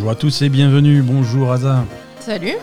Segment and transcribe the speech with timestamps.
[0.00, 1.02] Bonjour à tous et bienvenue.
[1.02, 1.84] Bonjour Aza.
[2.20, 2.54] Salut.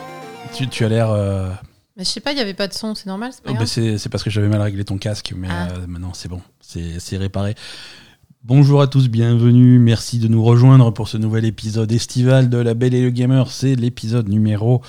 [0.56, 1.12] Tu, tu as l'air.
[1.12, 1.52] euh,
[1.96, 3.68] Mais je sais pas, il y avait pas de son, c'est normal, c'est oh, bah,
[3.68, 5.68] c'est parce que j'avais mal réglé ton casque, mais Ah.
[5.74, 7.54] euh, maintenant c'est bon, c'est réparé.
[8.44, 9.78] Bonjour à tous, bienvenue.
[9.78, 13.52] Merci de nous rejoindre pour ce nouvel épisode estival de La Belle et le Gamer.
[13.52, 14.82] C'est l'épisode numéro.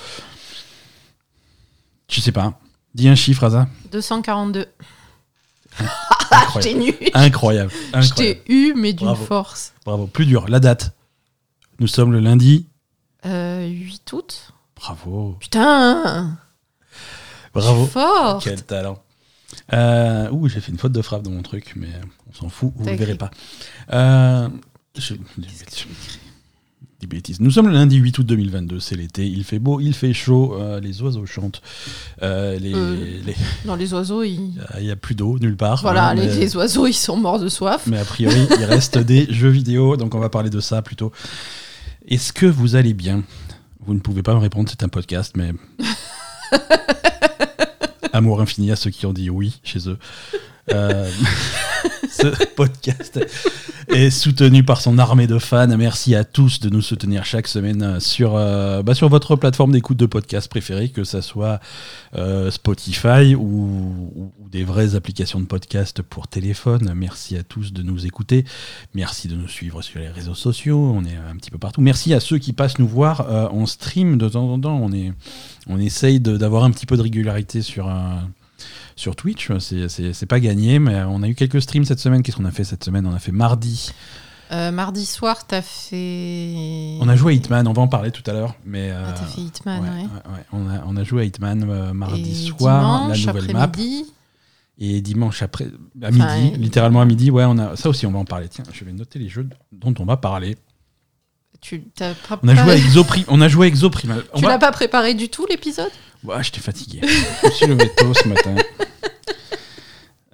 [2.09, 2.59] Je sais pas.
[2.95, 3.67] Dis un chiffre, Aza.
[3.91, 4.65] 242.
[6.31, 6.51] Incroyable.
[6.63, 6.95] J'étais nu.
[7.13, 7.71] Incroyable.
[7.93, 8.15] Je Incroyable.
[8.47, 9.23] t'ai eu, mais d'une Bravo.
[9.23, 9.73] force.
[9.85, 10.07] Bravo.
[10.07, 10.95] Plus dur, la date.
[11.79, 12.67] Nous sommes le lundi.
[13.25, 15.35] Euh, 8 août Bravo.
[15.39, 16.37] Putain
[17.53, 17.85] Bravo.
[17.85, 19.01] Fort Quel talent.
[19.73, 21.87] Euh, ouh, j'ai fait une faute de frappe dans mon truc, mais
[22.29, 23.31] on s'en fout, vous ne le verrez pas.
[23.93, 24.47] Euh,
[24.97, 25.15] je-
[26.99, 27.39] des bêtises.
[27.39, 30.55] Nous sommes le lundi 8 août 2022, c'est l'été, il fait beau, il fait chaud,
[30.59, 31.61] euh, les oiseaux chantent,
[32.21, 33.35] euh, les- Euh, les-
[33.65, 34.51] Non, les oiseaux, ils...
[34.77, 35.81] il n'y a plus d'eau nulle part.
[35.81, 37.83] Voilà, hein, les, mais, les oiseaux, ils sont morts de soif.
[37.87, 41.11] mais a priori, il reste des jeux vidéo, donc on va parler de ça plutôt.
[42.09, 43.21] Est-ce que vous allez bien?
[43.81, 45.51] Vous ne pouvez pas me répondre, c'est un podcast, mais...
[48.13, 49.99] Amour infini à ceux qui ont dit oui chez eux.
[50.73, 51.07] Euh,
[52.09, 53.19] ce podcast
[53.89, 55.67] est soutenu par son armée de fans.
[55.77, 59.97] Merci à tous de nous soutenir chaque semaine sur, euh, bah, sur votre plateforme d'écoute
[59.97, 61.59] de podcast préférée, que ce soit
[62.15, 66.93] euh, Spotify ou, des vraies applications de podcast pour téléphone.
[66.95, 68.45] Merci à tous de nous écouter.
[68.93, 70.91] Merci de nous suivre sur les réseaux sociaux.
[70.95, 71.81] On est un petit peu partout.
[71.81, 74.79] Merci à ceux qui passent nous voir euh, en stream de temps en temps.
[74.81, 75.13] On, est,
[75.67, 78.29] on essaye d'avoir un petit peu de régularité sur un
[78.99, 79.49] sur Twitch.
[79.59, 82.21] C'est- pas gagné, mais on a eu quelques streams cette semaine.
[82.21, 83.05] Qu'est-ce qu'on a fait cette semaine?
[83.07, 83.91] On a fait mardi.
[84.51, 86.97] Euh, mardi soir, t'as fait...
[87.01, 88.55] On a joué à Hitman, on va en parler tout à l'heure.
[88.65, 89.95] Mais Ah, t'as euh, fait Hitman, ouais, ouais.
[90.01, 90.43] ouais, ouais.
[90.51, 93.71] On, a, on a joué à Hitman euh, mardi Et soir, dimanche, la nouvelle map.
[94.81, 95.67] Et dimanche après,
[96.01, 98.47] à midi, littéralement à midi, ouais, on a ça aussi, on va en parler.
[98.49, 100.57] Tiens, je vais noter les jeux dont on va parler.
[101.61, 103.71] tu t'as pas On a joué à préparé- Exopri, on a joué.
[103.73, 105.91] On Tu va- l'as pas préparé du tout, l'épisode?
[106.23, 107.01] Ouais, j'étais fatigué.
[107.03, 108.55] je me suis levé tôt ce matin.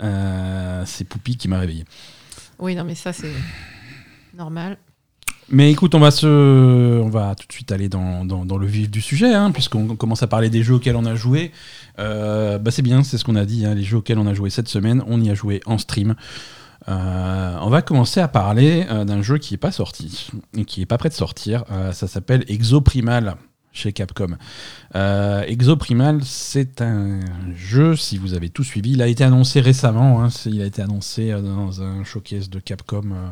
[0.03, 1.85] Euh, c'est Poupie qui m'a réveillé.
[2.59, 3.31] Oui, non, mais ça, c'est
[4.38, 4.78] normal.
[5.50, 6.25] Mais écoute, on va se,
[7.00, 9.95] on va tout de suite aller dans, dans- dans le vif du sujet, hein, puisqu'on
[9.95, 11.51] commence à parler des jeux auxquels on a joué.
[12.00, 14.33] Euh, bah c'est bien, c'est ce qu'on a dit, hein, les jeux auxquels on a
[14.33, 16.16] joué cette semaine, on y a joué en stream.
[16.88, 20.79] Euh, on va commencer à parler euh, d'un jeu qui n'est pas sorti, et qui
[20.79, 21.63] n'est pas prêt de sortir.
[21.94, 23.35] Ça s'appelle Exoprimal
[23.75, 24.38] chez Capcom.
[24.96, 27.19] Euh, Exoprimal, c'est un
[27.56, 30.81] jeu, si vous avez tout suivi, il a été annoncé récemment, hein, il a été
[30.81, 33.03] annoncé euh, dans un showcase de Capcom.
[33.12, 33.30] euh,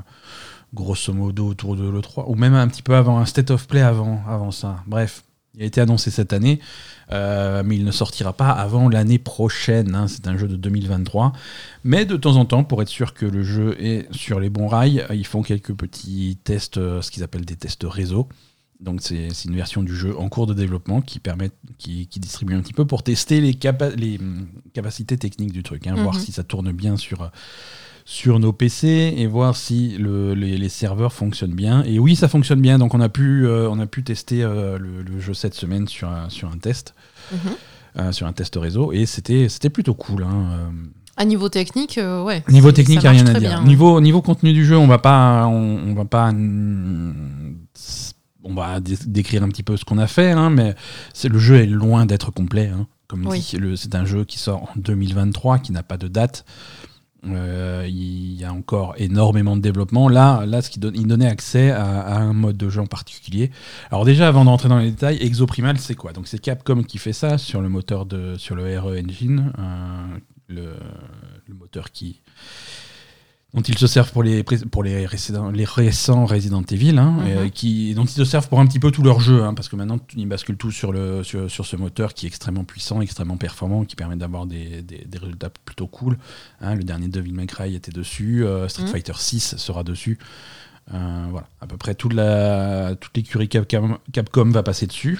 [0.74, 3.81] grosso modo autour de l'E3, ou même un petit peu avant, un State of Play
[3.81, 4.78] avant, ça.
[4.88, 5.24] Bref,
[5.54, 6.60] il a été annoncé cette année,
[7.12, 9.94] mais il ne sortira pas avant l'année prochaine.
[9.94, 10.08] hein.
[10.08, 11.31] C'est un jeu de 2023.
[11.84, 14.68] Mais de temps en temps, pour être sûr que le jeu est sur les bons
[14.68, 18.28] rails, ils font quelques petits tests, ce qu'ils appellent des tests réseau.
[18.83, 22.53] Donc c'est une version du jeu en cours de développement qui permet, qui, qui distribue
[22.53, 26.16] un petit peu pour tester les, capa- les hum, capacités techniques du truc, hein, voir
[26.16, 26.21] Mhm.
[26.21, 27.31] si ça tourne bien sur,
[28.05, 31.83] sur nos PC et voir si le- les, les serveurs fonctionnent bien.
[31.85, 32.77] Et oui, ça fonctionne bien.
[32.77, 35.88] Donc on a pu, euh, on a pu tester euh, le, le jeu cette semaine
[35.88, 36.94] sur un, sur un test,
[37.31, 37.39] Mhm.
[38.00, 40.23] euh, sur un test réseau, et c'était c'était plutôt cool.
[40.23, 40.71] hein.
[41.15, 42.44] À niveau technique, ouais.
[42.50, 43.50] Niveau technique, ça il n'y a rien à dire.
[43.50, 43.67] bien, ouais.
[43.67, 47.55] niveau, niveau contenu du jeu, on va pas, on, on va pas, mm,
[48.44, 50.76] on va dé- décrire un petit peu ce qu'on a fait, hein, mais
[51.24, 52.68] le jeu est loin d'être complet.
[52.68, 52.88] hein.
[53.08, 53.42] Comme Oui.
[53.76, 56.46] c'est un jeu qui sort en 2023, qui n'a pas de date.
[57.26, 60.09] Euh, il y a encore énormément de développement.
[60.09, 62.86] Là, là, ce qui donne, il donnait accès à, à un mode de jeu en
[62.86, 63.50] particulier.
[63.92, 66.12] Alors déjà, avant d'entrer dans les détails, Exoprimal, c'est quoi?
[66.12, 70.18] Donc c'est Capcom qui fait ça sur le moteur de, sur le RE Engine, euh,
[70.50, 70.74] le,
[71.48, 72.20] le moteur qui
[73.53, 77.25] dont ils se servent pour les pour les récents Resident Evil, hein, Mhm.
[77.28, 79.69] euh, qui dont ils se servent pour un petit peu tout leur jeu, hein, parce
[79.69, 83.00] que maintenant ils basculent tout sur le sur, sur ce moteur qui est extrêmement puissant,
[83.02, 86.18] extrêmement performant, qui permet d'avoir des, des, des résultats plutôt cool.
[86.62, 86.74] hein.
[86.75, 88.89] le dernier Devil May Cry était dessus, euh, Street Mhm.
[88.89, 90.18] Fighter 6 sera dessus.
[90.94, 95.19] Euh, voilà, à peu près toute la toute l'écurie Capcom, Capcom va passer dessus.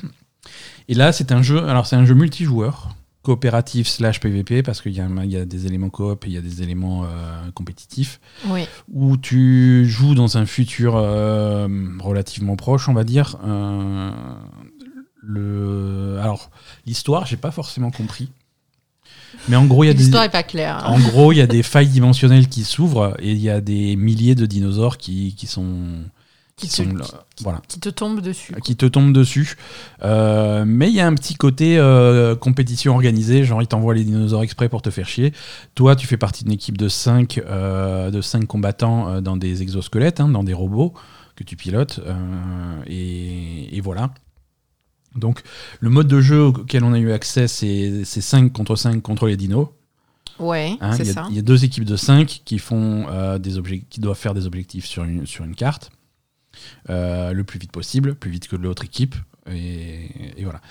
[0.90, 1.64] Et là, c'est un jeu.
[1.70, 5.90] Alors, c'est un jeu multijoueur, coopératif slash PVP, parce qu'il y, y a des éléments
[5.90, 7.08] coop et il y a des éléments euh,
[7.56, 8.66] compétitifs, Oui.
[8.92, 11.68] où tu joues dans un futur euh,
[12.00, 13.38] relativement proche, on va dire.
[13.46, 14.12] Euh,
[15.22, 16.50] le, alors,
[16.86, 18.30] l'histoire, j'ai pas forcément compris.
[19.50, 20.78] Mais en gros, il y a des, L'histoire est pas claire.
[20.86, 20.92] hein.
[20.94, 23.96] en gros, il y a des failles dimensionnelles qui s'ouvrent et il y a des
[23.96, 25.76] milliers de dinosaures qui, qui sont
[26.56, 26.86] Qui te- sont
[27.42, 28.54] voilà Qui te tombe dessus.
[28.64, 29.56] qui te tombent dessus.
[30.04, 34.04] Euh, mais il y a un petit côté euh, compétition organisée, genre ils t'envoient les
[34.04, 35.34] dinosaures exprès pour te faire chier.
[35.76, 40.20] Toi, tu fais partie d'une équipe de 5 de cinq combattants euh, dans des exosquelettes,
[40.20, 40.94] hein, dans des robots
[41.36, 42.00] que tu pilotes.
[42.06, 42.14] euh,
[42.86, 44.14] et, et voilà.
[45.16, 45.42] Donc,
[45.80, 49.38] le mode de jeu auquel on a eu accès, c'est 5 contre 5 contre les
[49.38, 49.68] dinos.
[50.40, 50.94] Ouais, hein.
[50.94, 51.26] c'est il, y a, ça.
[51.30, 54.34] il y a deux équipes de 5 qui, font, euh, des objectifs, qui doivent faire
[54.34, 55.96] des objectifs sur une, sur une carte euh,
[56.90, 59.16] le plus vite possible, plus vite que l'autre équipe.
[59.52, 60.62] Et, et voilà.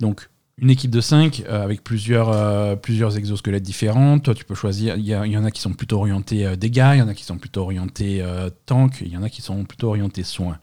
[0.00, 0.28] Donc,
[0.60, 4.18] une équipe de 5 avec plusieurs, euh, plusieurs exosquelettes différents.
[4.18, 4.96] Toi, tu peux choisir.
[4.96, 7.22] Il y, en a qui sont plutôt orientés euh, dégâts, il y en a qui
[7.24, 10.58] sont plutôt orientés euh, tank, il y en a qui sont plutôt orientés soins.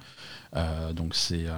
[0.56, 1.46] Euh, donc, c'est.
[1.48, 1.54] euh,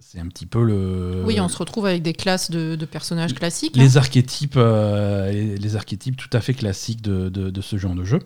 [0.00, 1.22] c'est un petit peu le.
[1.26, 3.76] Oui, on se retrouve avec des classes de, de personnages classiques.
[3.76, 3.82] hein.
[3.82, 7.94] les archétypes, euh, les, les archétypes tout à fait classiques de, de- de ce genre
[7.94, 8.18] de jeu.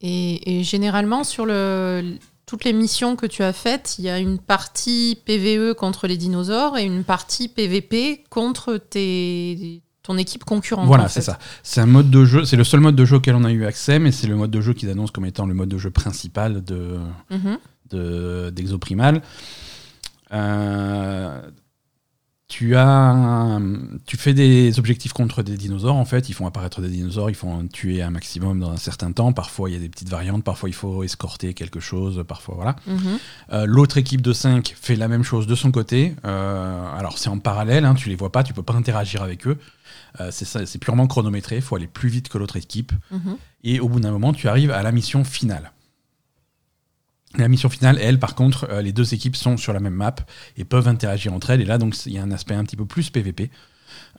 [0.00, 2.16] Et, et généralement, sur le,
[2.46, 6.16] toutes les missions que tu as faites, il y a une partie PVE contre les
[6.16, 10.86] dinosaures et une partie PVP contre tes, ton équipe concurrente.
[10.86, 11.38] Voilà, c'est ça.
[11.64, 13.64] C'est un mode de jeu, c'est le seul mode de jeu auquel on a eu
[13.66, 15.90] accès, mais c'est le mode de jeu qu'ils annoncent comme étant le mode de jeu
[15.90, 16.98] principal de
[17.30, 17.58] Mhm.
[17.90, 19.22] de- d'Exoprimal.
[20.32, 21.40] Euh,
[22.48, 25.96] tu as, un- tu fais des objectifs contre des dinosaures.
[25.96, 29.10] En fait, ils font apparaître des dinosaures, ils font tuer un maximum dans un certain
[29.10, 29.32] temps.
[29.32, 30.44] Parfois, il y a des petites variantes.
[30.44, 32.24] Parfois, il faut escorter quelque chose.
[32.26, 32.76] Parfois, voilà.
[32.86, 33.18] Mhm.
[33.52, 36.14] Euh, L'autre équipe de 5 fait la même chose de son côté.
[36.24, 39.46] Euh, alors c'est en parallèle, hein, tu les vois pas, tu peux pas interagir avec
[39.48, 39.58] eux.
[40.20, 42.92] Euh, c'est ça- c'est purement chronométré, il faut aller plus vite que l'autre équipe.
[43.10, 43.36] Mhm.
[43.64, 45.72] Et au bout d'un moment, tu arrives à la mission finale.
[47.38, 50.16] La mission finale, elle, par contre, euh, les deux équipes sont sur la même map
[50.56, 51.60] et peuvent interagir entre elles.
[51.60, 53.50] Et là, donc, il y a un aspect un petit peu plus PVP.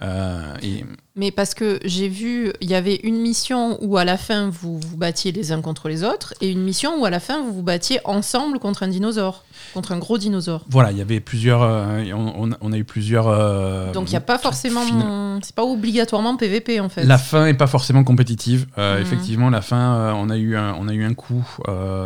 [0.02, 0.86] Euh, et
[1.16, 4.80] Mais parce que j'ai vu, il y avait une mission où à la fin vous
[4.80, 7.52] vous battiez les uns contre les autres et une mission où à la fin vous
[7.52, 10.66] vous battiez ensemble contre un dinosaure, contre un gros dinosaure.
[10.70, 11.64] voilà, il y avait plusieurs.
[11.64, 13.28] euh, on, a eu plusieurs.
[13.28, 17.04] euh, Donc il n'y a pas forcément, c'est pas obligatoirement PVP en fait.
[17.04, 18.68] La fin est pas forcément compétitive.
[18.78, 19.02] Mhm.
[19.02, 21.46] Effectivement, la fin, on, a eu un, on a eu un coup,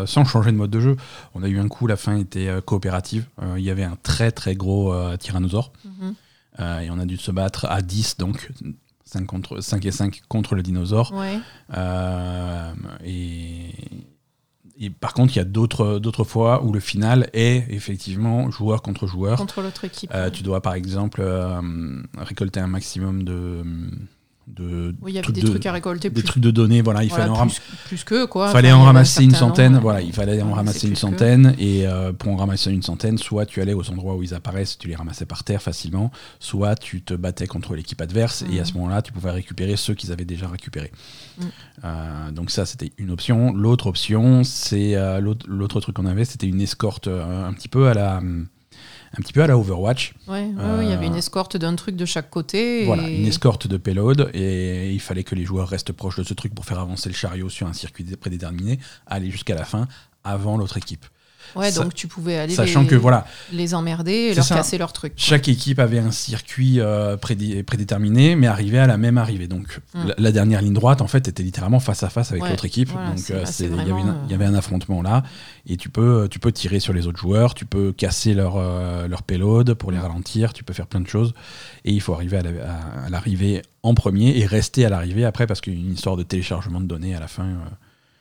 [0.05, 0.95] sans changer de mode de jeu,
[1.35, 3.25] on a eu un coup, la fin était coopérative.
[3.57, 5.71] Il y avait un très très gros tyrannosaure.
[5.83, 6.13] Mhm.
[6.61, 8.51] Euh, et on a dû se battre à 10, donc
[9.05, 11.11] 5, contre, 5 et 5 contre le dinosaure.
[11.13, 11.39] Ouais.
[11.75, 12.73] Euh,
[13.03, 13.73] et,
[14.79, 18.81] et par contre, il y a d'autres d'autres fois où le final est effectivement joueur
[18.81, 19.37] contre joueur.
[19.37, 20.11] Contre l'autre équipe.
[20.13, 23.63] Euh, tu dois par exemple euh, récolter un maximum de.
[24.47, 26.81] De oui, il y avait des de- trucs à récolter des plus, trucs de données,
[26.81, 28.49] voilà, il voilà, fallait en, plus, plus que quoi.
[28.49, 29.83] fallait Enfin, en ramasser une certain centaine, nombre.
[29.83, 33.17] voilà, il fallait en ramasser une que- centaine, et euh, pour en ramasser une centaine,
[33.17, 36.75] soit tu allais aux endroits où ils apparaissent, tu les ramassais par terre facilement, soit
[36.75, 38.79] tu te battais contre l'équipe adverse, et à ce Mhm.
[38.79, 40.91] moment-là, tu pouvais récupérer ceux qu'ils avaient déjà récupérés.
[41.39, 41.47] Mhm.
[41.85, 43.53] Euh, donc ça, c'était une option.
[43.53, 47.93] L'autre option, c'est euh, l'autre truc qu'on avait, c'était une escorte un petit peu à
[47.93, 48.21] la...
[49.17, 50.13] Un petit peu à la Overwatch.
[50.27, 52.85] Ouais, il y avait Euh, une escorte d'un truc de chaque côté.
[52.85, 56.33] Voilà, une escorte de payload et il fallait que les joueurs restent proches de ce
[56.33, 59.87] truc pour faire avancer le chariot sur un circuit dé- prédéterminé, aller jusqu'à la fin
[60.23, 61.05] avant l'autre équipe.
[61.55, 64.55] Ouais, donc tu pouvais aller Sachant les, que voilà, les emmerder et leur ça.
[64.55, 65.13] casser leur truc.
[65.13, 65.21] quoi.
[65.21, 69.47] chaque équipe avait un circuit euh, prédé- prédéterminé, mais arrivait à la même arrivée.
[69.47, 70.07] Donc Mm.
[70.07, 72.65] la, la dernière ligne droite, en fait, était littéralement face à face avec Ouais, l'autre
[72.65, 72.89] équipe.
[72.89, 73.65] voilà, Donc euh, il
[74.29, 75.23] y, avait y un affrontement là,
[75.67, 79.07] et tu peux, tu peux tirer sur les autres joueurs, tu peux casser leur, euh,
[79.07, 80.01] leur payload pour les Mm.
[80.01, 81.33] ralentir, tu peux faire plein de choses,
[81.85, 85.25] et il faut arriver à la- à- à l'arrivée en premier et rester à l'arrivée
[85.25, 87.45] après parce qu'il y a une histoire de téléchargement de données à la fin.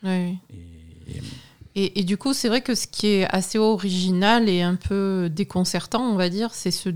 [0.04, 1.22] euh, et- et-
[1.82, 5.30] Et, et du coup, c'est vrai que ce qui est assez original et un peu
[5.30, 6.90] déconcertant, on va dire, c'est ce,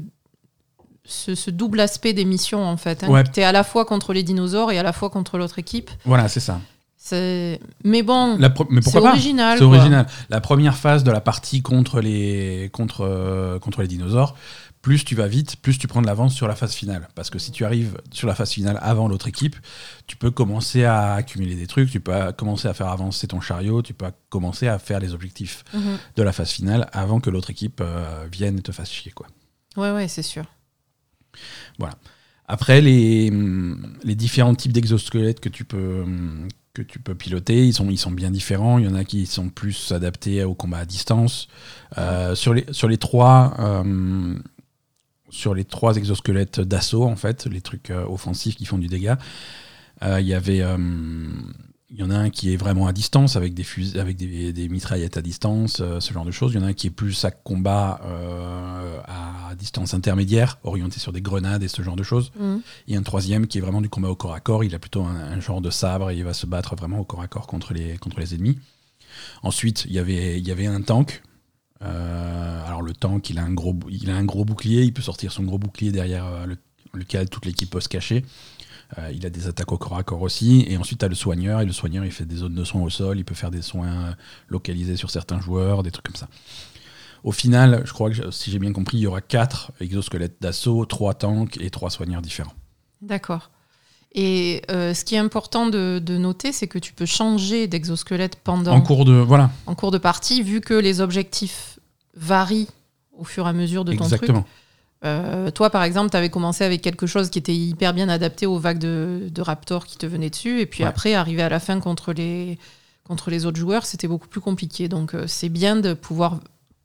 [1.04, 3.02] ce, ce double aspect des missions, en fait.
[3.02, 3.08] Hein.
[3.08, 3.24] Ouais.
[3.24, 5.90] Tu es à la fois contre les dinosaures et à la fois contre l'autre équipe.
[6.04, 6.60] voilà, c'est ça.
[7.12, 8.38] Mais bon,
[8.82, 9.58] c'est original.
[9.58, 10.06] C'est original.
[10.30, 14.34] La première phase de la partie contre les, contre, euh, contre les dinosaures,
[14.84, 17.08] plus tu vas vite, plus tu prends de l'avance sur la phase finale.
[17.14, 19.56] Parce que si tu arrives sur la phase finale avant l'autre équipe,
[20.06, 23.80] tu peux commencer à accumuler des trucs, tu peux commencer à faire avancer ton chariot,
[23.80, 25.96] tu peux commencer à faire les objectifs Mhm.
[26.16, 29.10] de la phase finale avant que l'autre équipe euh, vienne et te fasse chier.
[29.12, 29.26] Quoi.
[29.78, 30.44] Ouais, ouais, c'est sûr.
[32.46, 33.32] Après, les,
[34.04, 36.04] les différents types d'exosquelettes que tu peux
[36.74, 38.78] que tu peux piloter, ils sont, ils sont bien différents.
[38.78, 41.46] Il y en a qui sont plus adaptés au combat à distance.
[41.98, 44.34] Euh, sur, les, sur les trois euh,
[45.34, 49.18] sur les trois exosquelettes d'assaut, en fait, les trucs euh, offensifs qui font du dégât,
[50.02, 50.76] euh, il y avait euh,
[51.90, 54.52] il y en a un qui est vraiment à distance avec des fusils, avec des,
[54.52, 56.52] des mitraillettes à distance, euh, ce genre de choses.
[56.52, 60.98] Il y en a un qui est plus à combat euh, à distance intermédiaire, orienté
[60.98, 62.32] sur des grenades et ce genre de choses.
[62.86, 64.64] Il y a un troisième qui est vraiment du combat au corps à corps.
[64.64, 67.04] Il a plutôt un, un genre de sabre et il va se battre vraiment au
[67.04, 68.58] corps à corps contre les, contre les ennemis.
[69.42, 71.22] Ensuite, il y avait, il y avait un tank.
[71.82, 72.23] Euh,
[72.84, 74.82] le tank, il a, un gros, il a un gros bouclier.
[74.82, 76.58] Il peut sortir son gros bouclier derrière euh, le-
[76.94, 78.24] lequel toute l'équipe peut se cacher.
[78.98, 80.64] Euh, il a des attaques au corps à corps aussi.
[80.68, 81.60] Et ensuite, tu as le soigneur.
[81.60, 83.18] Et le soigneur, il fait des zones de soins au sol.
[83.18, 84.12] Il peut faire des soins euh,
[84.48, 86.28] localisés sur certains joueurs, des trucs comme ça.
[87.24, 90.84] Au final, je crois que si j'ai bien compris, il y aura quatre exosquelettes d'assaut,
[90.84, 92.52] trois tanks et trois soigneurs différents.
[93.00, 93.50] D'accord.
[94.16, 98.36] Et euh, ce qui est important de, de noter, c'est que tu peux changer d'exosquelette
[98.36, 101.73] pendant En cours de voilà, en cours de partie, vu que les objectifs
[102.16, 102.68] varient
[103.16, 104.12] au fur et à mesure de ton truc.
[104.12, 104.44] exactement.
[105.04, 108.46] Euh, toi, par exemple, tu avais commencé avec quelque chose qui était hyper bien adapté
[108.46, 110.60] aux vagues de, de raptors qui te venaient dessus.
[110.60, 110.88] Et puis Ouais.
[110.88, 112.58] après, arriver à la fin contre les,
[113.06, 114.88] contre les autres joueurs, c'était beaucoup plus compliqué.
[114.88, 116.40] Donc, euh, c'est bien de pouvoir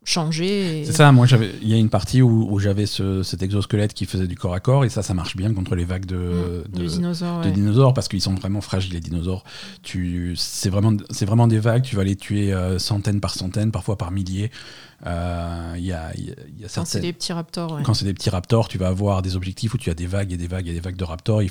[0.10, 0.82] changer.
[0.82, 3.42] et- C'est ça, moi j'avais il y a une partie où, où j'avais ce- cet
[3.44, 6.06] exosquelette qui faisait du corps à corps et ça ça marche bien contre les vagues
[6.06, 7.42] de, Mm, de, du dinosaure.
[7.42, 7.51] de ouais.
[7.51, 9.44] dinosaures parce qu'ils sont vraiment fragiles les dinosaures.
[9.84, 13.72] Tu c'est vraiment c'est vraiment des vagues, tu vas les tuer euh, centaines par centaines,
[13.72, 14.51] parfois par milliers.
[15.06, 17.74] Euh, Il y a il y a- il y a Quand c'est des petits raptors.
[17.74, 17.84] ouais.
[17.84, 20.32] quand c'est des petits raptors, tu vas avoir des objectifs où tu as des vagues
[20.34, 21.42] et des vagues et des vagues de raptors.
[21.42, 21.50] Et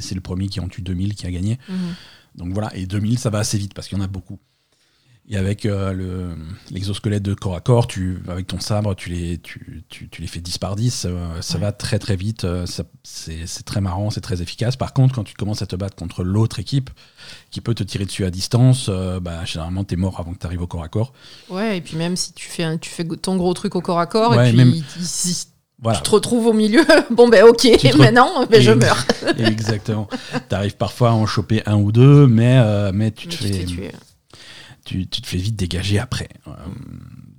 [0.00, 1.58] c'est le premier qui en tue 2000 qui a gagné.
[1.68, 1.76] Mhm.
[2.34, 4.38] Donc voilà, et 2000, ça va assez vite parce qu'il y en a beaucoup.
[5.30, 6.34] Et avec euh, le-
[6.70, 10.26] l'exosquelette de corps à corps, tu, avec ton sabre, tu les, tu, tu- tu les
[10.26, 11.04] fais 10 par 10.
[11.06, 11.60] euh, ça Ouais.
[11.60, 12.44] va très très vite.
[12.44, 12.64] euh,
[13.04, 14.76] c'est très marrant, c'est très efficace.
[14.76, 16.88] Par contre, quand tu commences à te battre contre l'autre équipe
[17.50, 20.38] qui peut te tirer dessus à distance, euh, bah, généralement, tu es mort avant que
[20.38, 21.12] tu arrives au corps à corps.
[21.50, 24.06] Ouais, et puis même si tu fais, tu fais ton gros truc au corps à
[24.06, 25.48] corps, Ouais, et puis même- il- il- si
[25.82, 25.98] Voilà.
[25.98, 26.80] tu te retrouves au milieu,
[27.10, 27.68] bon ben ok,
[27.98, 29.04] maintenant ben, je meurs.
[29.38, 30.08] Exactement.
[30.48, 33.38] tu arrives parfois à en choper un ou deux, mais, euh, mais tu Mais te
[33.44, 33.64] tu fais.
[33.66, 33.92] tué.
[34.88, 36.28] Tu, tu te fais vite dégager après.
[36.46, 36.50] Euh,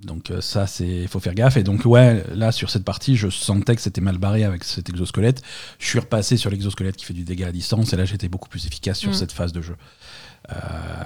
[0.03, 1.57] donc euh, ça, c'est faut faire gaffe.
[1.57, 4.89] Et donc ouais, là sur cette partie, je sentais que c'était mal barré avec cet
[4.89, 5.41] exosquelette.
[5.79, 8.49] Je suis repassé sur l'exosquelette qui fait du dégât à distance, et là j'étais beaucoup
[8.49, 9.13] plus efficace sur Mm.
[9.15, 9.75] cette phase de jeu.
[10.51, 10.55] Euh,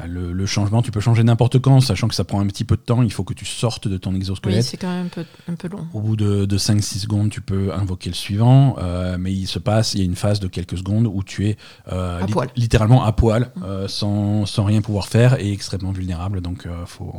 [0.07, 2.77] le, le changement, tu peux changer n'importe quand, sachant que ça prend un petit peu
[2.77, 3.01] de temps.
[3.03, 4.63] Il faut que tu sortes de ton Oui, exosquelette.
[4.63, 5.85] c'est quand même un peu, un peu long.
[5.93, 9.59] Au bout de, de 5-6 secondes, tu peux invoquer le suivant, euh, mais il se
[9.59, 11.57] passe, il y a une phase de quelques secondes où tu es
[11.91, 12.49] euh, À lit- poil.
[12.55, 16.39] littéralement à poil, euh, sans, sans rien pouvoir faire et extrêmement vulnérable.
[16.39, 17.13] Donc, faut,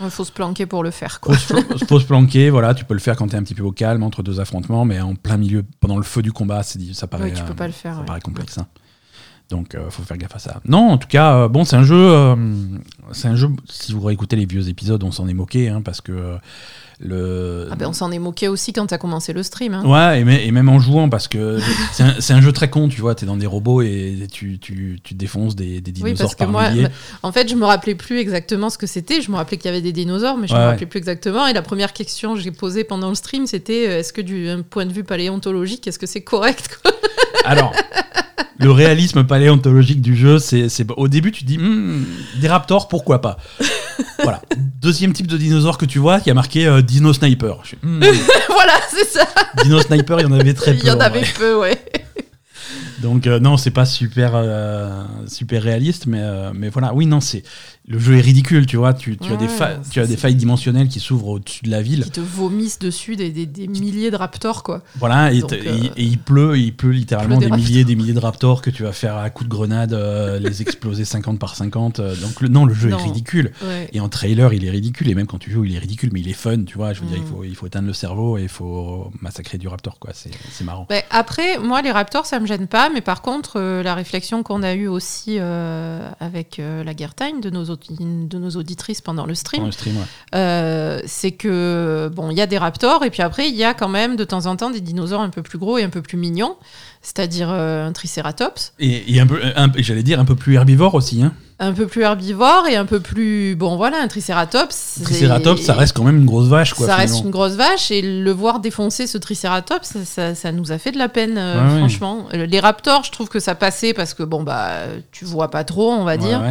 [0.00, 1.20] Il faut se planquer pour le faire.
[1.20, 1.34] Quoi.
[1.36, 2.50] faut, se- faut se planquer.
[2.50, 4.38] Voilà, tu peux le faire quand tu es un petit peu au calme entre deux
[4.40, 7.54] affrontements, mais en plein milieu, pendant le feu du combat, ça paraît, Oui, tu peux
[7.54, 7.94] pas le faire.
[7.94, 8.06] ça ouais.
[8.06, 8.58] paraît complexe.
[8.58, 8.66] hein.
[9.50, 10.60] Donc, euh, faut faire gaffe à ça.
[10.64, 11.96] Non, en tout cas, euh, bon, c'est un jeu.
[11.96, 12.36] euh,
[13.12, 13.48] c'est un jeu.
[13.68, 16.36] Si vous réécoutez les vieux épisodes, on s'en est moqué, hein, parce que
[17.00, 17.66] le.
[17.70, 19.74] Ah ben, on s'en est moqué aussi quand tu as commencé le stream.
[19.74, 19.84] hein.
[19.84, 21.58] Ouais, et, mê- et même en jouant, parce que
[22.20, 25.14] c'est un, jeu très con, tu vois, t'es dans des robots et tu, tu, tu
[25.14, 26.86] défonces des, des Oui, dinosaures parce que par moi, milliers.
[27.22, 29.20] en fait, je me rappelais plus exactement ce que c'était.
[29.22, 30.70] Je me rappelais qu'il y avait des dinosaures, mais je Ouais, me ouais.
[30.72, 31.46] rappelais plus exactement.
[31.46, 34.86] Et la première question que j'ai posée pendant le stream, c'était est-ce que du point
[34.86, 36.80] de vue paléontologique, est-ce que c'est correct
[37.46, 37.72] Alors,
[38.58, 42.04] le réalisme paléontologique du jeu, c'est au début tu dis Hmm,
[42.40, 43.36] des raptors, pourquoi pas?
[44.22, 44.42] voilà.
[44.80, 47.58] Deuxième type de dinosaure que tu vois, qui a marqué euh, Dino Sniper.
[47.64, 48.00] Je fais, Hmm,
[48.48, 49.26] Voilà, c'est ça.
[49.62, 50.80] Dino Sniper, il y en avait très peu.
[50.82, 51.32] Il y en en avait vrai.
[51.38, 51.78] peu, ouais.
[53.02, 57.20] Donc euh, non, c'est pas super euh, super réaliste, mais euh, mais voilà, oui non,
[57.20, 57.42] c'est
[57.90, 60.06] le jeu est ridicule, tu vois, tu, tu as des Ouais, fa- c'est- tu as
[60.06, 62.04] des c'est- failles dimensionnelles qui s'ouvrent au-dessus de la ville.
[62.04, 64.82] Qui te vomissent dessus des, des- des milliers de raptors, quoi.
[65.00, 65.56] Voilà, et, Donc, euh,
[65.96, 68.62] et- et il pleut, il pleut littéralement pleut des, des milliers des milliers de raptors
[68.62, 71.98] que tu vas faire à coups de grenade, euh, les exploser 50 par 50.
[72.00, 72.98] euh, donc le, non, le jeu Non.
[72.98, 73.50] est ridicule.
[73.62, 73.88] Ouais.
[73.92, 75.08] Et en trailer, il est ridicule.
[75.10, 76.92] Et même quand tu joues, il est ridicule, mais il est fun, tu vois.
[76.92, 77.26] Je veux dire, il Mm.
[77.26, 80.12] faut, il faut éteindre le cerveau et il faut massacrer du raptor, quoi.
[80.14, 80.86] C'est marrant.
[80.90, 84.42] Ouais, après, moi, les raptors, ça me gêne pas, mais par contre, euh, la réflexion
[84.44, 85.38] qu'on a eue aussi
[86.20, 89.96] avec la Guerre Time de nos, de nos auditrices pendant le stream, Dans le stream,
[89.96, 90.02] ouais.
[90.34, 93.74] euh, c'est que, bon, il y a des raptors, et puis après, il y a
[93.74, 96.02] quand même de temps en temps des dinosaures un peu plus gros et un peu
[96.02, 96.56] plus mignons,
[97.02, 99.40] c'est-à-dire euh, un tricératops, Et, et un peu,
[99.78, 101.22] j'allais dire, un peu plus herbivore aussi.
[101.22, 101.32] Hein.
[101.58, 103.54] un peu plus herbivore et un peu plus.
[103.56, 105.00] Bon, voilà, un tricératops.
[105.02, 106.86] Triceratops, ça reste quand même une grosse vache, quoi.
[106.86, 110.72] ça reste une grosse vache et le voir défoncer ce tricératops, ça, ça- ça nous
[110.72, 112.26] a fait de la peine, euh, Ouais, franchement.
[112.32, 114.70] Les raptors, je trouve que ça passait parce que bon bah
[115.12, 116.42] tu vois pas trop, on va Ouais, dire.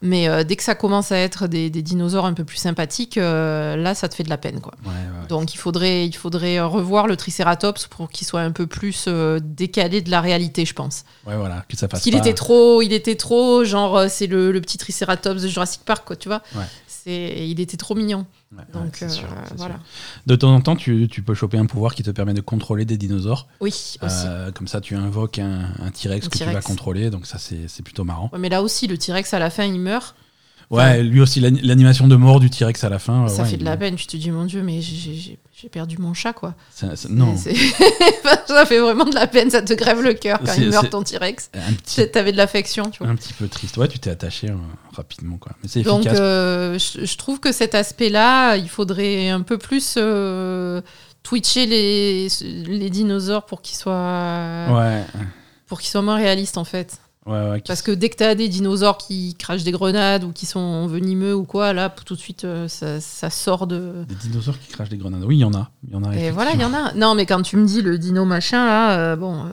[0.00, 3.18] Mais euh, dès que ça commence à être des, des dinosaures un peu plus sympathiques,
[3.18, 4.72] euh, là ça te fait de la peine quoi.
[4.84, 5.26] Ouais, ouais.
[5.28, 9.40] Donc il faudrait, il faudrait revoir le tricératops pour qu'il soit un peu plus euh,
[9.42, 11.04] décalé de la réalité, je pense.
[11.26, 14.06] Ouais, voilà, que ça fasse Parce qu'il pas- était trop, il était trop genre euh,
[14.08, 16.42] c'est le, le petit tricératops de Jurassic Park quoi, tu vois.
[17.08, 18.26] Il était trop mignon.
[18.56, 19.74] Ouais, Donc euh, sûr, voilà.
[19.74, 19.84] sûr.
[20.26, 22.84] De temps en temps, tu, tu peux choper un pouvoir qui te permet de contrôler
[22.84, 23.46] des dinosaures.
[23.60, 23.98] Oui aussi.
[24.02, 27.82] Euh, comme ça, tu invoques un, un T-Rex que tu vas contrôler, donc ça, c'est
[27.82, 28.30] plutôt marrant.
[28.32, 30.14] Ouais, mais là aussi, le T-Rex à la fin, il meurt.
[30.70, 33.26] Ouais, lui aussi, l'ani- l'animation de mort du T-Rex à la fin.
[33.28, 33.96] ça ouais, fait de la peine.
[33.96, 36.54] Tu te dis, mon Dieu, mais j'ai- j'ai perdu mon chat, quoi.
[36.70, 37.36] ça- ça- non,
[38.46, 39.50] ça fait vraiment de la peine.
[39.50, 41.50] Ça te grève le cœur quand il meurt, ton T-Rex.
[41.84, 43.08] petit, T'avais de l'affection, tu vois.
[43.12, 43.76] un petit peu triste.
[43.76, 44.54] Ouais, tu t'es attaché euh,
[44.94, 45.52] rapidement, quoi.
[45.62, 46.18] Mais c'est Donc, efficace.
[46.20, 50.80] euh, je, je trouve que cet aspect-là, il faudrait un peu plus euh,
[51.24, 55.04] twitcher les, les dinosaures pour qu'ils soient, ouais,
[55.66, 56.98] pour qu'ils soient moins réalistes, en fait.
[57.28, 60.32] Ouais, ouais, qui- Parce que dès que t'as des dinosaures qui crachent des grenades ou
[60.32, 64.04] qui sont venimeux ou quoi, là, tout de suite, euh, ça, ça sort de.
[64.08, 65.22] Des dinosaures qui crachent des grenades.
[65.24, 65.70] Oui, il y en a.
[65.86, 66.94] Il y en a Et voilà, il y en a.
[66.94, 69.44] Non, mais quand tu me dis le dino machin, là, euh, bon.
[69.44, 69.48] euh,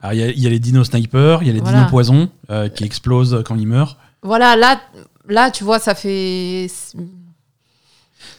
[0.00, 1.76] Alors, il y, a- il y a les dinos snipers, il y a les Voilà.
[1.78, 3.96] dinos poison euh, qui explosent quand ils meurent.
[4.22, 4.80] Voilà, là,
[5.28, 6.66] là, tu vois, ça fait.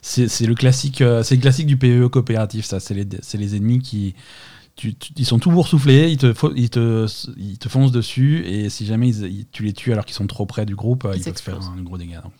[0.02, 2.80] C'est le classique, c'est le classique du PvE coopératif, ça.
[2.80, 4.16] C'est les, c'est les ennemis qui,
[4.76, 7.06] tu- tu- ils sont tout boursouflés, ils te, ils te,
[7.38, 10.46] ils te foncent dessus, et si jamais ils- tu les tues alors qu'ils sont trop
[10.46, 12.22] près du groupe, ils, peuvent faire un gros dégât.
[12.22, 12.34] Donc,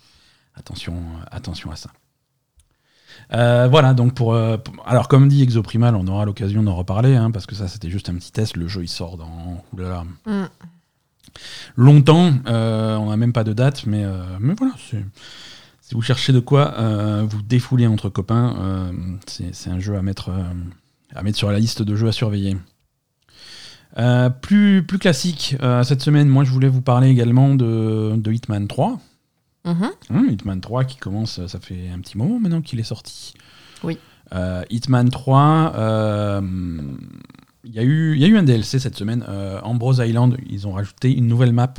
[0.54, 1.90] attention, euh, attention à ça.
[3.34, 7.14] Euh, voilà, donc pour, euh, pour- alors comme dit Exoprimal, on aura l'occasion d'en reparler,
[7.16, 8.56] hein, parce que ça c'était juste un petit test.
[8.56, 10.44] Le jeu il sort dans oulala, Hmm.
[11.76, 12.32] longtemps.
[12.46, 14.04] euh, on n'a même pas de date, mais,
[14.40, 14.74] mais voilà.
[15.80, 16.74] Si vous cherchez de quoi
[17.22, 18.90] vous défouler entre copains,
[19.26, 20.30] c'est un jeu à mettre,
[21.14, 22.56] à mettre sur la liste de jeux à surveiller.
[23.98, 28.32] Euh, plus, plus classique, euh, cette semaine, moi je voulais vous parler également de, de
[28.32, 28.98] Hitman 3.
[29.64, 29.90] Mhm.
[30.10, 33.34] Hein, Hitman 3 qui commence, ça fait un petit moment maintenant qu'il est sorti.
[33.84, 33.98] Oui.
[34.34, 36.40] Euh, Hitman 3, euh,
[37.64, 39.24] il y, a eu- y a eu un DLC cette semaine.
[39.62, 41.74] Ambrose Island, ils ont rajouté une nouvelle map.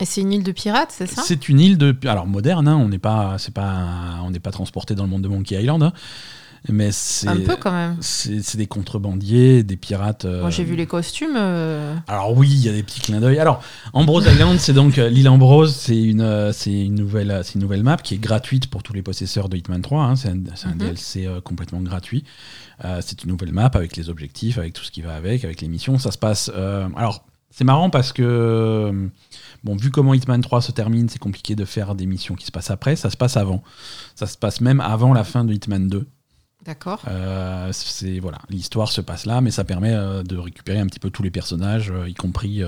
[0.00, 1.22] Et c'est une île de pirates, c'est ça?
[1.22, 5.04] C'est une île de, alors moderne, hein, on n'est pas, pas, on pas transporté dans
[5.04, 5.92] le monde de Monkey Island, hein,
[6.70, 7.96] mais c'est, Un peu quand même.
[8.00, 10.24] c'est, des contrebandiers, des pirates.
[10.24, 11.34] euh, Moi, j'ai vu les costumes.
[11.36, 13.38] euh, alors oui, il y a des petits clins d'œil.
[13.38, 17.42] Alors Ambrose Island, c'est donc euh, l'île Ambrose, c'est une, euh, c'est une nouvelle, euh,
[17.42, 20.04] c'est une nouvelle map qui est gratuite pour tous les possesseurs de Hitman 3.
[20.04, 20.16] hein.
[20.16, 20.78] c'est un, Mhm.
[20.78, 22.24] DLC euh, complètement gratuit.
[22.84, 25.60] Euh, c'est une nouvelle map avec les objectifs, avec tout ce qui va avec, avec
[25.60, 25.98] les missions.
[25.98, 26.50] Ça se passe.
[26.54, 29.06] euh, alors c'est marrant parce que euh,
[29.62, 32.50] bon, vu comment Hitman 3 se termine, c'est compliqué de faire des missions qui se
[32.50, 32.96] passent après.
[32.96, 33.62] Ça se passe avant.
[34.16, 36.06] Ça se passe même avant la fin de Hitman 2.
[36.64, 37.02] D'accord.
[37.08, 41.00] Euh, c'est voilà, l'histoire se passe là, mais ça permet euh, de récupérer un petit
[41.00, 42.62] peu tous les personnages, euh, y compris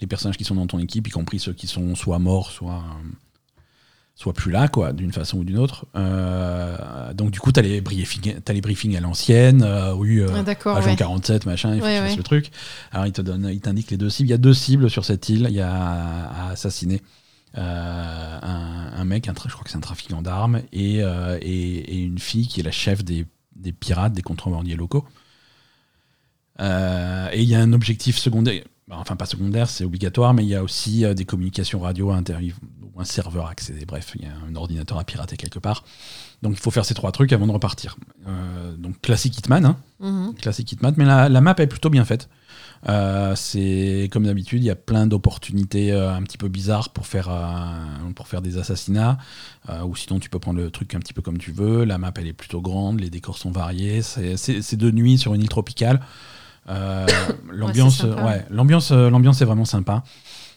[0.00, 2.82] les personnages qui sont dans ton équipe, y compris ceux qui sont soit morts, soit
[4.16, 5.86] soit plus là, quoi, d'une façon ou d'une autre.
[7.14, 9.64] Donc du coup, t'as les briefings, les briefings à l'ancienne,
[9.96, 10.96] oui, Ah, agent ouais.
[10.96, 12.16] 47, machin, il faut Ouais, que tu fasses ouais.
[12.18, 12.50] le truc.
[12.92, 14.28] Alors il te donne, il t'indique les deux cibles.
[14.28, 15.46] Il y a deux cibles sur cette île.
[15.50, 17.00] Il y a à assassiner.
[17.56, 21.96] Euh, un, un mec, un je crois que c'est un trafiquant d'armes, et, euh, et,
[21.96, 25.04] et une fille qui est la chef des, des pirates, des contrebandiers locaux.
[26.60, 30.48] Euh, et il y a un objectif secondaire, enfin pas secondaire, c'est obligatoire, mais il
[30.48, 33.84] y a aussi euh, des communications radio ou un serveur à accéder.
[33.86, 35.84] Bref, il y a un ordinateur à pirater quelque part.
[36.42, 37.96] Donc il faut faire ces trois trucs avant de repartir.
[38.28, 40.34] Euh, donc classique Hitman, hein, Mhm.
[40.34, 42.28] classique Hitman, mais la, la map est plutôt bien faite.
[42.88, 47.06] Euh, c'est comme d'habitude, il y a plein d'opportunités euh, un petit peu bizarres pour
[47.06, 49.18] faire, euh, pour faire des assassinats.
[49.84, 51.84] Ou sinon, tu peux prendre le truc un petit peu comme tu veux.
[51.84, 54.02] La map, elle est plutôt grande, les décors sont variés.
[54.02, 56.00] C'est de nuit sur une île tropicale.
[57.50, 60.02] L'ambiance, ouais, l'ambiance, l'ambiance est vraiment sympa.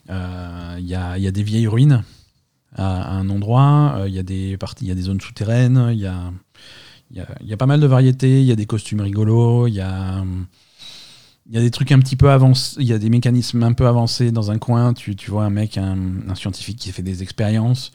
[0.10, 2.04] Il y, a, y a des vieilles ruines
[2.76, 4.04] à, à un endroit.
[4.08, 5.90] Il y a des parties, il y a des zones souterraines.
[5.94, 6.32] Il y a,
[7.12, 8.42] il y, a, y a pas mal de variétés.
[8.42, 9.68] Il y a des costumes rigolos.
[9.68, 10.24] Il y a,
[11.50, 12.76] il y a des trucs un petit peu avancés.
[12.80, 14.94] Il y a des mécanismes un peu avancés dans un coin.
[14.94, 17.92] Tu, tu vois un mec, un, un scientifique qui fait des expériences.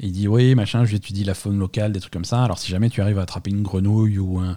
[0.00, 2.42] Et il dit oui, machin, j'étudie la faune locale, des trucs comme ça.
[2.44, 4.56] Alors si jamais tu arrives à attraper une grenouille ou un,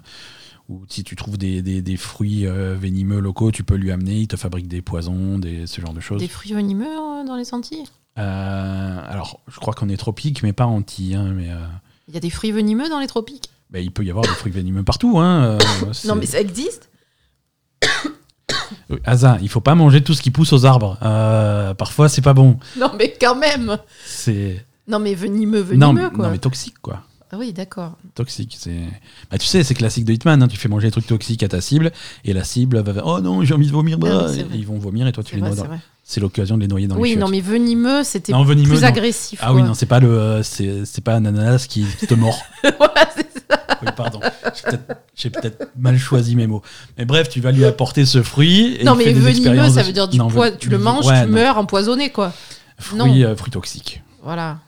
[0.70, 4.20] ou si tu trouves des, des- des fruits euh, venimeux locaux, tu peux lui amener,
[4.20, 6.20] il te fabrique des poisons, des, ce genre de choses.
[6.20, 7.84] Des fruits venimeux euh, dans les Antilles?
[8.18, 11.14] Euh, alors, je crois qu'on est tropique, mais pas anti.
[11.14, 11.58] Hein, mais euh,
[12.08, 13.50] Il y a des fruits venimeux dans les tropiques?
[13.70, 15.18] bah, il peut y avoir des fruits venimeux partout.
[15.18, 15.58] Hein,
[16.06, 16.88] Non, mais ça existe
[18.90, 20.98] Oui, Asa, il faut pas manger tout ce qui pousse aux arbres.
[21.02, 22.58] Euh, parfois, c'est pas bon.
[22.78, 26.24] Non, mais quand même C'est Non, mais venimeux, non, venimeux, mais- quoi.
[26.26, 27.02] non, mais toxique, quoi.
[27.32, 27.94] Ah oui, d'accord.
[28.14, 28.78] Toxique, c'est.
[29.30, 30.40] Bah, tu sais, c'est classique de Hitman.
[30.40, 31.90] hein, tu fais manger des trucs toxiques à ta cible,
[32.24, 33.96] et la cible va Oh non, j'ai envie de vomir.
[34.02, 35.78] Ah bah, oui, ils vont vomir, et toi, tu les noies c'est dans- vrai.
[36.04, 38.82] C'est l'occasion de les noyer dans les Oui, non, mais venimeux, c'était Non, venimeux, plus
[38.82, 38.86] non.
[38.88, 39.40] agressif.
[39.42, 42.38] Ah oui, non, c'est pas le, euh, c'est pas un ananas qui, te mord.
[42.78, 43.08] voilà.
[43.84, 44.20] Oui, pardon.
[45.14, 46.62] J'ai peut-être- mal choisi mes mots.
[46.98, 48.76] Mais bref, tu vas lui apporter ce fruit.
[48.80, 50.50] Et non, mais venimeux, ça veut dire du Non, poids.
[50.50, 51.34] ven- Tu le manges, ouais, tu non.
[51.34, 52.32] meurs empoisonné, quoi.
[52.94, 53.06] Non.
[53.06, 54.02] Fruit, euh, fruit toxique.
[54.22, 54.58] Voilà.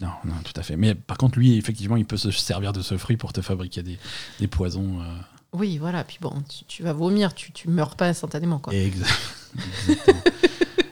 [0.00, 0.76] Non, non, tout à fait.
[0.76, 3.82] Mais par contre, lui, effectivement, il peut se servir de ce fruit pour te fabriquer
[3.82, 3.98] des,
[4.40, 5.00] des poisons.
[5.00, 5.04] euh,
[5.52, 6.04] Oui, voilà.
[6.04, 8.72] Puis bon, tu, tu vas vomir, tu, tu meurs pas instantanément, quoi.
[8.72, 9.04] exa-
[9.88, 10.20] Exactement.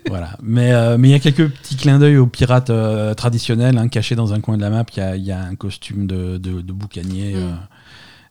[0.09, 0.37] Voilà.
[0.43, 3.89] Mais euh, mais il y a quelques petits clins d'œil aux pirates euh, traditionnels, hein,
[3.89, 4.85] cachés dans un coin de la map.
[4.95, 7.39] Il y a, y a un costume de, de, de boucanier Mm.
[7.39, 7.53] euh,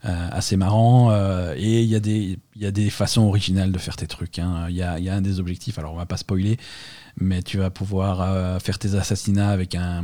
[0.05, 1.09] euh, assez marrant.
[1.11, 4.05] euh, et il y, a des- il y a des façons originales de faire tes
[4.07, 4.37] trucs.
[4.39, 4.67] hein.
[4.69, 6.57] Il y, a, il y a un des objectifs, alors on va pas spoiler,
[7.19, 10.03] mais tu vas pouvoir euh, faire tes assassinats avec un.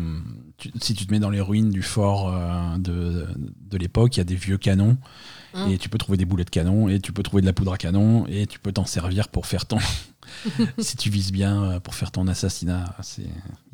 [0.58, 3.28] tu- si tu te mets dans les ruines du fort euh, de,
[3.70, 4.98] de l'époque, il y a des vieux canons.
[5.54, 5.70] Hum.
[5.70, 7.74] Et tu peux trouver des boulets de canon, et tu peux trouver de la poudre
[7.74, 9.78] à canon, et tu peux t'en servir pour faire ton.
[10.80, 12.96] si tu vises bien, euh, pour faire ton assassinat.
[13.02, 13.24] c'est-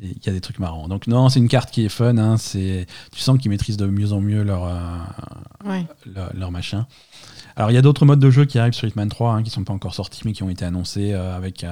[0.00, 0.88] Il y a des trucs marrants.
[0.88, 2.16] Donc, non, c'est une carte qui est fun.
[2.18, 4.78] hein, c'est- Tu sens qu'ils maîtrisent de mieux en mieux leur, euh,
[5.64, 5.86] Ouais.
[6.06, 6.86] leur, leur machin.
[7.56, 9.50] Alors, il y a d'autres modes de jeu qui arrivent sur Hitman 3 hein, qui
[9.50, 11.64] sont pas encore sortis, mais qui ont été annoncés euh, avec.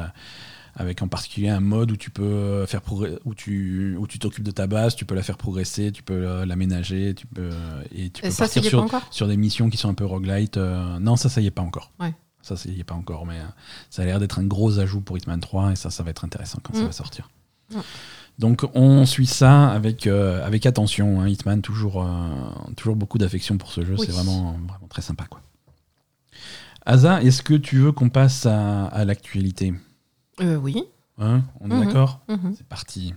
[0.79, 2.83] avec en particulier un mode où tu peux faire
[3.25, 6.45] où tu où tu t'occupes de ta base, tu peux la faire progresser, tu peux
[6.45, 7.49] l'aménager, tu peux
[7.95, 10.59] et tu peux ça partir sur, sur des missions qui sont un peu roguelite.
[10.59, 11.93] euh, non, ça, ça y est pas encore.
[11.99, 12.13] Ouais.
[12.47, 13.45] Ça, ça y est pas encore, mais euh,
[13.91, 16.25] ça a l'air d'être un gros ajout pour Hitman 3 et ça, ça va être
[16.25, 16.87] intéressant quand ça Mm.
[16.87, 17.29] va sortir.
[18.39, 21.21] Donc, on suit ça avec, euh, avec attention.
[21.21, 21.27] hein.
[21.29, 22.09] Hitman, toujours, euh,
[22.77, 23.97] toujours beaucoup d'affection pour ce jeu.
[23.99, 24.05] Oui.
[24.07, 25.25] C'est vraiment, vraiment très sympa.
[25.29, 25.41] Quoi.
[26.85, 29.75] Asa, est-ce que tu veux qu'on passe à, à l'actualité?
[30.41, 30.85] Euh, oui.
[31.19, 31.43] Hein?
[31.61, 31.85] On est Mhm.
[31.87, 32.21] d'accord?
[32.29, 32.55] Mhm.
[32.57, 33.13] C'est parti.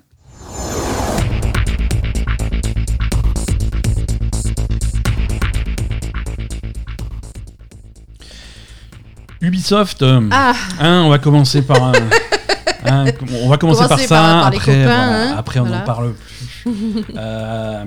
[9.41, 11.93] Ubisoft, euh, Ah, hein, on va commencer par un-
[12.86, 13.06] hein,
[13.43, 15.80] on va commencer par ça, par- après, copains, voilà, hein, après on voilà.
[15.80, 16.71] n'en parle plus.
[17.17, 17.86] Euh,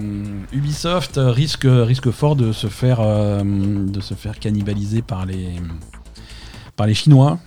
[0.53, 5.51] Ubisoft risque, risque fort de se faire, euh, de se faire cannibaliser par les,
[6.75, 7.39] par les Chinois.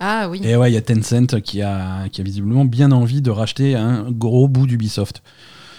[0.00, 0.40] ah oui.
[0.42, 3.76] Et ouais, il y a Tencent qui a, qui a visiblement bien envie de racheter
[3.76, 5.22] un gros bout d'Ubisoft.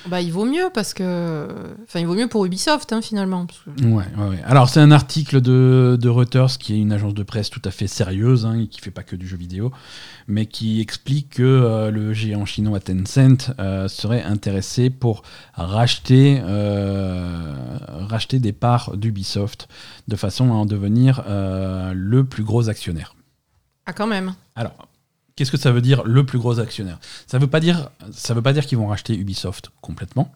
[0.08, 1.48] Bah, il vaut mieux parce que.
[1.84, 3.46] Enfin, il vaut mieux pour Ubisoft, hein, finalement.
[3.46, 4.42] parce que- Ouais, ouais, ouais.
[4.46, 7.72] Alors, c'est un article de, de Reuters, qui est une agence de presse tout à
[7.72, 9.72] fait sérieuse, hein, et qui fait pas que du jeu vidéo,
[10.28, 17.54] mais qui explique que euh, le géant chinois Tencent euh, serait intéressé pour racheter, euh,
[18.10, 19.68] racheter des parts d'Ubisoft
[20.08, 23.16] de façon à en devenir le plus gros actionnaire.
[23.86, 24.34] Ah, quand même.
[24.56, 24.88] Alors,
[25.36, 27.00] qu'est-ce que ça veut dire le plus gros actionnaire?
[27.28, 30.32] Ça veut pas dire, ça veut pas dire qu'ils vont racheter Ubisoft complètement.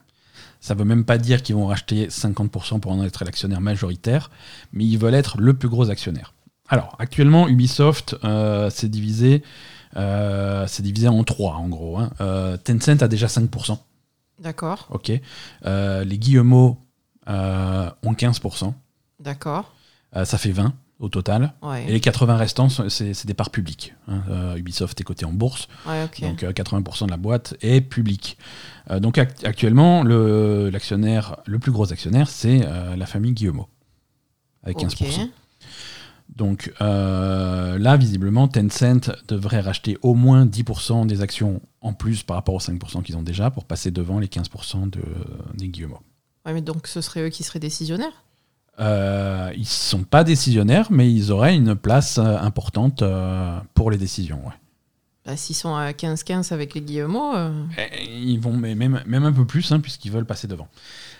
[0.60, 4.32] Ça veut même pas dire qu'ils vont racheter 50% pour en être l'actionnaire majoritaire,
[4.74, 6.34] mais ils veulent être le plus gros actionnaire.
[6.68, 9.44] Alors, actuellement, Ubisoft, euh, c'est divisé,
[9.96, 11.98] euh, divisé en trois, en gros.
[11.98, 12.10] hein.
[12.22, 13.78] Euh, Tencent a déjà 5%,
[14.40, 14.88] D'accord.
[14.90, 15.10] ok.
[15.64, 16.78] Les Guillemot
[17.30, 18.74] euh, ont 15%,
[19.20, 19.74] D'accord.
[20.24, 21.54] Ça fait 20 au total.
[21.88, 23.94] Et les 80 restants, c'est des parts publiques.
[24.08, 24.24] hein.
[24.30, 28.38] Euh, Ubisoft est coté en bourse, Ouais, donc euh, 80% de la boîte est publique.
[28.90, 33.68] Euh, donc act- actuellement, le, l'actionnaire, le plus gros actionnaire, c'est euh, la famille Guillemot,
[34.64, 35.24] avec 15%.
[35.24, 35.30] Ok.
[36.36, 42.36] Donc euh, là, visiblement, Tencent devrait racheter au moins 10% des actions en plus par
[42.36, 45.02] rapport aux 5% qu'ils ont déjà pour passer devant les 15% de,
[45.56, 46.00] des Guillemot.
[46.46, 48.24] Ouais, mais donc ce serait eux qui seraient décisionnaires?
[48.80, 53.90] Euh, ils ne sont pas décisionnaires, mais ils auraient une place euh, importante euh, pour
[53.92, 54.40] les décisions.
[54.46, 54.54] ouais.
[55.26, 59.34] bah, S'ils sont à 15-15 avec les Guillemot, euh, Et Ils vont même, même un
[59.34, 60.68] peu plus, hein, puisqu'ils veulent passer devant.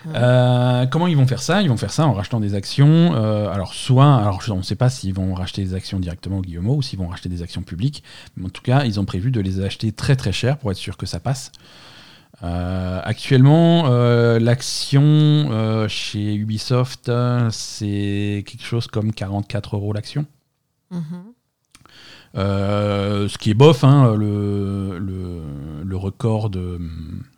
[0.06, 0.12] Ouais.
[0.14, 1.60] Euh, comment ils vont faire ça?
[1.60, 3.14] Ils vont faire ça en rachetant des actions.
[3.16, 6.42] euh, alors, soit, alors on ne sait pas s'ils vont racheter des actions directement au
[6.42, 8.04] Guillemot ou s'ils vont racheter des actions publiques.
[8.36, 10.76] Mais en tout cas, ils ont prévu de les acheter très très cher pour être
[10.76, 11.50] sûr que ça passe.
[12.44, 17.10] Euh, actuellement, euh, l'action euh, chez Ubisoft,
[17.50, 20.26] c'est quelque chose comme 44 euros l'action.
[20.90, 21.32] mhm.
[22.34, 25.42] Ce qui est bof, hein, le, le,
[25.84, 26.78] le record de,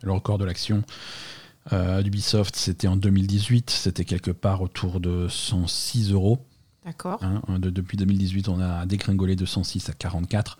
[0.03, 0.83] le record de l'action
[1.71, 6.45] d'Ubisoft, c'était en 2018, c'était quelque part autour de 106 euros.
[6.85, 7.19] D'accord.
[7.23, 7.41] hein.
[7.59, 10.57] De- depuis 2018, on a dégringolé de 106 à 44.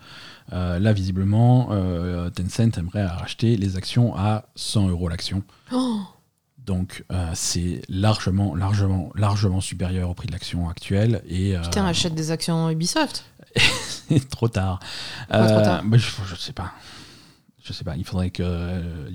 [0.52, 5.42] Euh, là, visiblement, euh, Tencent aimerait racheter les actions à 100 euros l'action.
[5.72, 5.98] Oh
[6.58, 11.22] Donc, euh, c'est largement, largement, largement supérieur au prix de l'action actuelle.
[11.28, 13.24] Et, euh, Putain, achète des actions Ubisoft.
[13.56, 14.78] c'est trop tard.
[15.28, 16.72] Trop tard bah, je, je sais pas.
[17.64, 17.96] Je sais pas.
[17.96, 19.08] Il faudrait que euh,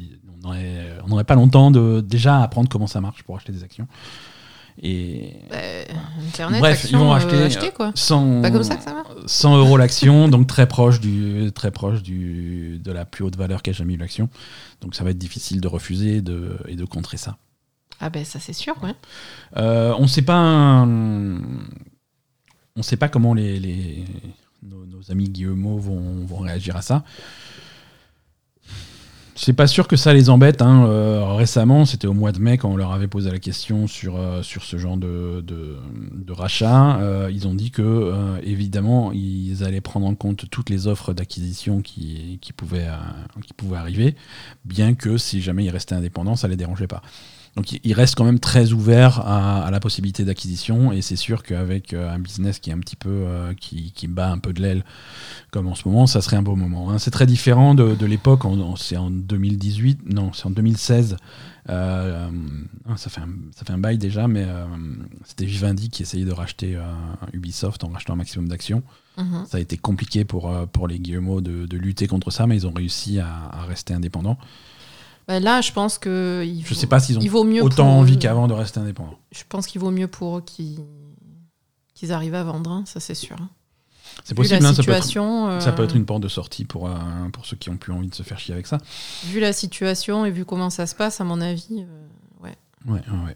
[0.44, 3.64] on aurait, on aurait pas longtemps de déjà apprendre comment ça marche pour acheter des
[3.64, 3.88] actions.
[4.82, 5.58] Et Bah,
[6.28, 7.92] Internet, Bref, ils vont euh, acheter, acheter, quoi.
[7.96, 11.72] 100, Pas comme ça que ça marche 100 euros l'action, donc très proche du très
[11.72, 14.30] proche du de la plus haute valeur qu'a jamais eu l'action.
[14.82, 17.38] Donc ça va être difficile de refuser de, et de contrer ça.
[18.00, 18.94] Ah ben ça c'est sûr, ouais.
[19.58, 20.36] Euh, on sait pas.
[20.36, 21.40] un-
[22.76, 24.06] On sait pas comment les, les-
[24.62, 27.04] nos, nos amis Guillemot vont, vont réagir à ça.
[29.40, 30.64] C'est pas sûr que ça les embête.
[30.64, 30.88] hein.
[30.88, 34.16] Euh, récemment, c'était au mois de mai quand on leur avait posé la question sur,
[34.16, 36.98] euh, sur ce genre de, de, rachat.
[36.98, 41.82] Euh, ils ont dit que, évidemment, ils allaient prendre en compte toutes les offres d'acquisition
[41.82, 42.90] qui, qui, pouvaient,
[43.46, 44.16] qui pouvaient arriver,
[44.66, 47.02] bien que si jamais ils restaient indépendants, ça les dérangeait pas.
[47.56, 51.92] Donc il reste quand même très ouvert à, la possibilité d'acquisition et c'est sûr qu'avec
[51.92, 53.26] un business qui est un petit peu
[53.60, 54.84] qui, qui, bat un peu de l'aile
[55.50, 56.92] comme en ce moment, ça serait un beau moment.
[56.92, 57.00] Hein.
[57.00, 58.42] C'est très différent de, de l'époque,
[58.78, 58.96] c'est
[59.28, 61.18] 2018, non, c'est en 2016
[61.70, 62.30] euh,
[62.88, 64.66] ah, ça, fait un, ça fait un bail déjà, mais euh,
[65.26, 66.84] c'était Vivendi qui essayait de racheter euh,
[67.34, 68.84] Ubisoft en rachetant un maximum d'actions.
[69.18, 69.46] Mhm.
[69.50, 72.68] Ça a été compliqué pour, pour les Guillemot de, de, lutter contre ça, mais ils
[72.68, 74.38] ont réussi à, rester indépendants.
[75.28, 76.44] Bah, là, je pense que.
[76.46, 79.18] Il je sais pas s'ils ont mieux autant envie qu'avant de rester indépendants.
[79.32, 83.36] Je pense qu'il vaut mieux pour eux qu'ils arrivent à vendre, hein, ça c'est sûr.
[84.24, 86.94] C'est possible, hein, ça, peut être, ça, peut être, une porte de sortie pour, euh,
[87.32, 88.78] pour ceux qui ont plus envie de se faire chier avec ça.
[89.26, 92.58] Vu la situation et vu comment ça se passe, à mon avis, euh, ouais.
[92.86, 93.36] Ouais, ouais.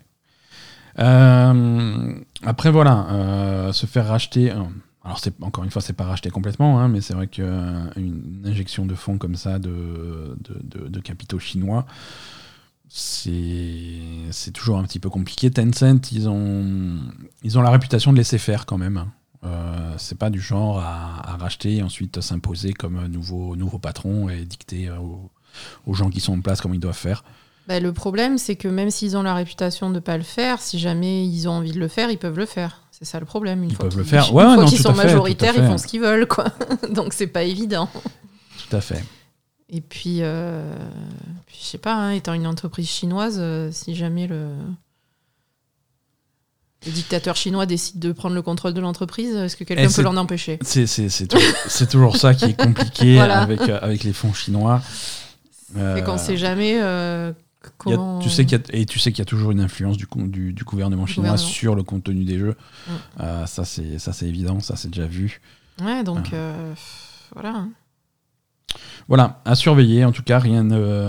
[0.99, 2.13] Euh,
[2.43, 4.51] après, voilà, se faire racheter.
[4.51, 8.95] alors, encore une fois, c'est pas racheter complètement, hein, mais c'est vrai qu'une injection de
[8.95, 11.85] fonds comme ça de, de, de capitaux chinois,
[12.93, 15.49] c'est toujours un petit peu compliqué.
[15.49, 16.99] Tencent, ils ont,
[17.43, 19.05] ils ont la réputation de laisser faire quand même.
[19.43, 24.45] Euh, c'est pas du genre à, racheter et ensuite s'imposer comme nouveau, nouveau patron et
[24.45, 24.97] dicter euh,
[25.87, 27.23] aux, gens qui sont en place comment ils doivent faire.
[27.67, 30.61] Bah, le problème, c'est que même s'ils ont la réputation de ne pas le faire,
[30.61, 32.81] si jamais ils ont envie de le faire, ils peuvent le faire.
[32.91, 33.63] C'est ça le problème.
[33.63, 34.33] Une ils peuvent le faire.
[34.33, 36.45] Ouais, une qu'ils sont majoritaires, ils font ce qu'ils veulent, quoi.
[36.91, 37.89] Donc c'est pas évident.
[38.69, 39.03] Tout à fait.
[39.69, 40.75] Et puis, euh,
[41.47, 44.49] puis je sais pas, hein, étant une entreprise chinoise, euh, si jamais le,
[46.85, 50.17] le dictateur chinois décide de prendre le contrôle de l'entreprise, est-ce que quelqu'un peut l'en
[50.17, 50.57] empêcher?
[50.63, 50.87] C'est
[51.27, 54.81] toujours, toujours, ça qui est compliqué avec, euh, avec les fonds chinois.
[55.75, 57.33] et qu'on ne sait jamais euh,
[57.77, 58.19] comment...
[58.19, 61.05] tu sais et tu sais qu'il y a toujours une influence du, du, du gouvernement
[61.05, 62.55] chinois sur le contenu des jeux.
[63.19, 65.39] Euh, ça, c'est évident, ça c'est déjà vu.
[65.83, 66.31] Ouais, donc
[67.35, 67.65] voilà.
[69.07, 70.05] Voilà, à surveiller.
[70.05, 70.65] En tout cas, rien,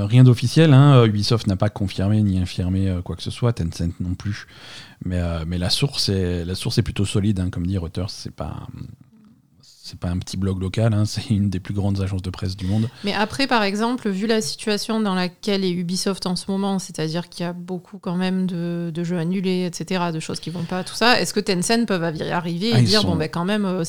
[0.06, 0.74] rien d'officiel.
[0.74, 1.04] Hein.
[1.04, 3.52] Ubisoft n'a pas confirmé ni infirmé quoi que ce soit.
[3.52, 4.46] Tencent non plus.
[5.04, 8.10] Mais, euh, mais la, source est, la source est plutôt solide, hein, comme dit Reuters,
[8.10, 8.66] c'est pas
[9.92, 12.56] c'est pas un petit blog local, hein, c'est une des plus grandes agences de presse
[12.56, 12.88] du monde.
[13.04, 17.28] Mais après, par exemple, vu la situation dans laquelle est Ubisoft en ce moment, c'est-à-dire
[17.28, 20.62] qu'il y a beaucoup quand même de, de, jeux annulés, etc., de choses qui vont
[20.62, 23.64] pas, tout ça, est-ce que Tencent peuvent arriver et ah, dire, bon, ben quand même,
[23.64, 23.84] euh,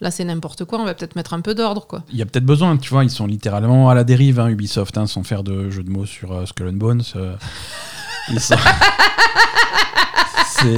[0.00, 2.04] là c'est n'importe quoi, on va peut-être mettre un peu d'ordre, quoi.
[2.12, 4.98] Il y a peut-être besoin, tu vois, ils sont littéralement à la dérive, hein, Ubisoft,
[5.06, 7.02] sans faire de jeu de mots sur euh, Skull and Bones.
[8.30, 8.54] ils sont...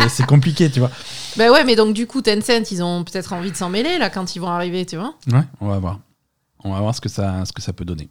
[0.08, 0.90] c'est compliqué, tu vois.
[1.36, 4.10] Bah ouais, mais donc du coup, Tencent, ils ont peut-être envie de s'en mêler là
[4.10, 5.14] quand ils vont arriver, tu vois.
[5.32, 6.00] Ouais, on va voir.
[6.64, 8.08] On va voir ce que ça, ce que ça peut donner.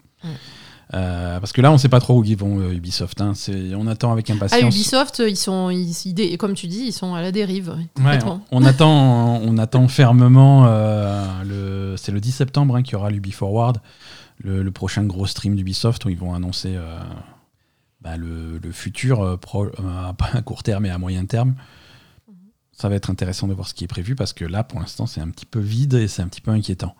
[0.95, 3.21] Euh, parce que là, on sait pas trop où ils vont, euh, Ubisoft.
[3.21, 3.33] Hein.
[3.77, 4.61] On attend avec impatience.
[4.63, 7.75] Ah, Ubisoft, ils sont, ils, comme tu dis, ils sont à la dérive.
[8.03, 8.17] Ouais,
[8.51, 10.65] on, attend, on attend fermement.
[10.67, 13.77] Euh, c'est le 10 septembre hein, qu'il y aura l'Ubi Forward,
[14.39, 16.75] le, le, prochain gros stream d'Ubisoft où ils vont annoncer
[18.01, 19.71] bah, le, futur euh, pro, euh,
[20.33, 21.55] à court terme et à moyen terme.
[22.71, 25.05] Ça va être intéressant de voir ce qui est prévu parce que là, pour l'instant,
[25.05, 26.95] c'est un petit peu vide et c'est un petit peu inquiétant.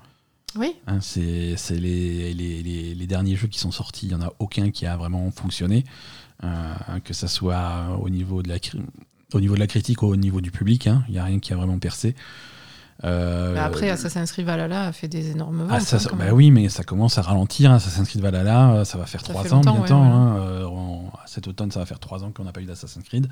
[0.56, 0.76] Oui.
[0.88, 2.64] Hein, c'est les, les,
[2.96, 5.84] les, derniers jeux qui sont sortis, il n'y en a aucun qui a vraiment fonctionné,
[6.44, 8.58] euh, que ce soit au niveau, de la,
[9.34, 11.04] au niveau de la critique ou au niveau du public, hein.
[11.08, 12.16] il n'y a rien qui a vraiment percé.
[13.06, 15.82] Euh, bah, après, Assassin's Creed Valhalla a fait des énormes ventes.
[15.92, 17.72] Ah, hein, bah oui, mais ça commence à ralentir.
[17.72, 17.76] Hein.
[17.76, 19.94] Assassin's Creed Valhalla, euh, ça va faire trois ans bientôt.
[19.94, 20.38] Hein.
[20.40, 20.66] Euh,
[21.26, 23.28] cet automne, ça va faire trois ans qu'on n'a pas eu d'Assassin's Creed.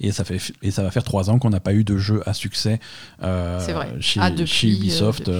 [0.00, 2.22] Et ça, fait, et ça va faire trois ans qu'on n'a pas eu de jeu
[2.26, 2.80] à succès
[3.20, 5.30] chez, ah, chez, Ubisoft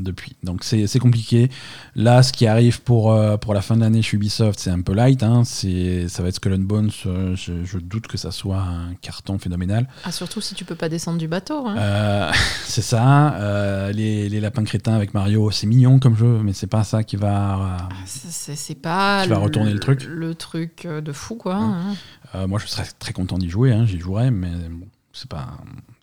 [0.00, 1.50] depuis, Donc c'est compliqué.
[1.94, 4.94] Là, ce qui arrive pour, pour la fin de l'année chez Ubisoft, c'est un peu
[4.94, 5.20] light.
[5.20, 6.90] Ça va être Skull and Bones.
[7.04, 9.86] Je, je, doute que ça soit un carton phénoménal.
[10.04, 11.66] Ah, surtout si tu peux pas descendre du bateau.
[12.64, 13.11] c'est ça.
[13.12, 17.16] Euh, les, lapins crétins avec Mario, c'est mignon comme jeu, mais c'est pas ça qui
[17.16, 17.58] va.
[17.60, 19.22] Ah, c'est pas.
[19.22, 20.04] Qui va retourner le, truc.
[20.08, 21.56] Le truc euh, de fou, quoi.
[21.56, 21.94] Hein.
[22.34, 23.72] Euh, moi, je serais très content d'y jouer.
[23.72, 25.48] Hein, J'y jouerais, mais bon, c'est pas,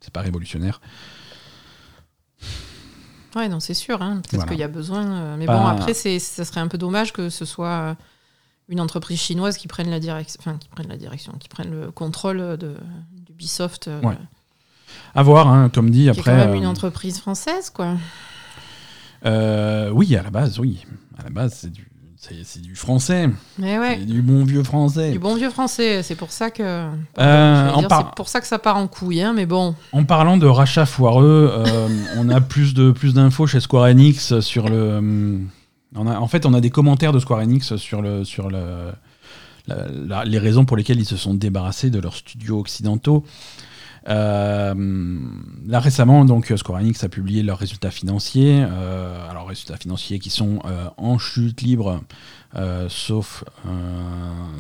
[0.02, 0.82] c'est pas révolutionnaire.
[3.36, 4.02] Ouais, non, c'est sûr.
[4.02, 4.22] Hein.
[4.30, 5.38] Peut-être qu'il y a besoin.
[5.38, 7.96] Mais bon, après, ça serait un peu dommage que ce soit
[8.68, 11.92] une entreprise chinoise qui prenne la direction, enfin, qui prenne la direction, qui prenne le
[11.92, 12.76] contrôle de
[13.12, 13.90] d'Ubisoft.
[14.04, 14.16] Ouais.
[15.16, 16.10] À voir, hein, comme dit.
[16.10, 17.96] Après, c'est quand même une euh, entreprise française, quoi.
[19.26, 20.86] Euh, oui, à la base, oui.
[21.18, 23.30] À la base, c'est du, c'est, du français.
[23.58, 23.98] Mais ouais.
[24.00, 25.12] C'est du bon vieux français.
[25.12, 26.04] Du bon vieux français.
[26.04, 26.64] C'est pour ça que.
[26.64, 29.76] Euh, c'est pour ça que ça part en couille, hein, mais bon.
[29.92, 31.52] En parlant de rachat foireux,
[32.18, 35.40] on a plus de plus d'infos chez Square Enix sur le.
[35.96, 38.92] On a, en fait, on a des commentaires de Square Enix sur le sur le.
[40.26, 43.26] les raisons pour lesquelles ils se sont débarrassés de leurs studios occidentaux.
[44.10, 44.74] Euh,
[45.68, 48.66] là récemment, donc Square Enix a publié leurs résultats financiers.
[48.68, 52.02] Euh, alors résultats financiers qui sont euh, en chute libre,
[52.56, 53.70] euh, sauf euh,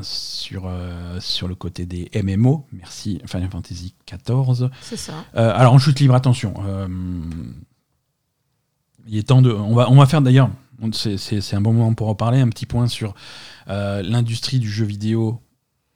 [0.02, 2.68] sur euh, sur le côté des MMO.
[2.74, 4.70] Merci Final Fantasy XIV.
[4.82, 5.14] C'est ça.
[5.36, 6.54] Euh, alors en chute libre, attention.
[6.68, 6.88] euh,
[9.08, 9.52] il est temps de.
[9.52, 10.50] On va, on va faire d'ailleurs.
[10.94, 12.40] C'est un bon moment pour en parler.
[12.40, 13.16] Un petit point sur
[13.68, 15.42] euh, l'industrie du jeu vidéo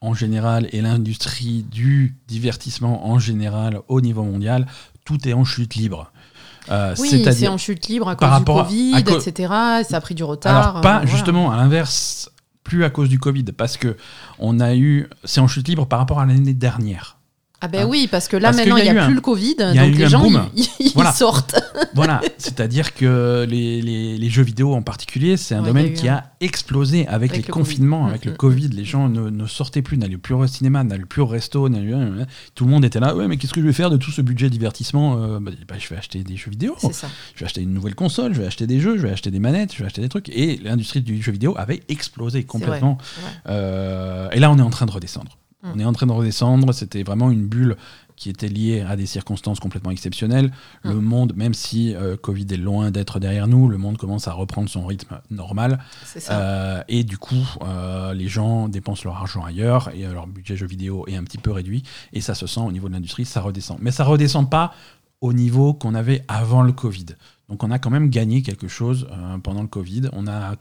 [0.03, 4.67] en général et l'industrie du divertissement en général au niveau mondial.
[5.05, 6.11] Tout est en chute libre.
[6.71, 9.19] Euh, Oui, c'est en chute libre à par cause du rapport à- Covid, à co-
[9.19, 9.49] etc.
[9.87, 10.69] Ça a pris du retard.
[10.69, 11.05] Alors pas euh, voilà.
[11.05, 12.29] justement à l'inverse,
[12.63, 13.97] plus à cause du Covid, parce que
[14.39, 17.17] on a eu, c'est en chute libre par rapport à l'année dernière.
[17.65, 17.87] Ah ben Hein.
[17.89, 20.07] oui, parce que là Parce maintenant il n'y a un- plus le Covid, donc les
[20.09, 21.13] gens ils, ils Voilà.
[21.13, 21.55] sortent.
[21.95, 25.89] Voilà, c'est-à-dire que les, les- les jeux vidéo en particulier, c'est un Ouais, domaine a
[25.89, 28.09] qui un- a explosé avec, Avec les le confinements, Covid.
[28.11, 28.67] avec Mm, le mm, Covid.
[28.69, 31.69] Les gens ne, ne sortaient plus, n'allaient plus au cinéma, n'allaient plus au resto.
[31.69, 33.15] Tout le monde était là.
[33.15, 35.75] Ouais, mais qu'est-ce que je vais faire de tout ce budget divertissement Euh, bah, bah,
[35.79, 36.75] Je vais acheter des jeux vidéo.
[36.79, 37.07] C'est ça.
[37.35, 39.39] Je vais acheter une nouvelle console, je vais acheter des jeux, je vais acheter des
[39.39, 40.27] manettes, je vais acheter des trucs.
[40.29, 42.97] Et l'industrie du jeu vidéo avait explosé complètement.
[43.47, 45.37] Euh, et là, on est en train de redescendre.
[45.63, 46.73] On est en train de redescendre.
[46.73, 47.77] C'était vraiment une bulle
[48.15, 50.51] qui était liée à des circonstances complètement exceptionnelles.
[50.83, 51.01] Le Mm.
[51.01, 54.69] monde, même si euh, Covid est loin d'être derrière nous, le monde commence à reprendre
[54.69, 55.79] son rythme normal.
[56.29, 60.67] Euh, et du coup, euh, les gens dépensent leur argent ailleurs et leur budget jeu
[60.67, 61.83] vidéo est un petit peu réduit.
[62.13, 63.77] Et ça se sent au niveau de l'industrie, ça redescend.
[63.81, 64.73] Mais ça redescend pas
[65.21, 67.05] au niveau qu'on avait avant le Covid.
[67.49, 69.07] Donc on a quand même gagné quelque chose
[69.43, 70.09] pendant le Covid.
[70.13, 70.55] On a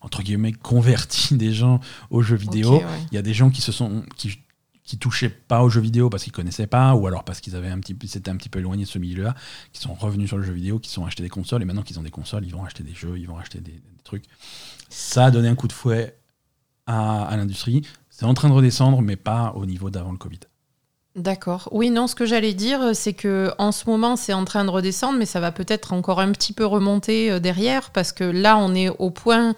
[0.00, 2.78] entre guillemets converti des gens aux jeux vidéo.
[2.78, 2.84] Ouais.
[3.10, 4.38] Il y a des gens qui se sont qui,
[4.84, 7.68] qui touchaient pas aux jeux vidéo parce qu'ils connaissaient pas ou alors parce qu'ils avaient
[7.68, 9.34] un petit peu s'étaient un petit peu éloignés de ce milieu-là,
[9.72, 11.98] qui sont revenus sur le jeu vidéo, qui sont achetés des consoles et maintenant qu'ils
[11.98, 14.24] ont des consoles, ils vont acheter des jeux, ils vont acheter des, des trucs.
[14.88, 16.18] Ça a donné un coup de fouet
[16.86, 17.82] à, à l'industrie.
[18.08, 20.40] C'est en train de redescendre, mais pas au niveau d'avant le Covid.
[21.16, 21.68] D'accord.
[21.72, 24.70] Oui, non, ce que j'allais dire, c'est que en ce moment, c'est en train de
[24.70, 28.56] redescendre, mais ça va peut-être encore un petit peu remonter euh, derrière, parce que là,
[28.56, 29.56] on est au point,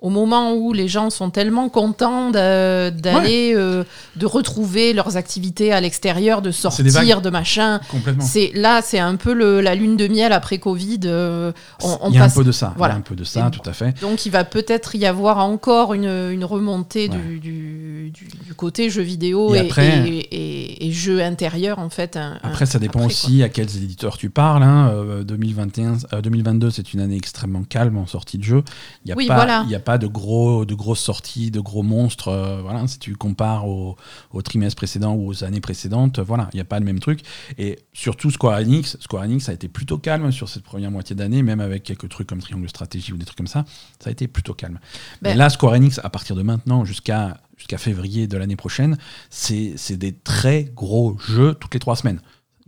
[0.00, 3.84] au moment où les gens sont tellement contents d'aller, euh,
[4.16, 7.80] de retrouver leurs activités à l'extérieur, de sortir, de machin.
[7.90, 8.24] Complètement.
[8.24, 11.00] C'est là, c'est un peu le- la lune de miel après Covid.
[11.04, 12.74] euh, on, on il y a passe- un peu de ça.
[12.76, 12.94] voilà.
[12.94, 13.98] Il y a un peu de ça, Et- tout à fait.
[14.00, 17.16] Donc, il va peut-être y avoir encore une, une remontée Ouais.
[17.16, 21.78] du, du, du- du côté jeu vidéo Et et, après- et, et- et jeu intérieur,
[21.78, 22.16] en fait.
[22.16, 23.28] un- Après, ça dépend après, quoi.
[23.28, 24.62] aussi à quels éditeurs tu parles.
[24.62, 24.90] hein.
[24.94, 28.62] Euh, 2021, euh, 2022, c'est une année extrêmement calme en sortie de jeu.
[29.04, 29.64] Il n'y Oui, voilà.
[29.74, 32.28] a pas de, gros, de grosses sorties, de gros monstres.
[32.28, 33.96] euh, voilà, si tu compares au,
[34.32, 37.20] au trimestre précédent ou aux années précédentes, voilà, il n'y a pas le même truc.
[37.58, 41.42] Et surtout Square Enix, Square Enix a été plutôt calme sur cette première moitié d'année,
[41.42, 43.64] même avec quelques trucs comme Triangle Stratégie ou des trucs comme ça.
[43.98, 44.78] Ça a été plutôt calme.
[45.22, 48.96] Mais Ben- là, Square Enix, à partir de maintenant jusqu'à jusqu'à février de l'année prochaine,
[49.28, 52.20] c'est des très gros jeux toutes les trois semaines.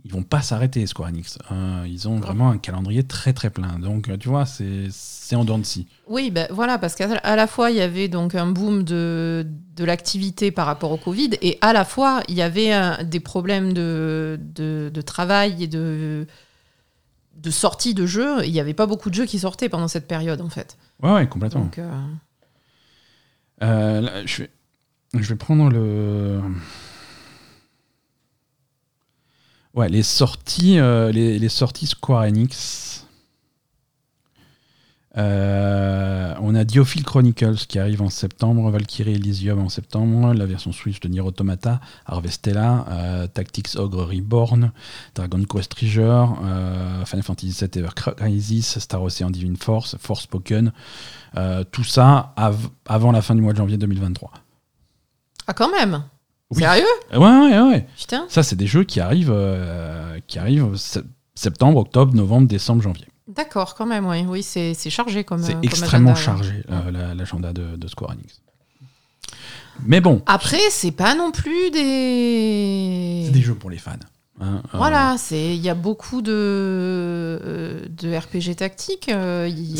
[0.05, 1.37] Ils vont pas s'arrêter, Square Enix.
[1.51, 3.79] Euh, ils ont vraiment un calendrier très très plein.
[3.79, 5.87] Donc, tu vois, c'est c'est en dents de scie.
[6.07, 9.85] Oui, ben voilà, parce qu'à la fois, il y avait donc un boom de, de
[9.85, 13.71] l'activité par rapport au Covid, et à la fois, il y avait un- des problèmes
[13.71, 16.27] de, de, de travail et de,
[17.37, 18.43] de sortie de jeux.
[18.45, 20.77] Il n'y avait pas beaucoup de jeux qui sortaient pendant cette période, en fait.
[21.01, 21.61] Ouais, ouais, complètement.
[21.61, 21.89] Donc, euh,
[23.61, 24.49] Euh, là, je, vais,
[25.13, 26.41] je vais prendre le.
[29.73, 31.39] Ouais, les sorties, euh, les,
[31.87, 33.07] Square Enix.
[35.15, 40.71] Euh, on a Diophile Chronicles qui arrive en septembre, Valkyrie Elysium en septembre, la version
[40.71, 44.71] Switch de Nier Automata, Harvestella, euh, Tactics Ogre Reborn,
[45.13, 46.35] Dragon Quest Treasure,
[47.05, 50.71] Final Fantasy VII Ever Crisis, Star Ocean Divine Force, Forspoken,
[51.37, 54.31] euh, tout ça av- avant la fin du mois de janvier 2023.
[55.45, 56.03] Ah, quand même
[56.55, 56.61] Oui.
[56.61, 57.87] Sérieux Ouais, ouais, ouais.
[57.97, 60.99] Putain Ça, c'est des jeux qui arrivent, euh, qui arrivent se-
[61.35, 63.07] septembre, octobre, novembre, décembre, janvier.
[63.27, 64.25] D'accord, quand même, oui.
[64.27, 65.41] Oui, c'est c'est chargé comme.
[65.41, 66.43] euh, C'est comme extrêmement agenda, ouais.
[66.45, 68.41] chargé, euh, la- l'agenda de, de Square Enix.
[69.85, 73.23] Mais bon, Après, c'est pas non plus des.
[73.25, 73.93] c'est des jeux pour les fans.
[74.41, 74.61] Hein.
[74.73, 79.09] Euh, Voilà, c'est il y a beaucoup de euh, de RPG tactiques.
[79.09, 79.75] euh, a-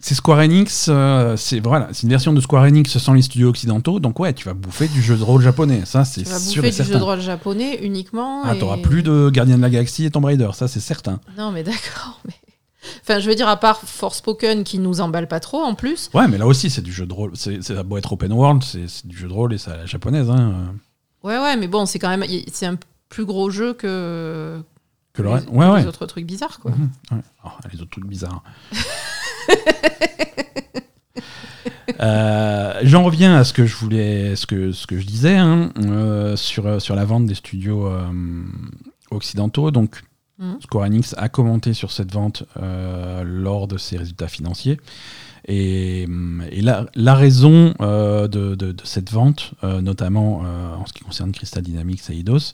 [0.00, 0.90] C'est- Square Enix,
[1.36, 4.00] c'est voilà, c'est une version de Square Enix sans les studios occidentaux.
[4.00, 6.62] Donc ouais, tu vas bouffer du jeu de rôle japonais, ça c'est Tu vas sûr
[6.62, 8.42] bouffer et du jeu de rôle japonais uniquement.
[8.44, 11.20] Ah, et- t'auras plus de Gardien de la Galaxie et Tomb Raider, ça c'est certain.
[11.36, 12.20] Non, mais d'accord.
[12.26, 12.34] Mais...
[13.02, 16.08] Enfin, je veux dire, à part Forspoken qui nous emballe pas trop en plus.
[16.14, 17.32] Ouais, mais là aussi c'est du jeu de rôle.
[17.34, 19.86] C'est ça beau être open world, c'est du jeu de rôle et c'est à la
[19.86, 20.30] japonaise.
[20.30, 20.74] Hein.
[21.22, 22.24] Ouais, ouais, mais bon, c'est quand même.
[22.52, 22.76] C'est un
[23.08, 24.60] plus gros jeu que.
[25.12, 25.34] Que le les.
[25.34, 25.80] Ouais, que ouais.
[25.82, 26.70] les autres trucs bizarres, quoi.
[26.72, 27.22] Mhm, ouais.
[27.44, 28.42] Oh, les autres trucs bizarres.
[32.00, 35.72] Euh, j'en reviens à ce que je voulais, ce que, ce que je disais hein,
[35.78, 38.10] euh, sur, sur la vente des studios euh,
[39.10, 39.70] occidentaux.
[39.70, 40.02] Donc,
[40.40, 40.58] Mhm.
[40.62, 44.78] Square Enix a commenté sur cette vente euh, lors de ses résultats financiers.
[45.48, 50.74] Et, hum, et la, la raison euh, de, de- de cette vente, euh, notamment euh,
[50.76, 52.52] en ce qui concerne Crystal Dynamics et Eidos,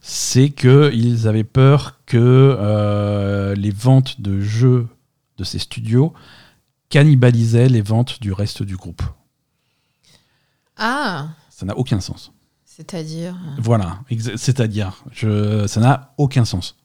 [0.00, 2.16] c'est qu'ils avaient peur que
[2.58, 4.88] euh, les ventes de jeux
[5.38, 6.12] de ces studios
[6.88, 9.02] cannibalisaient les ventes du reste du groupe.
[10.76, 12.32] Ah, Ça n'a aucun sens.
[12.64, 13.36] c'est-à-dire.
[13.58, 15.04] Voilà, exa- c'est-à-dire,
[15.66, 16.76] ça n'a aucun sens.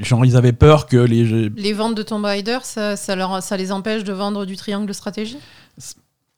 [0.00, 1.52] Genre, ils avaient peur que les jeux.
[1.56, 4.86] Les ventes de Tomb Raider, ça, ça, leur, ça les empêche de vendre du triangle
[4.86, 5.38] de stratégie?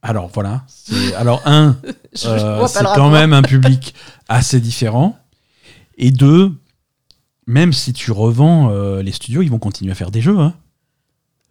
[0.02, 0.62] Alors voilà.
[0.66, 1.76] c'est- Alors un,
[2.26, 3.94] euh, c'est quand même un public
[4.28, 5.18] assez différent.
[5.98, 6.52] Et deux,
[7.46, 10.38] même si tu revends euh, les studios, ils vont continuer à faire des jeux.
[10.38, 10.54] Hein.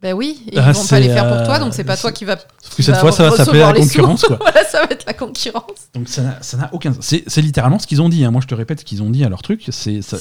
[0.02, 1.97] Ben oui, et Ah, ils vont pas les faire pour toi, euh, donc c'est pas
[1.97, 2.38] toi qui va.
[2.38, 2.43] Qui
[2.78, 4.24] que cette va fois, ça va s'appeler la concurrence.
[4.24, 4.38] Quoi.
[4.41, 5.89] voilà, ça va être la concurrence.
[5.93, 7.04] Donc ça n'a- aucun sens.
[7.06, 8.24] C'est c'est littéralement ce qu'ils ont dit.
[8.24, 8.32] hein.
[8.32, 9.66] Moi, je te répète ce qu'ils ont dit à leur truc.
[9.72, 10.18] C'est ça-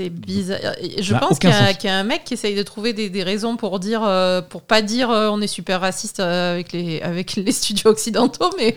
[0.00, 0.58] C'est bizarre.
[0.80, 3.10] Et Je n'a pense qu'il y, a- y un mec qui essaye de trouver des,
[3.10, 6.72] des raisons pour dire, euh, pour pas dire euh, on est super raciste euh, avec
[6.72, 8.74] les, avec les studios occidentaux, mais,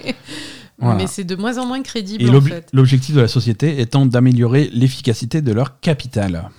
[0.79, 0.95] Voilà.
[0.97, 2.67] mais c'est de moins en moins crédible Et en l'ob- fait.
[2.73, 6.49] l'objectif de la société étant d'améliorer l'efficacité de leur capital.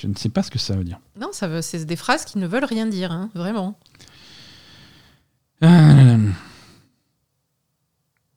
[0.00, 0.98] Je ne sais pas ce que ça veut dire.
[1.20, 3.78] Non, ça veut, c'est des phrases qui ne veulent rien dire, hein, vraiment.
[5.62, 6.18] Euh,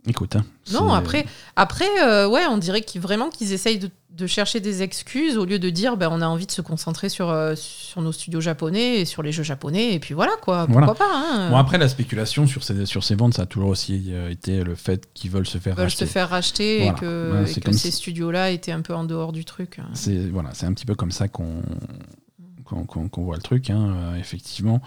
[0.08, 0.36] Écoute.
[0.36, 1.26] hein, Non, après,
[1.56, 5.46] après euh, ouais, on dirait qu'ils vraiment qu'ils essayent de, de chercher des excuses au
[5.46, 8.40] lieu de dire ben, on a envie de se concentrer sur, euh, sur nos studios
[8.40, 10.94] japonais et sur les jeux japonais, et puis voilà quoi, pourquoi Voilà.
[10.96, 11.50] pas hein.
[11.50, 14.64] Bon, après, la spéculation sur ces, sur ces ventes, ça a toujours aussi euh, été
[14.64, 16.06] le fait qu'ils veulent se faire Ils veulent racheter.
[16.06, 16.92] se faire racheter Voilà.
[16.98, 19.44] et que, Ouais, et c'est que ces si- studios-là étaient un peu en dehors du
[19.44, 19.80] truc.
[19.94, 21.62] C'est voilà, c'est un petit peu comme ça qu'on
[22.66, 23.70] qu'on voit le truc.
[23.70, 23.96] hein.
[23.96, 24.82] Euh, effectivement,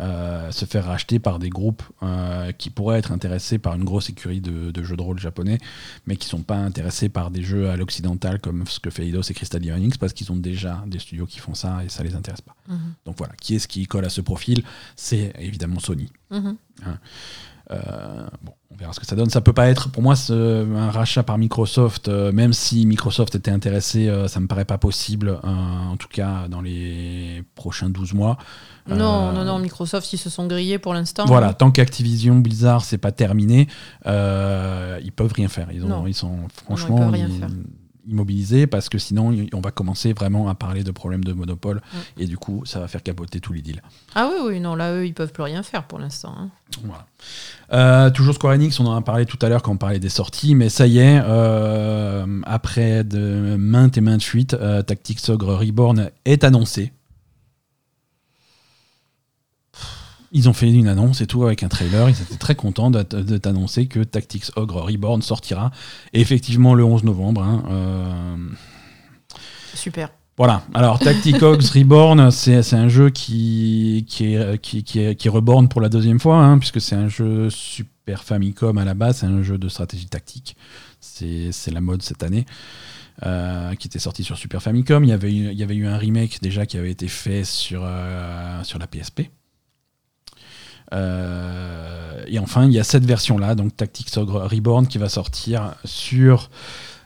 [0.00, 4.10] euh, se faire racheter par des groupes euh, qui pourraient être intéressés par une grosse
[4.10, 5.58] écurie de, de jeux de rôle japonais,
[6.06, 9.22] mais qui sont pas intéressés par des jeux à l'occidental comme ce que fait Eidos
[9.22, 12.14] et Crystal Dynamics parce qu'ils ont déjà des studios qui font ça et ça les
[12.14, 12.56] intéresse pas.
[12.68, 12.94] Mhm.
[13.06, 14.62] Donc voilà, qui est-ce qui colle à ce profil?
[14.96, 16.10] C'est évidemment Sony.
[16.30, 16.56] Mhm.
[16.86, 16.92] Euh,
[18.42, 19.30] bon, on verra ce que ça donne.
[19.30, 23.34] Ça peut pas être, pour moi, ce- un rachat par Microsoft, euh, même si Microsoft
[23.34, 25.48] était intéressé, euh, ça me paraît pas possible, euh,
[25.90, 28.38] en tout cas dans les prochains 12 mois.
[28.88, 31.24] Non, Euh, non, non, Microsoft, ils se sont grillés pour l'instant.
[31.26, 33.68] Voilà, tant qu'Activision Blizzard c'est pas terminé,
[34.06, 35.68] euh, ils peuvent rien faire.
[35.72, 37.48] Ils, ont, ils sont ils franchement peuvent rien faire.
[38.10, 42.22] Immobilisés parce que sinon on va commencer vraiment à parler de problèmes de monopole Mm.
[42.22, 43.82] et du coup ça va faire capoter tous les deals.
[44.14, 46.34] Ah oui, oui, non, là, eux, ils peuvent plus rien faire pour l'instant.
[46.38, 46.50] hein.
[46.84, 47.06] Voilà.
[47.72, 50.08] Euh, toujours Square Enix, on en a parlé tout à l'heure quand on parlait des
[50.08, 55.54] sorties, mais ça y est, euh, après de maintes et maintes fuites, euh, Tactics Ogre
[55.54, 56.92] Reborn est annoncé.
[60.32, 62.08] Ils ont fait une annonce et tout avec un trailer.
[62.08, 65.70] Ils étaient très contents de, de t'annoncer que Tactics Ogre Reborn sortira
[66.12, 67.42] et effectivement le 11 novembre.
[67.42, 68.36] hein, euh,
[69.74, 70.10] Super.
[70.36, 75.28] voilà, alors Tactics Ogre Reborn, c'est un jeu qui, qui, est, qui, qui, est- qui
[75.28, 79.18] reborn pour la deuxième fois, hein, puisque c'est un jeu Super Famicom à la base,
[79.18, 80.56] c'est un jeu de stratégie tactique.
[81.00, 82.46] C'est c'est la mode cette année.
[83.26, 85.04] euh, qui était sorti sur Super Famicom.
[85.04, 87.44] Il y, avait eu, il y avait eu un remake déjà qui avait été fait
[87.44, 89.22] sur, euh, sur la PSP.
[90.92, 95.74] Euh, et enfin, il y a cette version-là, donc Tactics Ogre Reborn, qui va sortir
[95.84, 96.50] sur,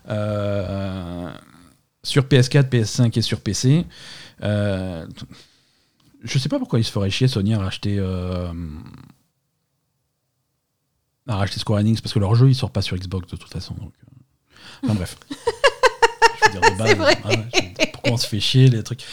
[0.08, 1.30] euh,
[2.02, 3.86] sur PS4, PS5 et sur PC.
[4.42, 5.06] Euh,
[6.22, 8.52] je sais pas pourquoi ils se feraient chier Sony à racheter, euh,
[11.26, 13.52] à racheter Square Enix, parce que leur jeu il sort pas sur Xbox de toute
[13.52, 13.74] façon.
[13.74, 13.92] Donc,
[14.82, 15.16] Enfin bref.
[16.40, 17.16] Je veux dire, de base,
[17.92, 19.04] pourquoi on se fait chier les trucs?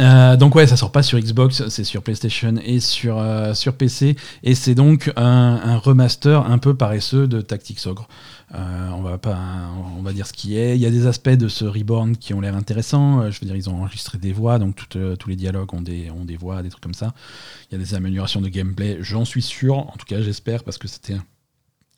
[0.00, 3.74] Euh, donc ouais, ça sort pas sur Xbox, c'est sur PlayStation et sur, euh, sur
[3.74, 8.08] PC, et c'est donc un, remaster un peu paresseux de Tactics Ogre.
[8.54, 9.38] Euh, on va pas,
[9.96, 10.74] on va dire ce qui est.
[10.76, 13.30] Il y a des aspects de ce reborn qui ont l'air intéressants.
[13.30, 16.24] Je veux dire, ils ont enregistré des voix, donc tous les dialogues ont des, ont
[16.24, 17.12] des voix, des trucs comme ça.
[17.70, 19.76] Il y a des améliorations de gameplay, j'en suis sûr.
[19.76, 21.16] En tout cas, j'espère parce que c'était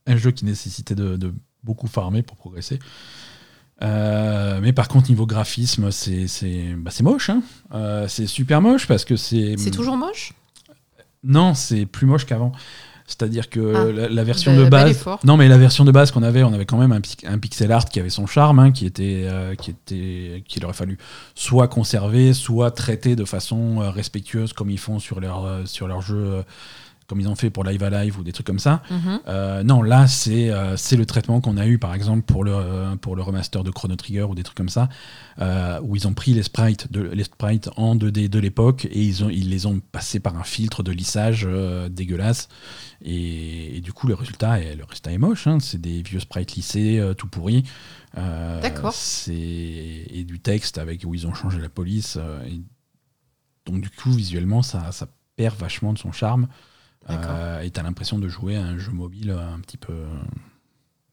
[0.06, 1.32] un, jeu qui nécessitait de
[1.62, 2.80] beaucoup farmer pour progresser.
[3.82, 7.30] Euh, mais par contre, niveau graphisme, c'est bah, moche.
[7.30, 7.42] hein.
[7.74, 9.54] Euh, c'est super moche parce que c'est.
[9.58, 10.32] C'est toujours moche?
[11.24, 12.52] Non, c'est plus moche qu'avant.
[13.06, 13.92] C'est-à-dire que Ah.
[13.92, 15.04] la, la version de base.
[15.24, 17.84] Non, mais la version de base qu'on avait, on avait quand même un, pixel art
[17.86, 20.96] qui avait son charme, hein, qui était, euh, qui était, qu'il aurait fallu
[21.34, 26.42] soit conserver, soit traiter de façon respectueuse comme ils font sur leur, sur leur jeu,
[27.12, 28.82] comme ils ont fait pour Live Alive ou des trucs comme ça.
[28.90, 29.20] Mhm.
[29.28, 32.52] Euh, non, là, c'est euh, c'est le traitement qu'on a eu, par exemple, pour le,
[32.54, 34.88] euh, pour le remaster de Chrono Trigger ou des trucs comme ça,
[35.82, 39.22] où ils ont pris les sprites, de, les sprites en 2D de l'époque et ils,
[39.24, 41.46] ont, ils les ont passés par un filtre de lissage
[41.90, 42.48] dégueulasse.
[43.04, 45.46] Et, et du coup, le résultat est, le résultat est moche.
[45.46, 45.58] hein.
[45.60, 47.64] C'est des vieux sprites lissés, tout pourris.
[48.16, 48.94] D'accord.
[48.94, 52.16] c'est- Et du texte avec où ils ont changé la police.
[52.46, 52.62] et
[53.66, 55.06] donc, du coup, visuellement, ça, ça
[55.36, 56.48] perd vachement de son charme.
[57.10, 59.92] Euh, et t'as l'impression de jouer à un jeu mobile un petit peu,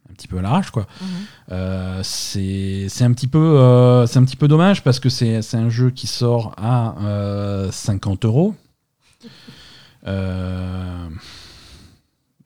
[0.09, 0.87] un petit peu à l'arrache, quoi.
[1.01, 1.07] Mhm.
[1.51, 5.55] Euh, c'est c'est un petit peu, euh, c'est un petit peu dommage parce que c'est
[5.55, 8.55] un jeu qui sort à euh, 50 euros.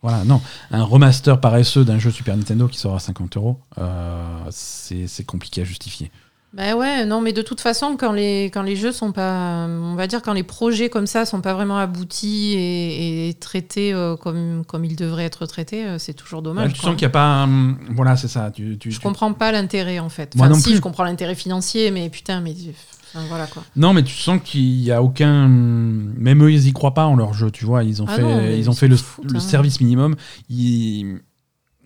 [0.02, 0.42] Voilà, non,
[0.72, 3.62] un remaster paresseux d'un jeu Super Nintendo qui sort à 50 euros,
[4.50, 6.12] c'est compliqué à justifier.
[6.56, 9.66] Bah ouais, non, mais de toute façon, quand les, quand les jeux sont pas.
[9.68, 13.92] On va dire, quand les projets comme ça sont pas vraiment aboutis et, et traités
[13.92, 16.74] euh, comme, comme ils devraient être traités, euh, c'est toujours dommage.
[16.74, 16.90] tu quoi.
[16.92, 17.50] sens qu'il n'y a pas,
[17.90, 18.52] voilà, c'est ça.
[18.52, 20.36] Tu, tu- Je tu- comprends pas l'intérêt en fait.
[20.36, 20.76] Moi Enfin, non si, plus.
[20.76, 22.54] je comprends l'intérêt financier, mais putain, mais.
[23.16, 23.64] enfin, voilà quoi.
[23.76, 25.48] Non, mais tu sens qu'il y a aucun.
[25.48, 27.84] Même eux, ils y croient pas en leur jeu, tu vois.
[27.84, 29.40] Ils ont Ah fait, non, ils ont fait le, le hein.
[29.40, 30.16] service minimum.
[30.52, 31.20] Il,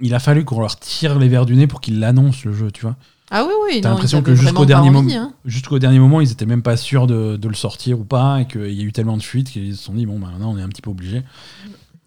[0.02, 2.70] il a fallu qu'on leur tire les verres du nez pour qu'ils l'annoncent le jeu,
[2.70, 2.98] tu vois.
[3.30, 3.82] Ah oui, oui.
[3.82, 5.34] T'as l'impression que jusqu'au dernier hein.
[5.46, 8.48] jusqu'au dernier moment, ils étaient même pas sûrs de, de le sortir ou pas, et
[8.48, 10.58] qu'il y a eu tellement de fuites qu'ils se sont dit bon, bah, maintenant on
[10.58, 11.24] est un petit peu obligé.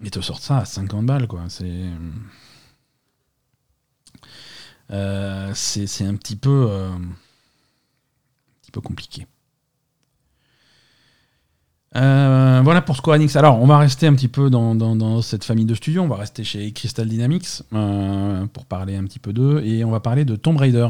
[0.03, 1.43] Et te sortent ça à 50 balles, quoi.
[1.49, 1.69] C'est.
[4.91, 6.67] Euh, c'est c'est un petit peu.
[6.71, 7.01] euh, un
[8.63, 9.27] petit peu compliqué.
[11.97, 13.35] Euh, voilà pour Square Enix.
[13.37, 16.03] Alors, on va rester un petit peu dans, dans- dans cette famille de studios.
[16.03, 17.63] On va rester chez Crystal Dynamics
[18.53, 19.61] pour parler un petit peu d'eux.
[19.65, 20.89] Et on va parler de Tomb Raider.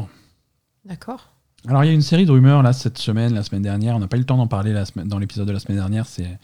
[0.85, 1.31] D'accord.
[1.67, 3.95] Alors, il y a une série de rumeurs là cette semaine, la semaine dernière.
[3.95, 5.77] On n'a pas eu le temps d'en parler la semaine- dans l'épisode de la semaine
[5.77, 6.05] dernière.
[6.07, 6.39] C'est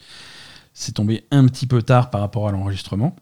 [0.74, 3.16] c'est tombé un petit peu tard par rapport à l'enregistrement.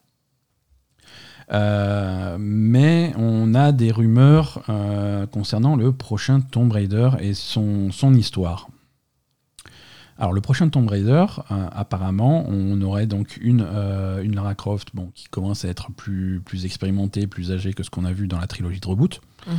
[1.52, 8.12] Euh, mais on a des rumeurs euh, concernant le prochain Tomb Raider et son, son
[8.14, 8.68] histoire.
[10.18, 13.66] Alors le prochain Tomb Raider, euh, apparemment, on aurait donc une,
[14.22, 17.90] une Lara Croft bon, qui commence à être plus, plus expérimentée, plus âgée que ce
[17.90, 19.20] qu'on a vu dans la trilogie de reboot.
[19.46, 19.54] Mhm.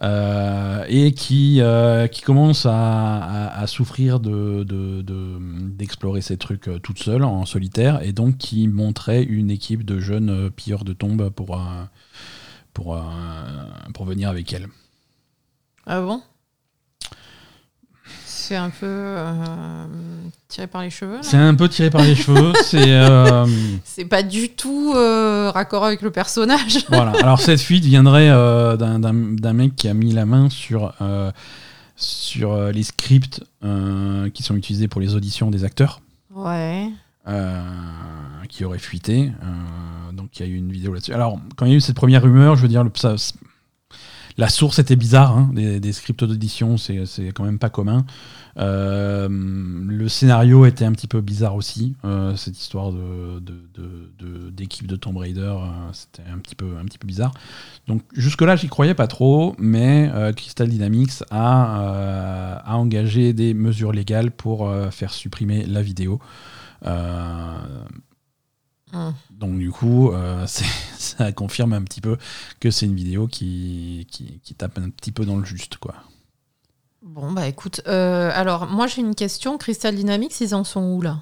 [0.00, 5.38] Euh, et qui, euh, qui commence à, à- souffrir de, de- de-
[5.70, 9.98] d'explorer ces trucs euh, toute seule, en solitaire, et donc qui montrait une équipe de
[9.98, 11.60] jeunes pilleurs de tombes pour,
[12.74, 13.02] pour,
[13.92, 14.68] pour venir avec elle.
[15.84, 16.22] Ah bon?
[18.48, 19.84] C'est un peu euh,
[20.48, 21.18] tiré par les cheveux.
[21.20, 22.92] C'est un peu tiré par les cheveux, c'est...
[22.92, 23.44] euh,
[23.84, 26.78] C'est pas du tout euh, raccord avec le personnage.
[26.88, 27.12] voilà.
[27.22, 31.30] Alors cette fuite viendrait euh, d'un, mec qui a mis la main sur, euh,
[31.96, 36.00] sur euh, les scripts euh, qui sont utilisés pour les auditions des acteurs.
[36.34, 36.88] Ouais.
[37.28, 37.60] euh,
[38.48, 39.30] qui aurait fuité.
[39.42, 41.12] euh, donc il y a eu une vidéo là-dessus.
[41.12, 43.16] Alors, quand il y a eu cette première rumeur, je veux dire, le- ça-
[44.38, 45.36] la source était bizarre.
[45.36, 48.06] hein, des, scripts d'audition, c'est quand même pas commun.
[48.56, 51.94] Euh, le scénario était un petit peu bizarre aussi.
[52.04, 56.66] euh, cette histoire de- de- de- d'équipe Tomb Raider, euh, c'était un petit, peu,
[57.04, 57.32] bizarre.
[57.88, 64.72] Donc jusque-là, j'y croyais pas trop, mais Crystal Dynamics a, engagé des mesures légales pour
[64.90, 66.20] faire supprimer la vidéo.
[68.92, 69.12] Hum.
[69.30, 70.46] donc du coup, euh,
[70.98, 72.16] ça confirme un petit peu
[72.60, 75.76] que c'est une vidéo qui, qui, qui tape un petit peu dans le juste.
[75.76, 75.94] quoi.
[77.02, 79.58] Bon, bah écoute, euh, alors moi j'ai une question.
[79.58, 81.18] Crystal Dynamics, ils en sont où là?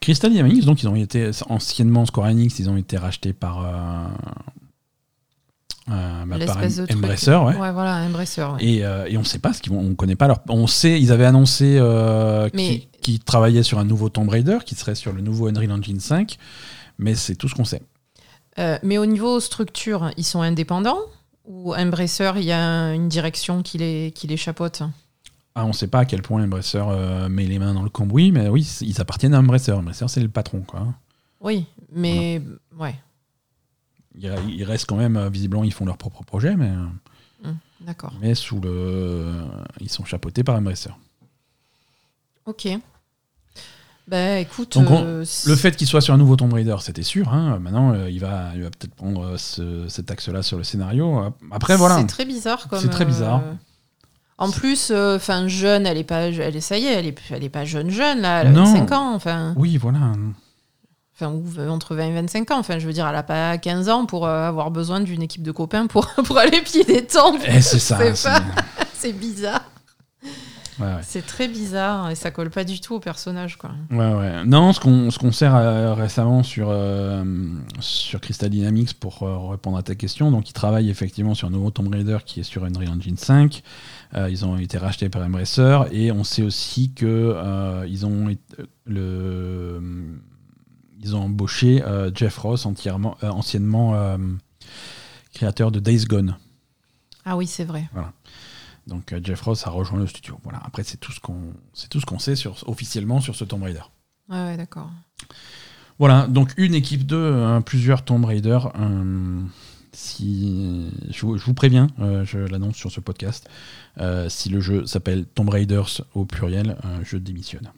[0.00, 4.08] Crystal Dynamics, donc ils ont été anciennement Square Enix, ils ont été rachetés par, euh,
[5.90, 6.58] euh, bah, par.
[6.58, 7.56] Embracer, ouais.
[7.56, 8.42] Ouais, voilà, Embracer.
[8.42, 8.64] ouais.
[8.64, 10.40] Et, euh, et on sait pas ce qu'ils vont, on connaît pas leur.
[10.48, 12.48] On sait, ils avaient annoncé euh,
[13.00, 16.36] qu'ils travaillaient sur un nouveau Tomb Raider, qui serait sur le nouveau Unreal Engine 5,
[16.98, 17.82] mais c'est tout ce qu'on sait.
[18.58, 21.00] Euh, mais au niveau structure, ils sont indépendants
[21.46, 24.82] Ou Embracer, il y a une direction qui les, qui les chapeaute?
[25.54, 26.82] Ah, on sait pas à quel point Embracer
[27.28, 29.72] met les mains dans le cambouis, mais oui, ils appartiennent à Embracer.
[29.72, 30.86] Embracer, c'est le patron, quoi.
[31.40, 32.40] Oui, mais
[32.78, 32.94] ouais,
[34.18, 36.70] Ils, ils restent quand même, euh, visiblement, ils font leur propre projet, mais,
[37.46, 38.12] euh, d'accord.
[38.20, 39.32] mais sous le,
[39.80, 40.90] ils sont chapeautés par Embracer.
[42.46, 42.68] Ok.
[44.08, 47.04] Bah écoute, Donc, on- euh, Le fait qu'il soit sur un nouveau Tomb Raider, c'était
[47.04, 47.32] sûr.
[47.32, 47.58] hein.
[47.60, 51.32] Maintenant, euh, il va, il va peut-être prendre ce- cet axe-là sur le scénario.
[51.52, 51.98] Après, voilà.
[51.98, 52.80] C'est très bizarre comme.
[52.80, 53.42] C'est très bizarre.
[54.38, 57.44] En plus, enfin jeune, elle est pas, elle est, ça y est, elle est, elle
[57.44, 58.64] est pas jeune jeune là, elle a Non.
[58.64, 60.12] 25 ans, enfin, Oui, voilà.
[61.14, 63.58] Enfin ou v- entre 20 et 25 ans, enfin je veux dire, elle a pas
[63.58, 67.04] 15 ans pour euh, avoir besoin d'une équipe de copains pour pour aller pied des
[67.06, 67.44] temples.
[67.48, 67.98] Eh, c'est ça.
[68.14, 68.30] C'est
[68.94, 69.62] C'est bizarre.
[70.78, 71.00] Ouais, ouais.
[71.02, 73.72] C'est très bizarre et ça colle pas du tout au personnage, quoi.
[73.90, 74.44] Ouais, ouais.
[74.46, 77.22] Non, ce qu'on ce qu'on sert euh, récemment sur, euh,
[77.80, 81.50] sur Crystal Dynamics pour euh, répondre à ta question, donc ils travaillent effectivement sur un
[81.50, 83.62] nouveau Tomb Raider qui est sur Unreal Engine 5.
[84.14, 88.28] Euh, ils ont été rachetés par Embracer et on sait aussi que euh, ils ont
[88.86, 89.80] le
[91.02, 94.18] ils ont embauché euh, Jeff Ross entièrement euh, anciennement euh,
[95.34, 96.36] créateur de Days Gone.
[97.24, 97.88] Ah oui, c'est vrai.
[98.86, 100.38] Donc Jeff Ross a rejoint le studio.
[100.42, 100.60] Voilà.
[100.64, 103.62] Après c'est tout ce qu'on c'est tout ce qu'on sait sur officiellement sur ce Tomb
[103.62, 103.82] Raider.
[104.28, 104.90] Ouais, ouais, d'accord.
[105.98, 108.58] Voilà, donc une équipe de euh, plusieurs Tomb Raider.
[108.78, 109.40] euh,
[109.92, 113.46] si, je, vous- je vous préviens, euh, je l'annonce sur ce podcast,
[114.28, 117.70] si le jeu s'appelle Tomb Raiders au pluriel, je démissionne.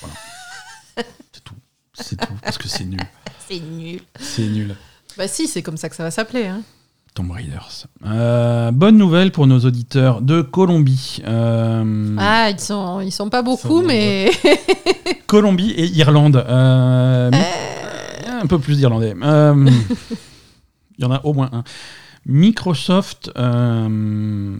[0.00, 0.14] Voilà.
[1.94, 2.32] c'est tout.
[2.42, 3.00] Parce que c'est nul.
[3.46, 4.00] C'est nul.
[4.18, 4.74] C'est nul.
[5.18, 6.46] Bah si, c'est comme ça que ça va s'appeler.
[6.46, 6.62] Hein.
[7.14, 7.86] Tomb Raiders.
[8.06, 11.20] Euh, bonne nouvelle pour nos auditeurs de Colombie.
[11.26, 14.30] Euh, Ah, ils sont, ils sont pas beaucoup, sont mais
[15.26, 16.36] Colombie et Irlande.
[16.48, 17.30] Euh,
[18.42, 19.14] Un peu plus d'Irlandais.
[19.22, 19.70] Euh,
[20.98, 21.64] Il y en a au moins un.
[22.26, 24.58] Microsoft euh,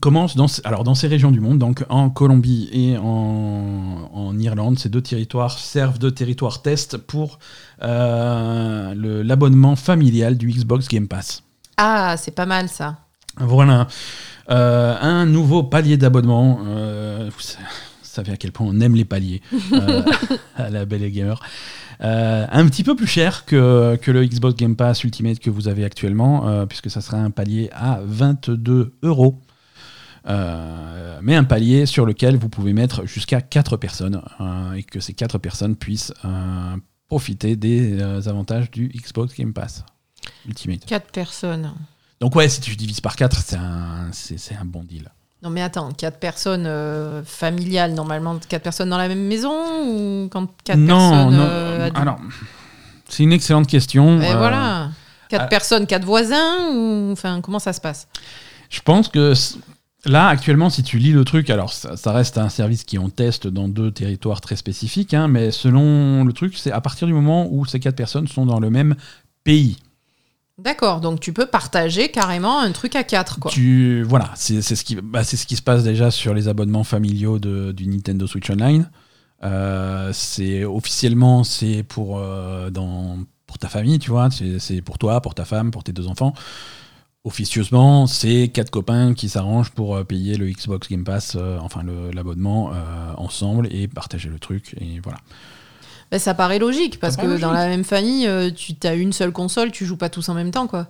[0.00, 4.78] commence dans, alors dans ces régions du monde, donc en Colombie et en, en Irlande,
[4.78, 7.38] ces deux territoires servent de territoire test pour
[7.82, 11.42] euh, l'abonnement familial du Xbox Game Pass.
[11.76, 12.98] ah, c'est pas mal ça.
[13.38, 13.86] Voilà.
[14.50, 16.60] Euh, un nouveau palier d'abonnement.
[16.66, 17.58] Euh, vous sa-
[18.02, 19.42] savez à quel point on aime les paliers
[20.56, 21.38] à la belle et gamer.
[22.02, 25.68] Euh, un petit peu plus cher que, que le Xbox Game Pass Ultimate que vous
[25.68, 29.40] avez actuellement, euh, puisque ça sera un palier à 22 euros.
[30.28, 35.00] Euh, mais un palier sur lequel vous pouvez mettre jusqu'à 4 personnes euh, et que
[35.00, 36.76] ces 4 personnes puissent euh,
[37.08, 39.84] profiter des avantages du Xbox Game Pass
[40.46, 40.84] Ultimate.
[40.84, 41.72] Quatre personnes.
[42.20, 45.10] Donc ouais, si tu divises par 4, c'est un, c'est, un bon deal.
[45.42, 49.52] Non mais attends, quatre personnes euh, familiales, normalement quatre personnes dans la même maison
[49.84, 51.46] ou quand quatre non, personnes non.
[51.46, 52.18] euh, alors,
[53.08, 54.20] c'est une excellente question.
[54.20, 54.90] Et Euh, voilà.
[55.28, 55.48] Quatre ah.
[55.48, 58.08] personnes, quatre voisins ou enfin comment ça se passe?
[58.70, 59.34] Je pense que
[60.06, 63.10] là, actuellement, si tu lis le truc, alors ça, ça reste un service qui on
[63.10, 67.12] teste dans deux territoires très spécifiques, hein, mais selon le truc, c'est à partir du
[67.12, 68.96] moment où ces quatre personnes sont dans le même
[69.44, 69.76] pays.
[70.58, 73.50] D'accord, donc tu peux partager carrément un truc à quatre quoi.
[73.50, 76.48] Tu, voilà, c'est c'est ce, qui- bah, c'est ce qui se passe déjà sur les
[76.48, 78.88] abonnements familiaux de- du Nintendo Switch Online.
[79.44, 84.28] Euh, c'est officiellement c'est pour euh, dans pour ta famille, tu vois,
[84.58, 86.32] c'est pour toi, pour ta femme, pour tes deux enfants.
[87.26, 91.82] Officieusement, c'est quatre copains qui s'arrangent pour euh, payer le Xbox Game Pass, euh, enfin
[92.14, 92.76] l'abonnement euh,
[93.16, 95.18] ensemble et partager le truc et voilà.
[96.12, 99.32] Ben, ça paraît logique parce que dans la même famille, euh, tu as une seule
[99.32, 100.86] console, tu joues pas tous en même temps quoi.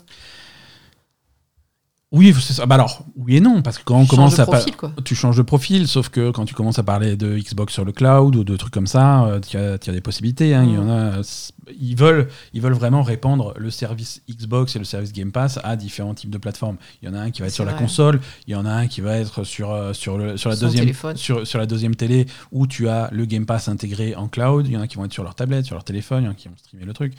[2.13, 2.67] Oui, c'est ça.
[2.67, 4.93] Bah alors, oui et non, parce que quand on Tu commence de à profil quoi.
[5.05, 7.91] tu changes de profil, sauf que quand tu commences à parler de Xbox sur le
[7.91, 10.55] cloud ou de trucs comme ça, euh, tu as, des possibilités.
[10.55, 10.63] hein.
[10.65, 14.79] Il y en a, c- ils, veulent, ils veulent vraiment répandre le service Xbox et
[14.79, 16.77] le service Game Pass à différents types de plateformes.
[17.03, 18.71] Il y en a un qui va être sur la console, il y en a
[18.73, 21.97] un qui va être sur, euh, sur, le, sur, la, deuxième, sur, sur la deuxième
[21.97, 24.65] télé où tu as le Game Pass intégré en cloud.
[24.69, 26.29] Il y en a qui vont être sur leur tablette, sur leur téléphone, il y
[26.29, 27.15] en a qui vont streamer le truc.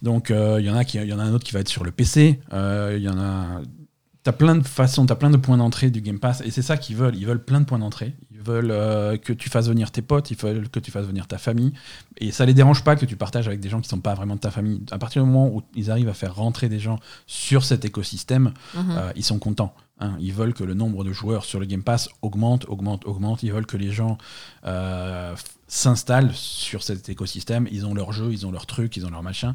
[0.00, 1.60] Donc euh, il y en a qui, il y en a un autre qui va
[1.60, 2.40] être sur le PC.
[2.54, 3.60] Euh, il y en a
[4.22, 6.76] T'as plein de façons, t'as plein de points d'entrée du Game Pass, et c'est ça
[6.76, 7.16] qu'ils veulent.
[7.16, 8.14] Ils veulent plein de points d'entrée.
[8.30, 11.26] Ils veulent euh, que tu fasses venir tes potes, ils veulent que tu fasses venir
[11.26, 11.72] ta famille,
[12.18, 14.34] et ça les dérange pas que tu partages avec des gens qui sont pas vraiment
[14.34, 14.82] de ta famille.
[14.90, 18.52] À partir du moment où ils arrivent à faire rentrer des gens sur cet écosystème,
[18.74, 18.84] Mhm.
[18.90, 19.74] euh, ils sont contents.
[20.00, 20.16] hein.
[20.20, 23.42] Ils veulent que le nombre de joueurs sur le Game Pass augmente, augmente, augmente.
[23.42, 24.16] Ils veulent que les gens
[24.66, 25.34] euh,
[25.72, 27.68] s'installent sur cet écosystème.
[27.70, 29.54] Ils ont leur jeu, ils ont leur truc, ils ont leur machin.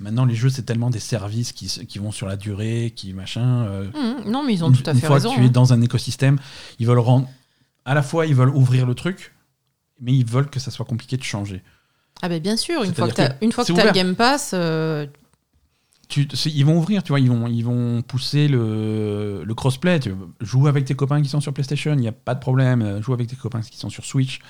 [0.00, 3.64] Maintenant, les jeux, c'est tellement des services qui, vont sur la durée, qui machin.
[3.66, 4.30] euh, Mhm.
[4.30, 5.30] Non mais ils ont une, tout à une fait fois raison.
[5.30, 5.50] que tu es hein.
[5.50, 6.38] dans un écosystème,
[6.80, 7.28] ils veulent rendre.
[7.84, 9.32] À la fois, ils veulent ouvrir le truc,
[10.00, 11.62] mais ils veulent que ça soit compliqué de changer.
[12.22, 13.92] Ah ben bien sûr, une fois que tu une fois t'as le.
[13.92, 15.06] Game Pass, euh,
[16.08, 19.98] Tu, ils vont ouvrir, tu vois, ils vont, ils vont pousser le, le crossplay.
[20.00, 22.82] Tu joues avec tes copains qui sont sur PlayStation, il n'y a pas de problème.
[22.82, 24.40] euh, Joue avec tes copains qui sont sur Switch.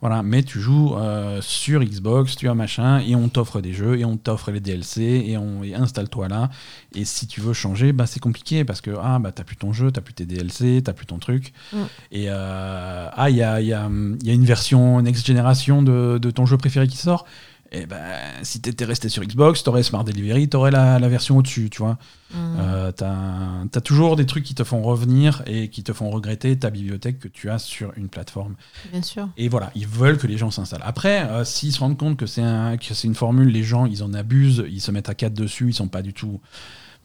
[0.00, 3.98] Voilà, mais tu joues euh, sur Xbox, tu as machin, et on t'offre des jeux,
[3.98, 6.50] et on t'offre les DLC, et on et installe-toi là.
[6.94, 9.72] Et si tu veux changer, bah, c'est compliqué parce que ah, bah, t'as plus ton
[9.72, 11.52] jeu, t'as plus tes DLC, t'as plus ton truc.
[11.72, 11.76] Mm.
[12.12, 13.88] Et euh, ah, il y a, y, a,
[14.22, 17.24] y a une version next génération de, de ton jeu préféré qui sort?
[17.72, 17.98] Et ben,
[18.42, 21.98] si t'étais resté sur Xbox, t'aurais Smart Delivery, t'aurais la, la version au-dessus, tu vois.
[22.34, 26.58] Euh, t'as as toujours des trucs qui te font revenir et qui te font regretter
[26.58, 28.56] ta bibliothèque que tu as sur une plateforme.
[28.90, 29.28] bien sûr.
[29.36, 30.82] Et voilà, ils veulent que les gens s'installent.
[30.84, 34.12] Après, euh, s'ils se rendent compte que c'est un, une formule, les gens, ils en
[34.12, 36.40] abusent, ils se mettent à quatre dessus, ils sont pas du tout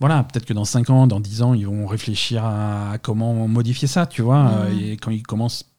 [0.02, 3.88] voilà, peut-être que dans 5 ans, dans 10 ans, ils vont réfléchir à comment modifier
[3.88, 4.66] ça, tu vois.
[4.66, 4.80] Mhm.
[4.80, 5.71] Et quand ils commencent.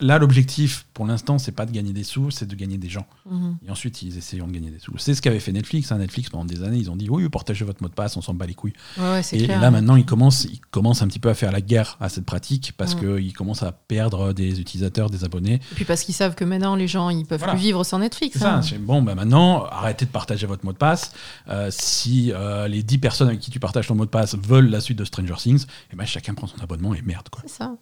[0.00, 3.06] Là, l'objectif, pour l'instant, c'est pas de gagner des sous, c'est de gagner des gens.
[3.30, 3.58] Mhm.
[3.64, 4.98] Et ensuite, ils essayeront de gagner des sous.
[4.98, 5.92] C'est ce qu'avait fait Netflix.
[5.92, 5.98] hein.
[5.98, 8.34] Netflix, pendant des années, ils ont dit oui, partagez votre mot de passe, on s'en
[8.34, 8.72] bat les couilles.
[8.98, 11.52] Ouais, ouais, c'est Et là, maintenant, ils commencent, ils commencent un petit peu à faire
[11.52, 13.00] la guerre à cette pratique parce Mm.
[13.18, 15.54] qu'ils commencent à perdre des utilisateurs, des abonnés.
[15.70, 17.54] Et puis parce qu'ils savent que maintenant, les gens, ils peuvent Voilà.
[17.54, 18.32] plus vivre sans Netflix.
[18.32, 18.56] C'est ça.
[18.56, 18.62] hein.
[18.62, 21.12] c'est bon, bah maintenant, arrêtez de partager votre mot de passe.
[21.48, 24.70] Euh, si euh, les 10 personnes avec qui tu partages ton mot de passe veulent
[24.70, 27.28] la suite de Stranger Things, et ben chacun prend son abonnement et merde.
[27.42, 27.76] C'est ça.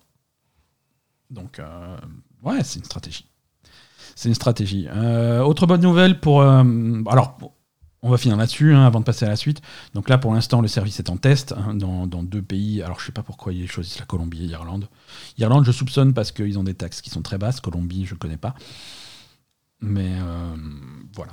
[1.32, 1.96] Donc, euh,
[2.42, 3.26] ouais, c'est une stratégie.
[4.14, 4.86] C'est une stratégie.
[4.90, 6.42] Euh, autre bonne nouvelle pour.
[6.42, 7.38] euh, alors,
[8.02, 9.62] on va finir là-dessus hein, avant de passer à la suite.
[9.94, 12.82] Donc là, pour l'instant, le service est en test hein, dans, deux pays.
[12.82, 14.88] Alors, je sais pas pourquoi ils choisissent la Colombie et l'Irlande.
[15.38, 17.60] Irlande, je soupçonne parce qu'ils ont des taxes qui sont très basses.
[17.60, 18.54] Colombie, je connais pas.
[19.80, 20.12] Mais
[21.14, 21.32] voilà.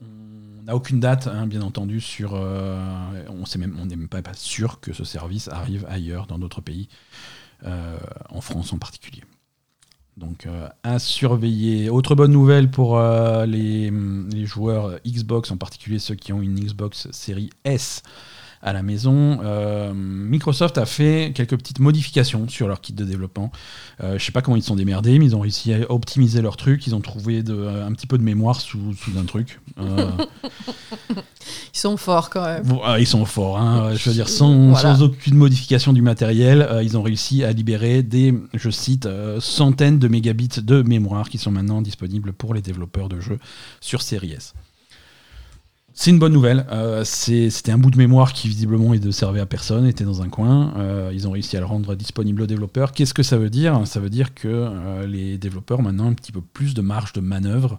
[0.00, 2.32] On n'a aucune date, hein, bien entendu, sur.
[2.34, 6.88] on n'est même pas, sûr que ce service arrive ailleurs, dans d'autres pays,
[7.64, 9.22] en France en particulier.
[10.16, 11.88] Donc euh, à surveiller.
[11.88, 13.90] Autre bonne nouvelle pour euh, les
[14.44, 18.02] joueurs Xbox, en particulier ceux qui ont une Xbox série S
[18.62, 19.40] à la maison.
[19.42, 23.50] euh, Microsoft a fait quelques petites modifications sur leur kit de développement.
[24.02, 26.42] Euh, je sais pas comment ils se sont démerdés, mais ils ont réussi à optimiser
[26.42, 26.86] leur truc.
[26.86, 29.60] Ils ont trouvé de, un petit peu de mémoire sous, sous un truc.
[29.78, 30.10] Euh,
[31.74, 32.62] Ils sont forts quand même.
[32.64, 33.92] Bon, ah, ils sont forts, hein.
[33.96, 34.94] je veux dire, sans, Voilà.
[34.94, 39.40] sans aucune modification du matériel, euh, ils ont réussi à libérer des, je cite, euh,
[39.40, 43.38] centaines de mégabits de mémoire qui sont maintenant disponibles pour les développeurs de jeux
[43.80, 44.54] sur Series S.
[45.94, 46.66] C'est une bonne nouvelle.
[46.72, 50.28] euh, C'était un bout de mémoire qui visiblement ne servait à personne, était dans un
[50.28, 50.72] coin.
[50.78, 52.92] Euh, ils ont réussi à le rendre disponible aux développeurs.
[52.92, 53.86] Qu'est-ce que ça veut dire?
[53.86, 57.12] Ça veut dire que euh, les développeurs ont maintenant un petit peu plus de marge
[57.12, 57.78] de manœuvre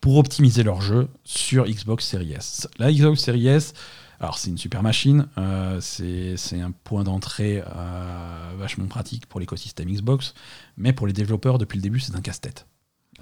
[0.00, 2.68] pour optimiser leur jeu sur Xbox Series S.
[2.78, 3.72] La Xbox Series S,
[4.20, 5.26] alors c'est une super machine,
[5.80, 7.62] c'est un point d'entrée
[8.58, 10.34] vachement pratique pour l'écosystème Xbox,
[10.76, 12.66] mais pour les développeurs depuis le début c'est un casse-tête.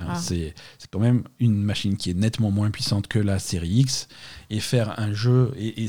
[0.03, 0.21] Hein, Ah.
[0.21, 0.55] C'est
[0.91, 4.09] quand même une machine qui est nettement moins puissante que la série X,
[4.51, 5.89] et faire un jeu, et,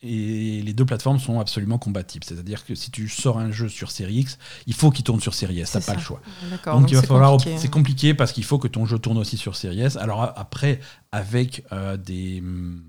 [0.00, 2.24] et les deux plateformes sont absolument compatibles.
[2.24, 5.34] C'est-à-dire que si tu sors un jeu sur série X, il faut qu'il tourne sur
[5.34, 6.20] série S, t'as pas le choix.
[6.50, 6.80] D'accord.
[6.80, 7.40] Donc, il va falloir.
[7.40, 7.68] C'est hein.
[7.68, 9.96] compliqué parce qu'il faut que ton jeu tourne aussi sur Series S.
[9.96, 10.78] Alors après,
[11.10, 12.84] avec euh, des, hum,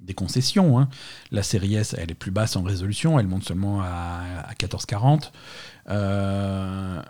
[0.00, 0.90] des concessions, hein.
[1.30, 5.32] la Series S, elle est plus basse en résolution, elle monte seulement à, à 1440.
[5.88, 7.02] Euh,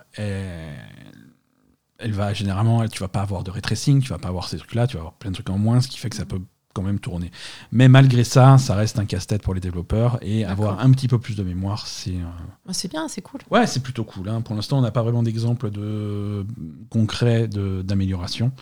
[2.02, 4.58] elle va généralement, tu vas pas avoir de ray tracing, tu vas pas avoir ces
[4.58, 6.40] trucs-là, tu vas avoir plein de trucs en moins, ce qui fait que ça peut
[6.74, 7.30] quand même tourner.
[7.70, 11.18] Mais malgré ça, ça reste un casse-tête pour les développeurs et avoir un petit peu
[11.18, 12.24] plus de mémoire, c'est euh,
[12.66, 13.40] Ah, C'est bien, c'est cool.
[13.50, 14.28] Ouais, c'est plutôt cool.
[14.30, 14.40] hein.
[14.40, 16.46] Pour l'instant, on n'a pas vraiment d'exemple de
[16.88, 18.52] concret de- d'amélioration,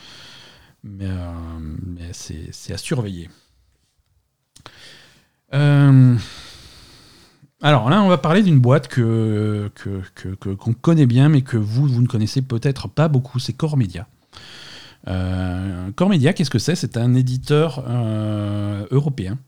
[0.83, 1.31] mais, euh,
[1.87, 3.29] mais c'est c'est à surveiller.
[5.55, 6.17] Euh,
[7.63, 11.43] alors là, on va parler d'une boîte que que- que- que- qu'on connaît bien, mais
[11.43, 13.39] que vous, vous ne connaissez peut-être pas beaucoup.
[13.39, 14.07] C'est Core Media.
[15.09, 16.75] Euh, Core Media, qu'est-ce que c'est?
[16.75, 19.39] C'est un éditeur euh, européen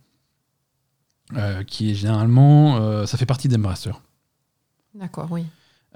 [1.37, 3.93] euh, qui est généralement, ça fait partie d'Embracer.
[4.95, 5.45] D'accord, oui.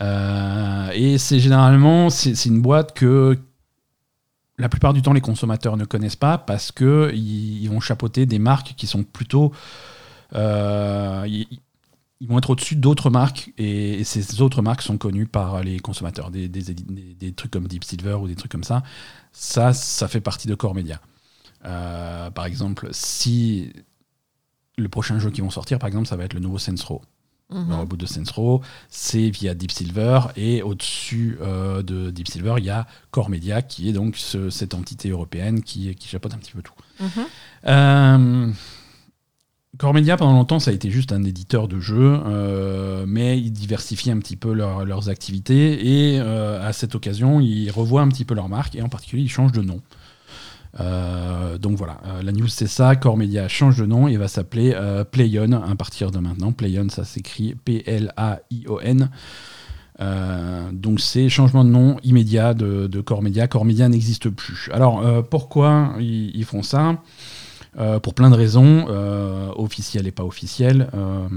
[0.01, 3.39] Et c'est généralement c'est c'est une boîte que
[4.59, 8.25] la plupart du temps les consommateurs ne connaissent pas parce que ils, ils vont chapeauter
[8.27, 9.53] des marques qui sont plutôt
[10.35, 11.47] euh, ils,
[12.21, 16.31] ils vont être au-dessus d'autres marques et, ces autres marques sont connues par les consommateurs
[16.31, 18.83] des, des, édi- des- des trucs comme Deep Silver ou des trucs comme ça
[19.33, 21.01] ça ça fait partie de Core Media
[21.65, 23.73] Euh, par exemple si
[24.79, 27.03] le prochain jeu qui vont sortir par exemple ça va être le nouveau Saints Row
[27.49, 27.69] Mhm.
[27.69, 32.55] le reboot de Saints Row, c'est via Deep Silver et au-dessus euh, de Deep Silver,
[32.59, 36.35] il y a Core Media qui est donc ce- cette entité européenne qui, qui chapeaute
[36.35, 36.75] un petit peu tout.
[37.69, 38.51] Euh,
[39.79, 43.51] Core Media, pendant longtemps, ça a été juste un éditeur de jeux, euh, mais ils
[43.53, 48.09] diversifient un petit peu leur- leurs activités et euh, à cette occasion, ils revoient un
[48.09, 49.81] petit peu leur marque et en particulier, ils changent de nom.
[50.81, 54.75] Euh, donc voilà, la news c'est ça, Core Media change de nom et va s'appeler
[55.11, 56.53] Playon à partir de maintenant.
[56.53, 59.11] Playon, ça s'écrit P-L-A-I-O-N.
[60.73, 63.49] Donc c'est changement de nom immédiat de, de Core Media.
[63.65, 64.69] Media n'existe plus.
[64.73, 66.99] Alors pourquoi ils font ça?
[67.79, 70.89] Euh, Pour plein de raisons, euh, officielles et pas officielles.
[70.95, 71.29] Euh,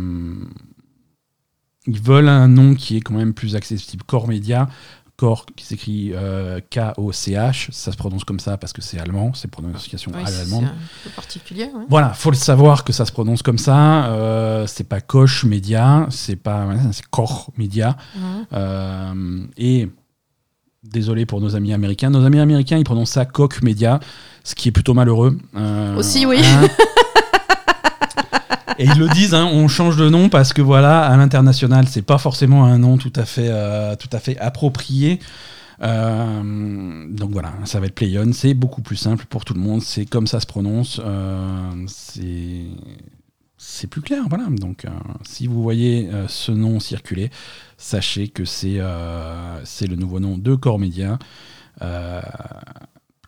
[1.88, 4.04] ils veulent un nom qui est quand même plus accessible.
[4.04, 4.70] Core Media,
[5.18, 9.50] Core qui s'écrit euh, K-O-C-H, ça se prononce comme ça parce que c'est allemand, c'est
[9.50, 10.74] prononciation Oui, à c'est un
[11.04, 11.66] peu particulier.
[11.66, 11.86] ouais.
[11.90, 14.06] Voilà, faut le savoir que ça se prononce comme ça.
[14.12, 17.98] Euh, c'est pas Koch Media, c'est pas, c'est Core Media.
[18.16, 18.46] Mhm.
[18.54, 19.90] Euh, et
[20.84, 24.00] désolé pour nos amis américains, nos amis américains ils prononcent ça Koch Media,
[24.44, 25.38] ce qui est plutôt malheureux.
[25.56, 26.42] Euh, Aussi, oui.
[26.44, 26.68] hein.
[28.78, 32.02] et ils le disent, hein, on change de nom parce que voilà, à l'international, c'est
[32.02, 35.20] pas forcément un nom tout à fait, euh, tout à fait approprié.
[35.82, 39.82] Euh, donc voilà, ça va être PlayOn, c'est beaucoup plus simple pour tout le monde,
[39.82, 41.00] c'est comme ça se prononce,
[41.88, 42.66] c'est
[43.60, 44.48] c'est plus clair, voilà.
[44.50, 44.86] Donc
[45.24, 47.30] si vous voyez ce nom circuler,
[47.78, 48.80] sachez que c'est
[49.66, 51.20] c'est le nouveau nom de Core Media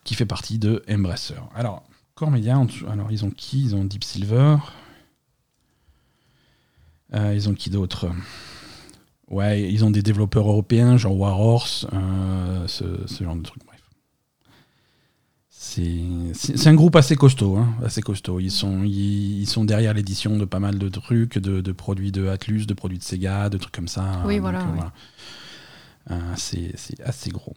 [0.04, 1.34] qui fait partie de Embracer.
[1.54, 2.60] Alors Core Media,
[2.90, 3.62] alors ils ont qui?
[3.62, 4.56] Ils ont Deep Silver.
[7.12, 8.10] ils ont qui d'autre?
[9.32, 13.62] Ouais, ils ont des développeurs européens, genre Warhorse, euh, ce, genre de truc.
[16.34, 18.40] C'est un groupe assez costaud, hein, assez costaud.
[18.40, 22.66] Ils sont, ils, sont derrière l'édition de pas mal de trucs, de, produits de Atlus,
[22.66, 24.22] de produits de Sega, de trucs comme ça.
[24.26, 24.60] Oui, voilà.
[26.10, 27.54] Euh, euh, c'est assez gros.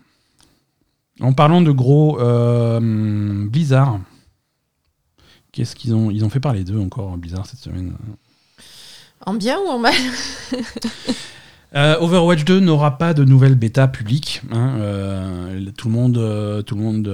[1.20, 2.18] En parlant de gros,
[3.50, 4.00] Blizzard.
[5.52, 7.96] Qu'est-ce qu'ils ont Ils ont fait parler d'eux encore, Blizzard, cette semaine?
[9.26, 9.94] En bien ou en mal?
[11.76, 14.42] Euh, Overwatch 2 n'aura pas de nouvelle bêta publique.
[14.50, 17.14] Hein, euh, tout le monde, euh, tout le monde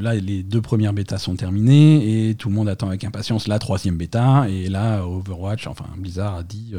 [0.00, 3.60] là, les deux premières bêtas sont terminées et tout le monde attend avec impatience la
[3.60, 4.46] troisième bêta.
[4.48, 6.74] Et là, Overwatch, enfin Blizzard a dit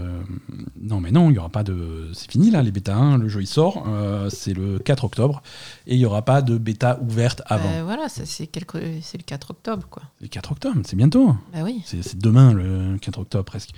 [0.81, 2.09] non, mais non, il y aura pas de.
[2.13, 2.93] C'est fini là, les bêtas.
[2.93, 3.87] Hein, le jeu il sort,
[4.29, 5.41] c'est le 4 octobre
[5.87, 7.85] et il y aura pas de bêta ouverte avant.
[7.85, 10.03] voilà, c'est le 4 octobre quoi.
[10.21, 11.35] Le 4 octobre, c'est bientôt.
[11.53, 11.81] Bah oui.
[11.85, 13.71] C'est demain le 4 octobre presque.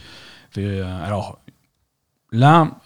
[0.58, 1.40] alors
[2.32, 2.80] là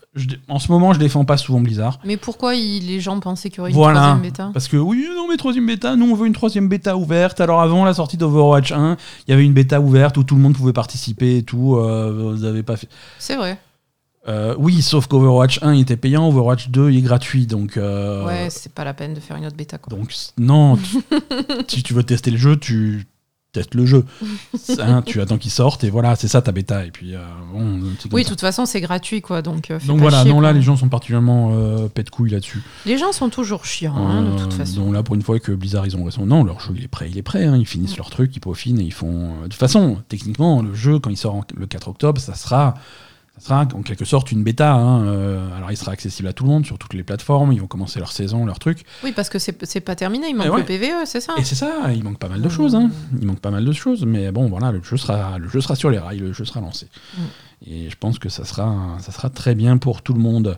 [0.48, 2.00] en ce moment, je défends pas souvent Blizzard.
[2.04, 4.50] Mais pourquoi les gens pensaient qu'il y aurait une troisième bêta?
[4.54, 7.42] Parce que oui, non, mais troisième bêta, nous on veut une troisième bêta ouverte.
[7.42, 8.98] Alors avant la sortie d'Overwatch 1,
[9.28, 11.76] il y avait une bêta ouverte où tout le monde pouvait participer et tout.
[11.76, 12.90] Euh, vous avez pas fait.
[13.20, 13.60] C'est vrai.
[14.28, 17.78] Euh, oui, sauf qu'Overwatch 1 il était payant, Overwatch 2 il est gratuit, donc.
[17.78, 19.78] Euh, ouais, c'est pas la peine de faire une autre bêta.
[19.78, 19.98] Quoi.
[19.98, 20.78] Donc non,
[21.68, 23.06] si tu veux tester le jeu, tu
[23.52, 24.06] teste le jeu.
[24.82, 26.86] Hein, tu attends qu'il sorte et voilà, c'est ça ta bêta.
[26.86, 27.20] Et puis, euh,
[28.12, 29.42] oui, de toute façon, c'est gratuit quoi.
[29.42, 32.62] Donc, euh, donc voilà, non, là, les gens sont particulièrement euh, pète couilles là-dessus.
[32.86, 34.86] Les gens sont toujours chiants, hein, de toute façon.
[34.86, 36.26] Donc là, pour une fois que Blizzard, ils ont raison.
[36.26, 37.46] Non, leur jeu, il est prêt, il est prêt.
[37.46, 37.58] Hein.
[37.58, 39.42] ils finissent leur truc, ils peaufinent et ils font.
[39.42, 42.76] De toute façon, techniquement, le jeu, quand il sort le 4 octobre, ça sera
[43.40, 44.74] sera en quelque sorte une bêta.
[44.74, 47.52] Hein, euh, alors il sera accessible à tout le monde sur toutes les plateformes.
[47.52, 48.84] Ils vont commencer leur saison, leur truc.
[49.04, 50.28] Oui, parce que c'est pas terminé.
[50.30, 51.34] Il manque le PVE, c'est ça.
[51.38, 51.92] Et c'est ça.
[51.94, 52.76] Il manque pas mal de choses.
[52.76, 52.90] Hein.
[53.20, 54.06] Il manque pas mal de choses.
[54.06, 56.20] Mais bon, voilà, le jeu sera, le jeu sera sur les rails.
[56.20, 56.88] Le jeu sera lancé.
[57.18, 57.22] Mm.
[57.68, 60.58] Et je pense que ça sera, ça sera très bien pour tout le monde.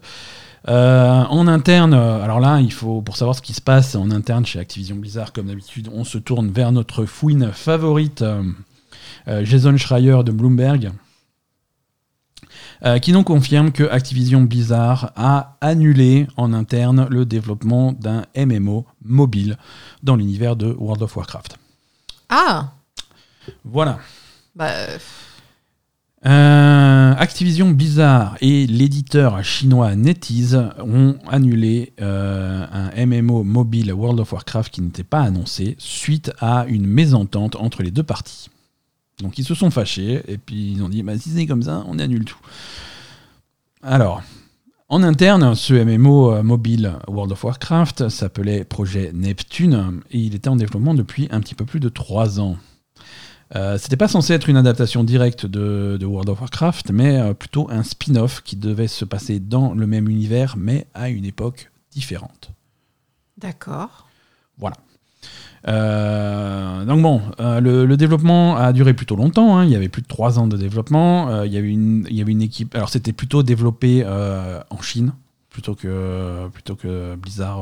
[0.70, 4.46] Euh, en interne, alors là, il faut pour savoir ce qui se passe en interne
[4.46, 8.24] chez Activision Blizzard, comme d'habitude, on se tourne vers notre fouine favorite,
[9.28, 10.92] euh, Jason Schreier de Bloomberg.
[12.84, 18.86] Euh, qui nous confirme que Activision Blizzard a annulé en interne le développement d'un MMO
[19.04, 19.58] mobile
[20.02, 21.58] dans l'univers de World of Warcraft.
[22.30, 22.72] Ah
[23.64, 23.99] Voilà.
[24.56, 24.72] Bah...
[26.24, 34.32] Euh, Activision Blizzard et l'éditeur chinois NetEase ont annulé euh, un MMO mobile World of
[34.32, 38.51] Warcraft qui n'était pas annoncé suite à une mésentente entre les deux parties.
[39.20, 41.84] Donc ils se sont fâchés et puis ils ont dit bah, si c'est comme ça,
[41.88, 42.39] on annule tout.
[43.84, 44.22] Alors,
[44.89, 50.49] en interne, ce MMO euh, mobile World of Warcraft s'appelait Projet Neptune et il était
[50.49, 52.57] en développement depuis un petit peu plus de 3 ans.
[53.55, 57.70] Euh, C'était pas censé être une adaptation directe de, World of Warcraft, mais euh, plutôt
[57.70, 62.51] un spin-off qui devait se passer dans le même univers, mais à une époque différente.
[63.38, 64.09] D'accord.
[64.57, 64.76] Voilà.
[65.68, 69.57] Euh, donc bon, euh, le, développement a duré plutôt longtemps.
[69.57, 69.66] Hein.
[69.66, 71.30] Il y avait plus de trois ans de développement.
[71.30, 72.76] Euh, il, y avait une, il y avait une équipe.
[72.76, 75.14] Alors c'était plutôt développé en Chine
[75.49, 77.59] plutôt que plutôt que Blizzard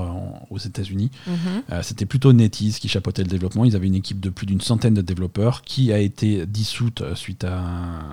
[0.52, 1.10] aux États-Unis.
[1.26, 1.82] Mhm.
[1.82, 3.66] c'était plutôt NetEase qui chapeautait le développement.
[3.66, 7.44] Ils avaient une équipe de plus d'une centaine de développeurs qui a été dissoute suite
[7.44, 7.64] à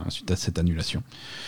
[0.08, 1.02] suite à cette annulation.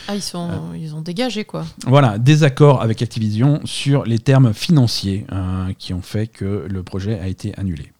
[0.07, 1.65] Ah, ils sont ils ont dégagé quoi.
[1.87, 5.25] Voilà, désaccord avec Activision sur les termes financiers
[5.79, 7.91] qui ont fait que le projet a été annulé.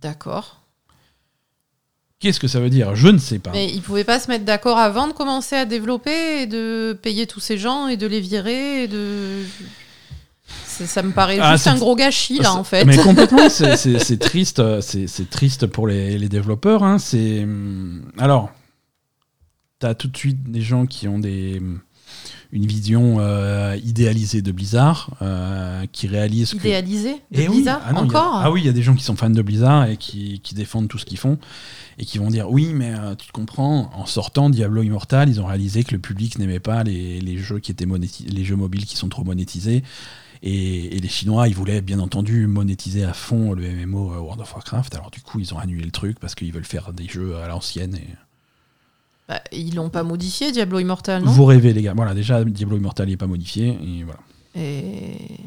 [0.00, 0.60] D'accord.
[2.20, 2.94] Qu'est-ce que ça veut dire?
[2.94, 3.50] Je ne sais pas.
[3.52, 7.26] Mais ils pouvaient pas se mettre d'accord avant de commencer à développer et de payer
[7.26, 9.42] tous ces gens et de les virer et de.
[10.66, 12.84] Ça me paraît ah, juste un gros gâchis là en fait.
[12.84, 16.82] Mais complètement, c'est triste, c'est triste pour les, les développeurs.
[16.82, 16.98] Hein.
[16.98, 17.46] C'est
[18.18, 18.50] alors,
[19.80, 21.62] tu as tout de suite des gens qui ont des
[22.52, 28.36] une vision euh, idéalisée de Blizzard euh, qui réalise idéalisée de eh Blizzard ah encore
[28.36, 30.54] ah oui il y a des gens qui sont fans de Blizzard et qui, qui
[30.54, 31.38] défendent tout ce qu'ils font
[31.98, 35.40] et qui vont dire oui mais euh, tu te comprends en sortant Diablo Immortal ils
[35.40, 37.86] ont réalisé que le public n'aimait pas les, les, jeux qui étaient
[38.26, 39.84] les jeux mobiles qui sont trop monétisés
[40.42, 44.54] et, et, les Chinois, ils voulaient bien entendu monétiser à fond le MMO World of
[44.54, 44.94] Warcraft.
[44.94, 47.46] Alors du coup, ils ont annulé le truc parce qu'ils veulent faire des jeux à
[47.46, 47.96] l'ancienne.
[47.96, 48.06] Et...
[49.30, 51.30] Bah, ils l'ont pas modifié, Diablo Immortal, non?
[51.30, 51.92] Vous rêvez, les gars.
[51.94, 53.78] Voilà, déjà, Diablo Immortal n'est pas modifié.
[53.80, 54.18] Et voilà.
[54.56, 55.38] Et...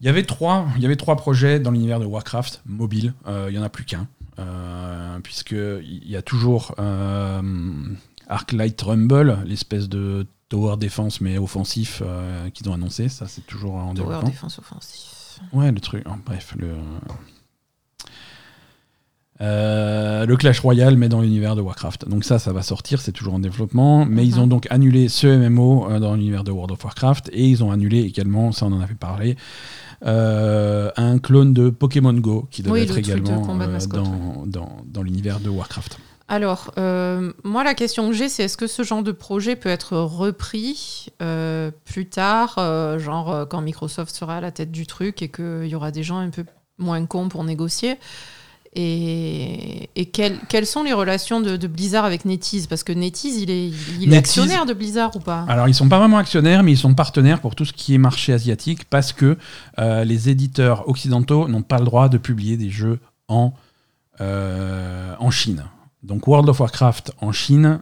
[0.00, 3.12] Il y avait trois, il y avait trois projets dans l'univers de Warcraft mobile.
[3.26, 4.06] Euh, il y en a plus qu'un,
[4.38, 7.42] euh, puisque il y a toujours euh,
[8.28, 13.08] Arclight Rumble, l'espèce de tower defense mais offensif euh, qu'ils ont annoncé.
[13.08, 14.30] Ça, c'est toujours en Tower développement.
[14.30, 15.40] Defense offensif.
[15.52, 16.04] Ouais, le truc.
[16.08, 16.68] oh, bref, le.
[19.42, 22.06] Euh, le Clash Royale, mais dans l'univers de Warcraft.
[22.08, 24.04] Donc ça, ça va sortir, c'est toujours en développement.
[24.04, 24.42] Mais ils Mhm.
[24.42, 27.70] ont donc annulé ce MMO euh, dans l'univers de World of Warcraft et ils ont
[27.72, 29.36] annulé également, ça on en avait parlé,
[30.04, 34.44] euh, un clone de Pokémon Go qui devait Oui, être également combat de mascotte, dans,
[34.46, 35.98] dans, dans l'univers de Warcraft.
[36.28, 39.68] Alors, euh, moi, la question que j'ai, c'est est-ce que ce genre de projet peut
[39.68, 45.22] être repris euh, plus tard, euh, genre quand Microsoft sera à la tête du truc
[45.22, 46.44] et qu'il y aura des gens un peu
[46.78, 47.96] moins cons pour négocier?
[48.72, 52.68] Et, et quelles, quelles sont les relations de, de Blizzard avec NetEase?
[52.68, 53.68] Parce que NetEase, il est,
[53.98, 55.44] il est NetEase- actionnaire de Blizzard ou pas?
[55.48, 57.98] Alors, ils sont pas vraiment actionnaires, mais ils sont partenaires pour tout ce qui est
[57.98, 59.36] marché asiatique parce que
[59.78, 63.52] euh, les éditeurs occidentaux n'ont pas le droit de publier des jeux en,
[64.20, 65.64] euh, en Chine.
[66.04, 67.80] Donc, World of Warcraft en Chine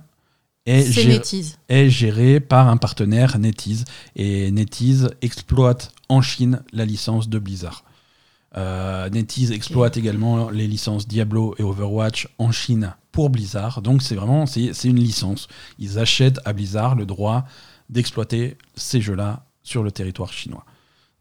[0.64, 1.20] est géré,
[1.68, 3.84] est géré par un partenaire NetEase.
[4.16, 7.84] Et NetEase exploite en Chine la licence de Blizzard.
[8.58, 13.82] Euh, NetEase exploite également les licences Diablo et Overwatch en Chine pour Blizzard.
[13.82, 15.46] Donc c'est vraiment c'est une licence.
[15.78, 17.44] Ils achètent à Blizzard le droit
[17.88, 20.64] d'exploiter ces jeux-là sur le territoire chinois.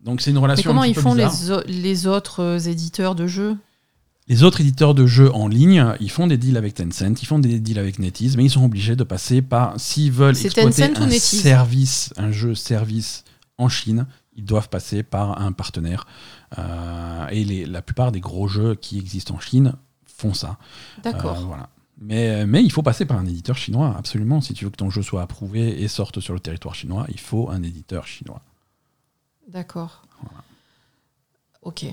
[0.01, 0.71] Donc c'est une Mais relation.
[0.71, 3.55] un comment ils peu font les, autres euh, éditeurs de jeux?
[4.27, 7.39] Les autres éditeurs de jeux en ligne, ils font des deals avec Tencent, ils font
[7.39, 11.01] des deals avec NetEase, mais ils sont obligés de passer par, s'ils veulent exploiter Tencent
[11.01, 13.23] un service, un jeu service
[13.57, 16.05] en Chine, ils doivent passer par un partenaire.
[16.57, 19.73] Euh, et les- la plupart des gros jeux qui existent en Chine
[20.05, 20.57] font ça.
[21.03, 21.37] D'accord.
[21.37, 21.69] Euh, voilà.
[21.99, 24.39] Mais, mais il faut passer par un éditeur chinois, absolument.
[24.39, 27.19] Si tu veux que ton jeu soit approuvé et sorte sur le territoire chinois, il
[27.19, 28.41] faut un éditeur chinois.
[29.49, 30.03] D'accord.
[31.63, 31.85] Ok.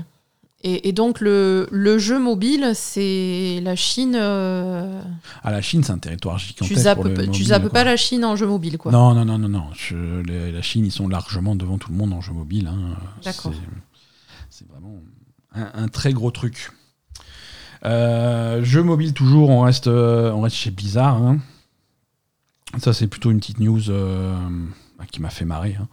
[0.67, 4.15] Et, et donc le, le jeu mobile, c'est la Chine.
[4.17, 5.03] euh,
[5.43, 6.73] Ah, la Chine, c'est un territoire gigantesque.
[6.75, 8.91] tu zappes, pour le pas- tu mobile, zappes pas la Chine en jeu mobile, quoi.
[8.93, 9.65] Non, non, non, non, non.
[9.75, 12.67] Je- les- la Chine, ils sont largement devant tout le monde en jeu mobile.
[12.69, 12.97] hein.
[13.25, 13.53] D'accord.
[14.57, 15.01] C'est- vraiment
[15.53, 16.71] un, un très gros truc.
[17.85, 21.17] Euh, jeu mobile toujours, on reste, euh, on reste chez Blizzard.
[21.17, 21.39] hein.
[22.79, 24.37] Ça, c'est plutôt une petite news euh,
[25.11, 25.77] qui m'a fait marrer.
[25.81, 25.89] hein.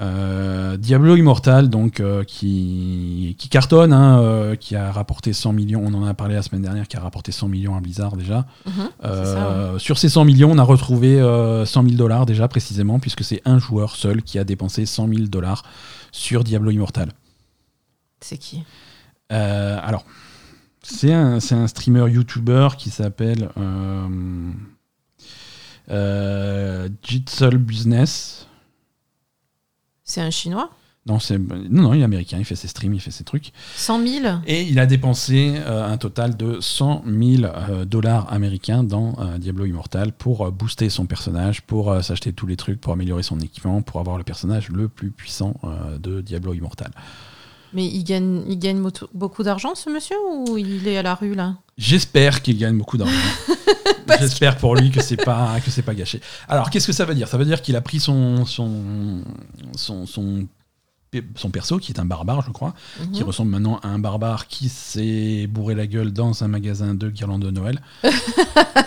[0.00, 5.82] Euh, Diablo Immortal, donc, euh, qui, qui cartonne, hein, euh, qui a rapporté 100 millions,
[5.84, 8.46] on en a parlé la semaine dernière, qui a rapporté 100 millions à Blizzard déjà.
[9.02, 9.78] Ça, ouais.
[9.78, 13.40] Sur ces 100 millions, on a retrouvé euh, 100 000 dollars déjà précisément, puisque c'est
[13.44, 15.62] un joueur seul qui a dépensé 100 000 dollars
[16.10, 17.10] sur Diablo Immortal.
[18.24, 18.62] C'est qui
[19.32, 20.06] Euh, alors,
[20.82, 24.50] c'est un, c'est un streamer YouTuber qui s'appelle euh,
[25.90, 28.48] euh, Jitsul Business.
[30.04, 30.70] C'est un Chinois
[31.04, 33.52] Non, c'est non, non, il est américain, il fait ses streams, il fait ses trucs.
[33.76, 38.84] 100 000 Et il a dépensé euh, un total de 100 000 euh, dollars américains
[38.84, 43.22] dans euh, Diablo Immortal pour booster son personnage, pour s'acheter tous les trucs, pour améliorer
[43.22, 45.60] son équipement, pour avoir le personnage le plus puissant
[45.98, 46.90] de Diablo Immortal.
[47.74, 48.80] Mais il gagne, il gagne
[49.12, 51.56] beaucoup d'argent, ce monsieur, ou il est à la rue, là?
[51.76, 53.12] J'espère qu'il gagne beaucoup d'argent.
[54.20, 56.20] J'espère pour lui que c'est pas que c'est pas gâché.
[56.48, 57.26] Alors qu'est-ce que ça veut dire?
[57.26, 59.22] Ça veut dire qu'il a pris son son
[59.76, 60.46] son son,
[61.36, 63.10] son perso qui est un barbare, je crois, Mhm.
[63.12, 67.08] qui ressemble maintenant à un barbare qui s'est bourré la gueule dans un magasin de
[67.10, 67.80] guirlandes de Noël.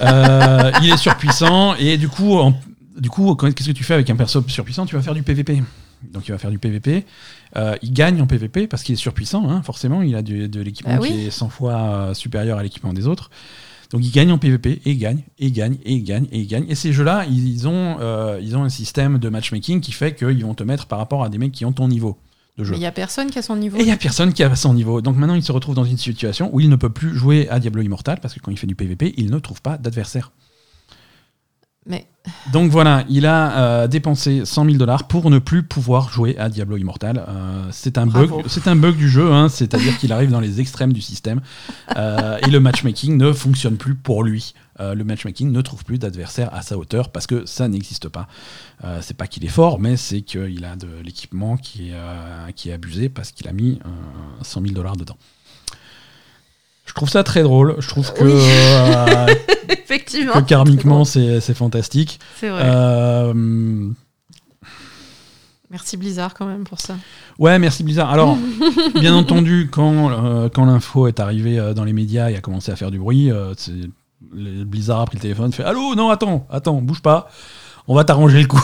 [0.01, 2.53] Euh, il est surpuissant et du coup, en-
[2.97, 4.85] du coup, qu'est-ce que tu fais avec un perso surpuissant?
[4.85, 5.63] Tu vas faire du PVP.
[6.13, 7.05] Donc il va faire du PVP.
[7.55, 10.01] Euh, il gagne en PVP parce qu'il est surpuissant, hein, forcément.
[10.01, 11.09] Il a du- de l'équipement Bah oui.
[11.11, 13.29] qui est 100 fois euh, supérieur à l'équipement des autres.
[13.91, 16.39] Donc il gagne en PVP et il gagne et il gagne et il gagne et
[16.39, 16.65] il gagne.
[16.67, 20.13] Et ces jeux-là, ils, ils ont, euh, ils ont un système de matchmaking qui fait
[20.13, 22.17] qu'ils vont te mettre par rapport à des mecs qui ont ton niveau
[22.57, 22.73] de jeu.
[22.75, 23.77] Il n'y a personne qui a son niveau.
[23.77, 24.99] Et il n'y a personne qui a son niveau.
[25.01, 27.59] Donc maintenant, il se retrouve dans une situation où il ne peut plus jouer à
[27.59, 30.31] Diablo Immortal parce que quand il fait du PVP, il ne trouve pas d'adversaire.
[31.87, 32.07] Mais
[32.51, 36.49] Donc voilà, il a euh, dépensé 100 000 dollars pour ne plus pouvoir jouer à
[36.49, 37.23] Diablo Immortal.
[37.27, 40.59] Euh, c'est un bug, c'est un bug du jeu, hein, c'est-à-dire qu'il arrive dans les
[40.59, 41.41] extrêmes du système
[41.95, 44.53] euh, et le matchmaking ne fonctionne plus pour lui.
[44.79, 48.27] Le matchmaking ne trouve plus d'adversaire à sa hauteur parce que ça n'existe pas.
[49.01, 52.73] C'est pas qu'il est fort, mais c'est qu'il a de l'équipement qui, est, qui est
[52.73, 55.17] abusé parce qu'il a mis euh, 100 000 dollars dedans.
[56.87, 57.75] Je trouve ça très drôle.
[57.79, 58.31] Je trouve que, Oui.
[58.33, 59.27] euh,
[59.69, 60.33] effectivement.
[60.33, 62.19] que karmiquement, c'est fantastique.
[62.39, 62.61] C'est vrai.
[62.65, 63.89] Euh,
[65.69, 66.95] Merci Blizzard quand même pour ça.
[67.39, 68.09] ouais, merci Blizzard.
[68.09, 68.37] Alors,
[68.95, 72.71] bien entendu, quand, euh, quand l'info est arrivée euh, dans les médias et a commencé
[72.71, 73.53] à faire du bruit, euh,
[74.21, 77.29] Blizzard a pris le téléphone, fait Allô, non, attends, attends, bouge pas,
[77.89, 78.61] on va t'arranger le coup.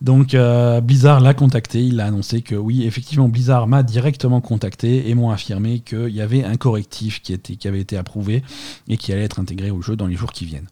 [0.00, 5.08] Donc euh, Blizzard l'a contacté, il a annoncé que oui, effectivement, Blizzard m'a directement contacté
[5.10, 8.42] et m'ont affirmé qu'il y avait un correctif qui, était, qui avait été approuvé
[8.88, 10.68] et qui allait être intégré au jeu dans les jours qui viennent.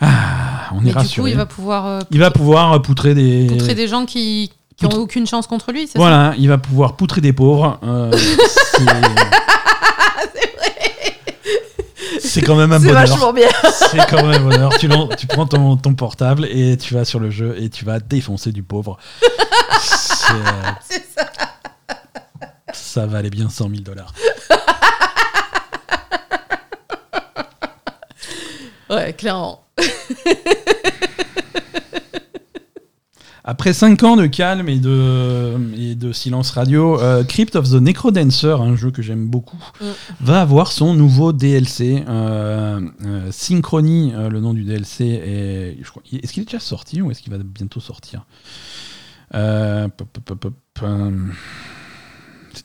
[0.00, 1.30] Ah, on est coup, rassuré.
[1.30, 3.46] il va pouvoir euh, Il va pouvoir poutrer des.
[3.46, 6.48] poutrer des gens qui qui Poutre- ont aucune chance contre lui, c'est ça Voilà, il
[6.48, 7.78] va pouvoir poutrer des pauvres.
[7.84, 8.36] euh, c'est-
[8.76, 8.84] c'est
[12.42, 13.06] quand même un C'est bonheur.
[13.06, 13.48] vachement bien.
[13.90, 14.70] C'est quand même un bonheur.
[14.78, 18.52] Tu, prends ton, ton portable et tu vas sur le jeu et tu vas défoncer
[18.52, 18.98] du pauvre.
[19.80, 21.30] C'est, euh, C'est ça.
[22.72, 24.12] ça valait bien 100 000 dollars.
[28.90, 29.64] Ouais, clairement.
[33.44, 37.74] Après 5 ans de calme et de, et de silence radio, euh, Crypt of the
[37.80, 39.84] Necrodancer, un jeu que j'aime beaucoup, Mm.
[40.20, 42.04] va avoir son nouveau DLC.
[42.08, 45.76] Euh, euh, Synchrony, le nom du DLC, est,
[46.22, 48.26] est-ce qu'il est déjà sorti ou est-ce qu'il va bientôt sortir?
[49.32, 50.54] Pop, pop, pop,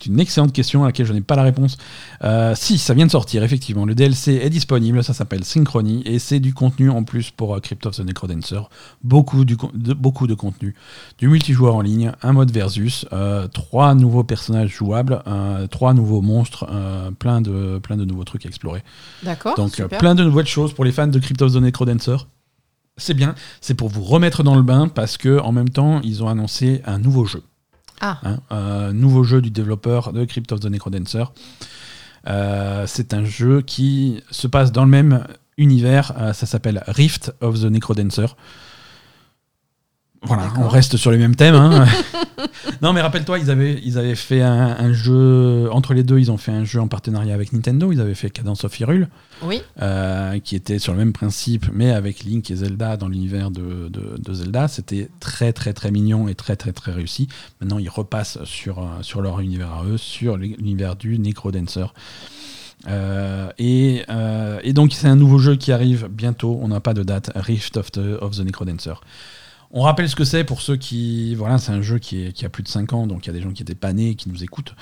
[0.07, 1.77] une excellente question à laquelle je n'ai pas la réponse.
[2.23, 3.85] Euh, si, ça vient de sortir, effectivement.
[3.85, 7.59] Le DLC est disponible, ça s'appelle Synchrony, et c'est du contenu en plus pour euh,
[7.59, 8.61] Crypt of the Necrodancer.
[9.03, 10.75] Beaucoup, du, de, beaucoup de contenu.
[11.17, 16.21] Du multijoueur en ligne, un mode versus, euh, trois nouveaux personnages jouables, euh, trois nouveaux
[16.21, 16.67] monstres,
[17.19, 18.83] plein, de, plein de nouveaux trucs à explorer.
[19.23, 19.55] D'accord.
[19.55, 19.99] Donc super.
[19.99, 22.17] plein de nouvelles choses pour les fans de Crypt of the Necrodancer.
[22.97, 26.23] C'est bien, c'est pour vous remettre dans le bain parce que en même temps ils
[26.23, 27.43] ont annoncé un nouveau jeu.
[28.01, 28.19] Ah.
[28.23, 31.25] Hein, un nouveau jeu du développeur de Crypt of the Necrodancer.
[32.27, 35.25] Euh, c'est un jeu qui se passe dans le même
[35.57, 36.13] univers.
[36.19, 38.27] euh, ça s'appelle Rift of the Necrodancer.
[40.23, 41.55] Voilà, on reste sur les mêmes thèmes.
[41.55, 41.85] hein.
[42.81, 45.69] non, mais rappelle-toi, ils avaient, ils avaient fait un, un jeu.
[45.71, 47.91] Entre les deux, ils ont fait un jeu en partenariat avec Nintendo.
[47.91, 49.07] Ils avaient fait Cadence of Hyrule,
[49.43, 49.61] Oui.
[49.81, 53.89] euh, qui était sur le même principe, mais avec Link et Zelda dans l'univers de,
[53.89, 54.67] de- de Zelda.
[54.67, 57.27] C'était très, très, très mignon et très, très, très réussi.
[57.61, 61.85] Maintenant, ils repassent sur, euh, sur leur univers à eux, sur l'univers du Necrodancer.
[62.87, 66.59] Euh, et, euh, et donc, c'est un nouveau jeu qui arrive bientôt.
[66.61, 67.31] On n'a pas de date.
[67.35, 68.93] Rift of the, of the Necrodancer.
[69.71, 71.35] On rappelle ce que c'est pour ceux qui.
[71.35, 73.29] Voilà, c'est un jeu qui, est- qui a plus de 5 ans, donc il y
[73.31, 74.73] a des gens qui étaient pas nés et qui nous écoutent.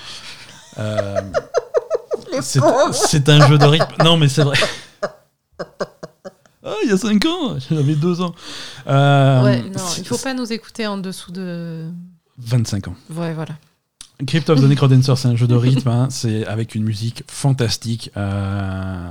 [0.78, 1.22] Euh,
[2.42, 3.94] c'est un jeu de rythme.
[4.04, 4.58] Non, mais c'est vrai.
[6.68, 8.34] Ah, il y a 5 ans J'avais 2 ans.
[8.88, 11.86] Euh, ouais, non, il faut pas nous écouter en dessous de.
[12.38, 12.96] 25 ans.
[13.12, 13.54] Ouais, voilà.
[14.26, 15.90] Crypt of the Necrodancer, c'est un jeu de rythme.
[15.90, 16.08] hein.
[16.10, 18.12] C'est avec une musique fantastique.
[18.16, 19.10] euh,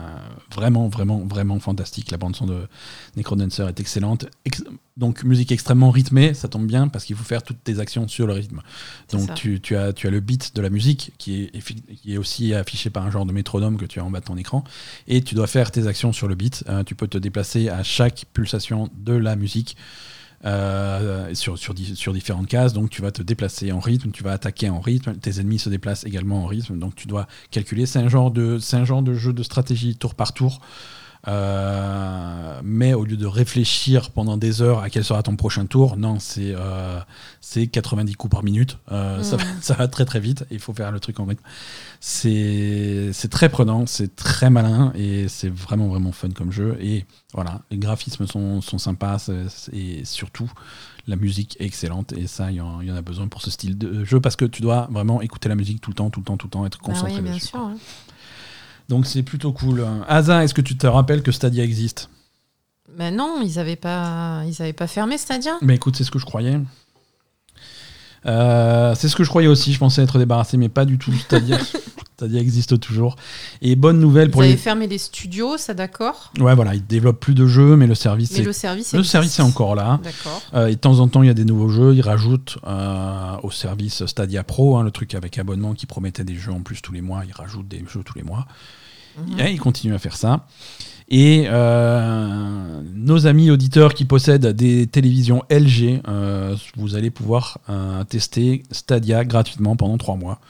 [0.55, 2.11] vraiment, vraiment, vraiment fantastique.
[2.11, 2.67] La bande-son de
[3.17, 4.27] Necrodancer est excellente.
[4.47, 4.65] Ex-
[4.97, 8.27] donc, musique extrêmement rythmée, ça tombe bien parce qu'il faut faire toutes tes actions sur
[8.27, 8.61] le rythme.
[9.13, 11.61] Donc, tu, tu as, tu as le beat de la musique qui est,
[11.97, 14.25] qui est aussi affiché par un genre de métronome que tu as en bas de
[14.25, 14.65] ton écran.
[15.09, 16.65] Et tu dois faire tes actions sur le beat.
[16.69, 19.77] Euh, tu peux te déplacer à chaque pulsation de la musique.
[20.45, 24.33] Euh, sur, sur, sur différentes cases, donc tu vas te déplacer en rythme, tu vas
[24.33, 27.87] attaquer en rythme, tes ennemis se déplacent également en rythme, donc tu dois calculer.
[27.87, 30.61] C'est un de, c'est un genre de jeu de stratégie tour par tour,
[31.27, 35.97] euh, mais au lieu de réfléchir pendant des heures à quel sera ton prochain tour,
[35.97, 36.99] non, c'est euh,
[37.41, 38.79] c'est 90 coups par minute.
[38.93, 39.51] Euh, ça, va, Mhm.
[39.61, 40.45] ça va très très vite.
[40.51, 41.43] Il faut faire le truc en rythme.
[42.01, 46.77] C'est c'est très prenant, c'est très malin et c'est vraiment vraiment fun comme jeu.
[46.81, 49.31] Et voilà, les graphismes sont, sont sympas
[49.73, 50.51] et surtout
[51.07, 52.13] la musique est excellente.
[52.13, 54.21] Et ça, il y, en il y en a besoin pour ce style de jeu
[54.21, 56.47] parce que tu dois vraiment écouter la musique tout le temps, tout le temps, tout
[56.47, 57.49] le temps, être Ah concentré oui, bien dessus.
[57.49, 57.71] sûr.
[58.89, 59.87] Donc c'est plutôt cool.
[60.09, 62.11] Asa, est-ce que tu te rappelles que Stadia existe?
[62.97, 65.57] Mais non, ils avaient pas, ils avaient pas fermé Stadia.
[65.63, 66.61] Mais écoute, c'est ce que je croyais.
[68.27, 69.73] Euh, c'est ce que je croyais aussi.
[69.73, 71.13] Je pensais être débarrassé, mais pas du tout.
[71.13, 71.59] Stadia,
[72.17, 73.17] Stadia existe toujours.
[73.61, 74.57] Et bonne nouvelle pour avaient les.
[74.57, 76.33] fermé les studios, ça d'accord.
[76.39, 78.45] Ouais, voilà, ils développent plus de jeux, mais le service, Mais est...
[78.45, 78.93] le service.
[78.93, 80.01] le service est encore là.
[80.03, 80.43] D'accord.
[80.55, 81.95] Euh, et de temps en temps, il y a des nouveaux jeux.
[81.95, 86.37] Ils rajoutent euh, au service Stadia Pro, hein, le truc avec abonnement qui promettait des
[86.37, 87.23] jeux en plus tous les mois.
[87.27, 88.47] Ils rajoutent des jeux tous les mois.
[89.19, 89.41] Mhm.
[89.41, 90.47] Et ils continuent à faire ça.
[91.09, 98.05] Et euh, nos amis auditeurs qui possèdent des télévisions LG, euh, vous allez pouvoir euh,
[98.05, 100.41] tester Stadia gratuitement pendant trois mois.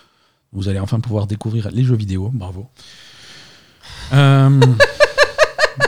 [0.52, 2.31] Vous allez enfin pouvoir découvrir les jeux vidéo.
[2.32, 2.68] Bravo.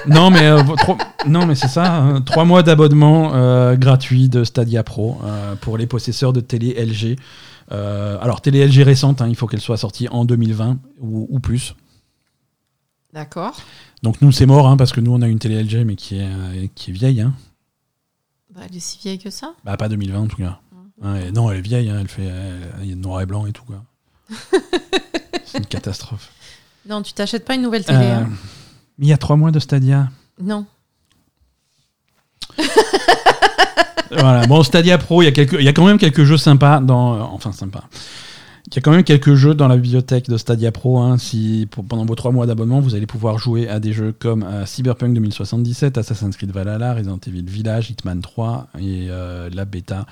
[0.08, 0.50] Non, mais,
[1.28, 1.94] mais c'est ça.
[1.94, 5.20] hein, trois mois d'abonnement gratuit de Stadia Pro
[5.60, 7.16] pour les possesseurs de télé LG.
[7.70, 11.76] Alors, télé LG récente, hein, il faut qu'elle soit sortie en 2020 ou, ou plus.
[13.12, 13.56] D'accord.
[14.06, 16.18] Donc nous c'est mort hein, parce que nous on a une télé LG mais qui
[16.18, 17.20] est, euh, qui est vieille.
[17.20, 17.34] Hein.
[18.54, 19.54] Bah, elle est si vieille que ça.
[19.64, 20.60] Bah pas 2020 en tout cas.
[21.26, 23.46] Et non elle est vieille, hein, elle fait euh, il y a noir et blanc
[23.46, 23.82] et tout quoi.
[25.44, 26.30] c'est une catastrophe.
[26.88, 27.98] Non, tu t'achètes pas une nouvelle télé.
[27.98, 28.28] Euh, hein.
[29.00, 30.08] Il y a trois mois de Stadia.
[30.40, 30.66] Non.
[34.12, 34.46] voilà.
[34.46, 36.78] Bon, Stadia Pro, il y, a quelques, il y a quand même quelques jeux sympas
[36.78, 37.32] dans.
[37.32, 37.82] Enfin, sympas.
[38.68, 40.98] Il y a quand même quelques jeux dans la bibliothèque de Stadia Pro.
[40.98, 41.18] Hein.
[41.18, 44.66] si pendant vos trois mois d'abonnement, vous allez pouvoir jouer à des jeux comme euh,
[44.66, 50.06] Cyberpunk 2077, Assassin's Creed Valhalla, Resident Evil Village, Hitman 3 et euh, la bêta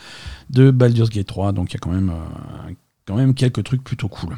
[0.51, 1.51] de Baldur's Gate 3.
[1.51, 2.13] Donc il y a quand même,
[3.11, 4.37] euh, quelques trucs plutôt cool.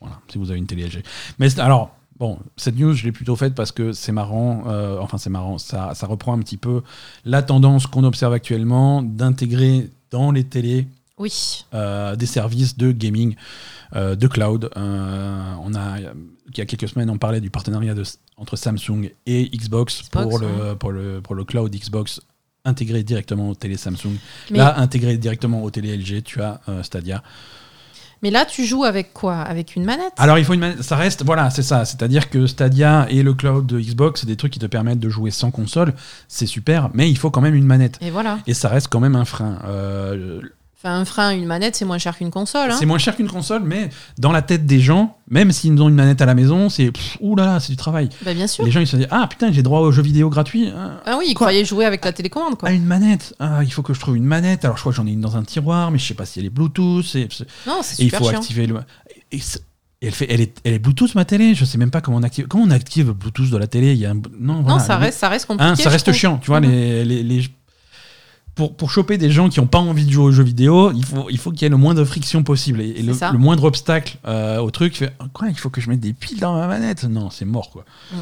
[0.00, 1.02] Voilà, si vous avez une télé LG.
[1.38, 4.64] Mais alors, Bon, cette news, je l'ai plutôt faite parce que c'est marrant,
[5.02, 6.80] enfin c'est marrant, ça, ça, reprend un petit peu
[7.26, 10.88] la tendance qu'on observe actuellement d'intégrer dans les télés
[11.18, 11.64] oui.
[11.74, 13.36] Euh, des services de gaming,
[13.94, 14.70] euh, de cloud.
[14.76, 18.02] Euh, on a, il y a quelques semaines, on parlait du partenariat de,
[18.36, 22.20] entre Samsung et Xbox, pour, le, pour, le, pour le cloud Xbox
[22.64, 24.16] intégré directement aux télé Samsung.
[24.50, 27.22] Là, intégré directement aux télé LG, tu as Stadia.
[28.22, 29.36] Mais là, tu joues avec quoi?
[29.36, 30.14] Avec une manette?
[30.16, 30.82] Alors, il faut une manette.
[30.82, 31.84] Ça reste, voilà, c'est ça.
[31.84, 35.08] C'est-à-dire que Stadia et le cloud de Xbox, c'est des trucs qui te permettent de
[35.08, 35.94] jouer sans console.
[36.28, 37.98] C'est super, mais il faut quand même une manette.
[38.00, 38.38] Et voilà.
[38.46, 39.58] Et ça reste quand même un frein.
[39.66, 40.40] Euh,
[40.84, 42.70] un frein, une manette, c'est moins cher qu'une console.
[42.70, 42.76] Hein.
[42.78, 45.94] C'est moins cher qu'une console, mais dans la tête des gens, même s'ils ont une
[45.94, 48.08] manette à la maison, c'est oulala, c'est du travail.
[48.22, 48.64] Bah, bien sûr.
[48.64, 50.68] Les gens ils se disent ah putain j'ai droit aux jeux vidéo gratuits.
[50.68, 51.00] Hein.
[51.04, 52.68] Ah oui, ils croyaient jouer avec la télécommande quoi.
[52.68, 53.34] Ah une manette.
[53.38, 54.64] Ah il faut que je trouve une manette.
[54.64, 56.38] Alors je crois que j'en ai une dans un tiroir, mais je sais pas si
[56.38, 57.14] elle est Bluetooth.
[57.14, 57.28] Et,
[57.66, 58.76] non c'est super il faut activer le.
[59.32, 59.40] Et,
[60.02, 62.22] elle, fait, elle, est, elle est Bluetooth ma télé, je sais même pas comment on
[62.22, 62.46] active.
[62.48, 65.30] Comment on active Bluetooth de la télé Il y a non, non ça, reste, ça
[65.30, 65.82] reste compliqué.
[65.82, 66.60] ça reste chiant, tu vois.
[66.60, 66.70] Mhm.
[66.70, 67.50] les, les,
[68.56, 71.04] pour, pour choper des gens qui n'ont pas envie de jouer aux jeux vidéo, il
[71.04, 72.80] faut, il faut qu'il y ait le moins de friction possible.
[72.80, 76.14] Et, le, moindre obstacle euh, au truc, fait, quoi, il faut que je mette des
[76.14, 77.84] piles dans ma manette Non, c'est mort, quoi.
[78.12, 78.16] Mm.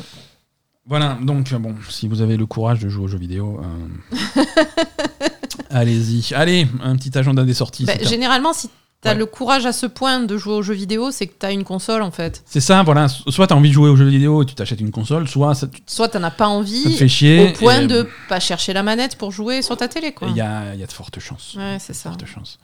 [0.86, 4.44] Voilà, donc bon, si vous avez le courage de jouer aux jeux vidéo, euh,
[5.70, 6.34] allez-y.
[6.34, 7.86] Allez, un petit agenda des sorties.
[7.86, 8.68] Bah, généralement, si
[9.04, 11.62] T'as le courage à ce point de jouer aux jeux vidéo, c'est que t'as une
[11.62, 12.42] console en fait.
[12.46, 13.08] C'est ça, voilà.
[13.08, 15.66] Soit t'as envie de jouer aux jeux vidéo et tu t'achètes une console, soit ça,
[15.86, 16.82] soit t'en as pas envie.
[16.82, 17.50] Ça te fait chier.
[17.50, 20.28] Au point de pas chercher la manette pour jouer sur ta télé, quoi.
[20.30, 21.54] Il y a, y a, de fortes chances.
[21.56, 22.08] Ouais, c'est ça.
[22.08, 22.58] Fortes chances.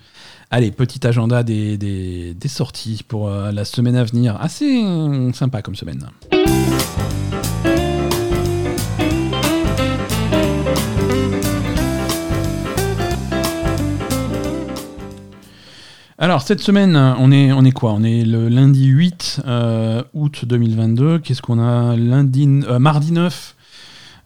[0.50, 4.36] Allez, petit agenda des, des, des sorties pour euh, la semaine à venir.
[4.40, 4.82] Assez
[5.34, 6.08] sympa comme semaine.
[16.22, 17.94] Alors, cette semaine, on est, on est quoi?
[17.94, 21.18] On est le lundi 8 euh, août 2022.
[21.20, 21.96] Qu'est-ce qu'on a?
[21.96, 23.56] Lundi, euh, Mardi 9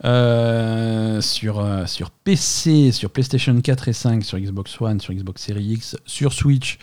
[0.05, 5.75] euh, sur, sur PC, sur PlayStation 4 et 5, sur Xbox One, sur Xbox Series
[5.75, 6.79] X, sur Switch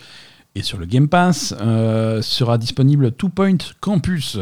[0.54, 1.54] et sur le Game Pass,
[2.22, 4.38] sera disponible Two Point Campus.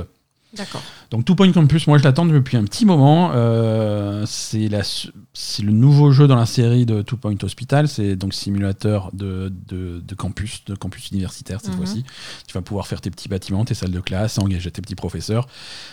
[0.53, 0.83] D'accord.
[1.11, 3.31] Donc Two Point Campus, moi je l'attends depuis un petit moment.
[3.35, 7.87] Euh, c'est le nouveau jeu dans la série de Two Point Hospital.
[7.87, 11.77] C'est donc simulateur de, de, campus, de campus universitaire cette mhm.
[11.77, 12.05] fois-ci.
[12.47, 15.47] Tu vas pouvoir faire tes petits bâtiments, tes salles de classe, engager tes petits professeurs.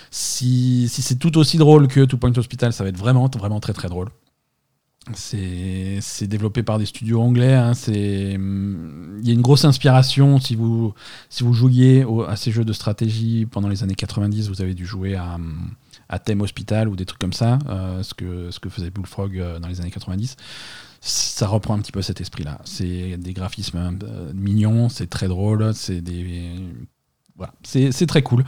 [0.10, 3.60] Si, si c'est tout aussi drôle que Two Point Hospital, ça va être vraiment, vraiment
[3.60, 4.10] très très drôle.
[5.14, 7.54] C'est développé par des studios anglais.
[7.54, 10.40] Hein, il y a une grosse inspiration.
[10.40, 10.94] Si vous,
[11.30, 14.86] si vous jouiez à ces jeux de stratégie pendant les années 90, vous avez dû
[14.86, 15.38] jouer à,
[16.10, 19.38] à Thème Hospital ou des trucs comme ça, euh, ce, que, ce que faisait Bullfrog
[19.38, 20.36] euh, dans les années 90.
[21.00, 22.60] Ça reprend un petit peu cet esprit-là.
[22.66, 26.56] C'est des graphismes euh, mignons, c'est très drôle, c'est des
[27.38, 28.44] voilà, c'est très cool.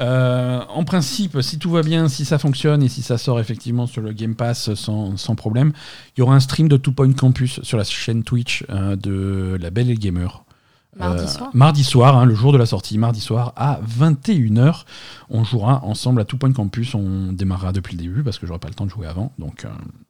[0.00, 3.86] Euh, en principe, si tout va bien, si ça fonctionne et si ça sort effectivement
[3.86, 5.72] sur le Game Pass sans, sans problème,
[6.16, 9.56] il y aura un stream de Two Point Campus sur la chaîne Twitch euh, de
[9.60, 10.44] La Belle et Gamer.
[10.96, 14.82] Mardi euh, soir Mardi soir, hein, le jour de la sortie, mardi soir à 21h.
[15.30, 16.96] On jouera ensemble à Two Point Campus.
[16.96, 19.32] On démarrera depuis le début parce que j'aurai pas le temps de jouer avant.
[19.38, 19.66] Donc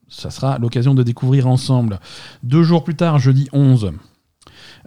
[0.08, 2.00] ça sera l'occasion de découvrir ensemble.
[2.42, 3.92] Deux jours plus tard, jeudi 11,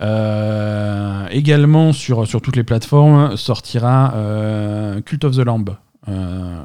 [0.01, 5.69] euh, également sur, sur toutes les plateformes sortira euh, Cult of the Lamb.
[6.09, 6.63] Euh,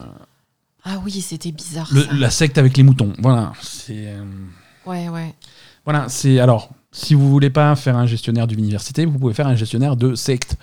[0.85, 1.90] ah oui, c'était bizarre.
[2.12, 3.12] La secte avec les moutons.
[3.19, 3.52] Voilà.
[3.61, 4.15] C'est.
[4.86, 5.35] Ouais, ouais.
[5.85, 6.40] Voilà, c'est.
[6.40, 10.15] Alors, si vous voulez pas faire un gestionnaire d'université, vous pouvez faire un gestionnaire de
[10.15, 10.57] secte.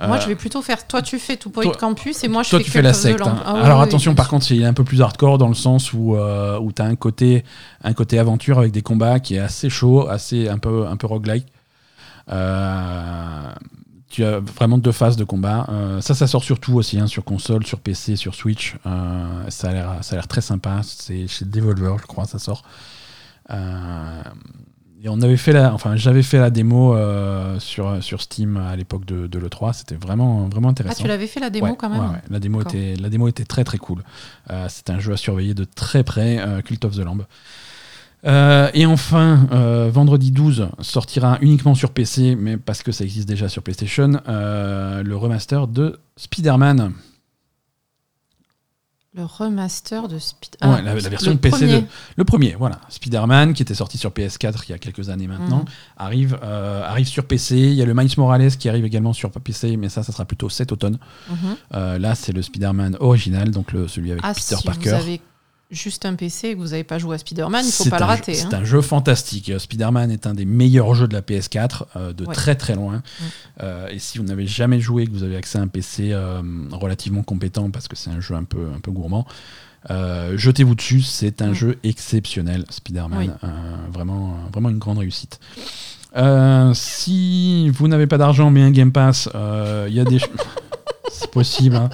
[0.00, 0.86] Moi, je vais plutôt faire.
[0.86, 2.64] Toi, tu fais tout Point Campus et moi, je toi, fais.
[2.64, 3.22] tu fais la secte.
[3.22, 3.40] Hein.
[3.46, 6.16] Ah Alors, attention, par contre, il est un peu plus hardcore dans le sens où,
[6.16, 7.44] où tu as un côté,
[7.82, 11.06] un côté aventure avec des combats qui est assez chaud, assez un peu, un peu
[11.06, 11.46] roguelike.
[12.30, 13.52] Euh,
[14.08, 15.66] tu as vraiment deux phases de combat.
[15.70, 18.76] Euh, ça, ça sort surtout aussi hein, sur console, sur PC, sur Switch.
[18.86, 20.80] Euh, ça a l'air très sympa.
[20.84, 22.62] C'est chez Devolver, je crois, ça sort.
[23.50, 26.96] et on avait fait la, enfin, j'avais fait la démo
[27.58, 29.72] sur, sur Steam à l'époque de, de l'E3.
[29.72, 30.96] C'était vraiment, vraiment intéressant.
[31.00, 33.64] Ah, tu l'avais fait la démo quand même La, démo était, la démo était très
[33.64, 34.04] très cool.
[34.68, 37.24] C'est un jeu à surveiller de très près, Cult of the Lamb.
[38.26, 43.28] Euh, et enfin, euh, vendredi 12 sortira uniquement sur PC, mais parce que ça existe
[43.28, 46.92] déjà sur PlayStation, euh, le remaster de Spider-Man.
[49.16, 50.56] Le remaster de Speed.
[50.62, 51.80] Ouais, la, la version le PC premier.
[51.82, 51.86] de
[52.16, 52.80] le premier, voilà.
[52.88, 55.64] Spider-Man qui était sorti sur PS4 il y a quelques années maintenant Mhm.
[55.98, 57.56] arrive arrive sur PC.
[57.56, 60.24] Il y a le Miles Morales qui arrive également sur PC, mais ça, ça sera
[60.24, 60.98] plutôt cet automne.
[61.30, 61.98] Mhm.
[62.00, 64.88] Là, c'est le Spider-Man original, donc le, celui avec Ah, Peter si Parker.
[64.90, 65.20] vous avez
[65.70, 67.98] juste un PC et que vous n'avez pas joué à Spider-Man, il faut C'est pas
[67.98, 68.32] le rater.
[68.40, 68.46] hein.
[68.50, 69.48] C'est un jeu fantastique.
[69.50, 72.34] Euh, Spider-Man est un des meilleurs jeux de la PS4, euh, de Ouais.
[72.34, 73.02] très très loin.
[73.62, 76.40] Euh, et si vous n'avez jamais joué, que vous avez accès à un PC euh,
[76.72, 79.26] relativement compétent, parce que c'est un jeu un peu, un peu gourmand,
[79.88, 81.02] jetez-vous dessus.
[81.02, 83.18] C'est un jeu exceptionnel, Spider-Man.
[83.42, 83.48] Oui.
[83.92, 85.40] Vraiment, vraiment une grande réussite.
[86.74, 89.28] Si vous n'avez pas d'argent mais un Game Pass,
[89.88, 90.18] il y a des...
[91.14, 91.76] c'est possible.
[91.76, 91.88] hein.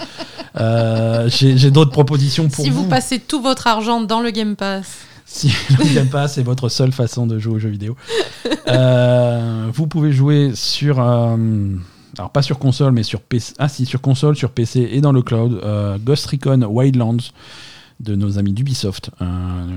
[0.56, 2.82] Euh, J'ai d'autres propositions pour si vous.
[2.84, 4.86] vous passez tout votre argent dans le Game Pass,
[5.26, 7.96] Si le Game Pass est votre seule façon de jouer aux jeux vidéo,
[8.68, 11.00] Euh, vous pouvez jouer sur.
[11.00, 11.36] euh,
[12.18, 13.54] alors, pas sur console, mais sur PC.
[13.58, 15.60] Ah, si, sur console, sur PC et dans le cloud.
[15.64, 17.30] euh, Ghost Recon Wildlands
[18.00, 19.10] de nos amis d'Ubisoft.
[19.20, 19.24] Euh,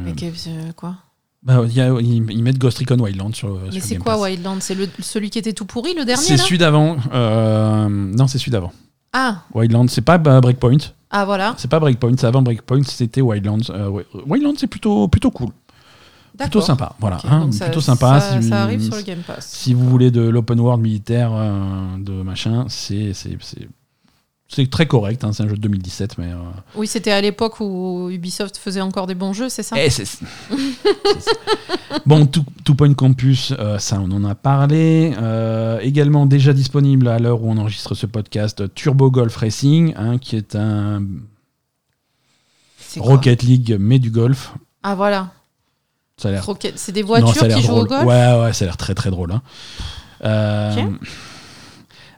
[0.06, 0.96] mais que- quoi?
[1.44, 3.60] bah, il y a- ils, ils mettent Ghost Recon Wildlands sur.
[3.72, 4.20] Mais c'est quoi.
[4.20, 4.58] Wildlands?
[4.62, 6.98] C'est celui qui était tout pourri, le dernier C'est celui d'avant.
[7.14, 8.72] euh, non, c'est celui d'avant.
[9.14, 10.78] Ah, Wildlands, c'est pas bah, Breakpoint.
[11.12, 13.70] ah voilà, C'est pas Breakpoint, c'est avant Breakpoint, c'était Wildlands.
[13.70, 15.50] Euh, ouais, Wildlands, c'est plutôt, plutôt cool.
[16.38, 16.96] Plutôt sympa.
[17.00, 18.20] Voilà, hein, ça- plutôt sympa.
[18.20, 19.48] Ça, une- arrive sur le Game Pass.
[19.48, 23.14] Si vous voulez de l'open world militaire, euh, de machin, c'est
[24.56, 25.24] c'est- très correct.
[25.24, 26.28] hein, c'est un jeu de 2017, mais.
[26.32, 26.36] euh,
[26.76, 30.06] Oui, c'était à l'époque où Ubisoft faisait encore des bons jeux, c'est ça eh, c'est-
[30.06, 30.26] c'est-
[32.06, 35.14] bon, Two, Two Point Campus, euh, ça on en a parlé.
[35.22, 40.18] Euh, également déjà disponible à l'heure où on enregistre ce podcast, Turbo Golf Racing, hein,
[40.18, 41.04] qui est un
[42.98, 44.54] Rocket League mais du golf.
[44.84, 45.32] Ah voilà,
[46.18, 48.40] Ça a l'air Rocket- c'est des Non, voitures ça l'air qui jouent au golf Ouais,
[48.42, 49.32] ouais, ça a l'air très très drôle.
[49.32, 49.42] hein.
[50.22, 50.28] Ok.
[50.28, 50.86] euh,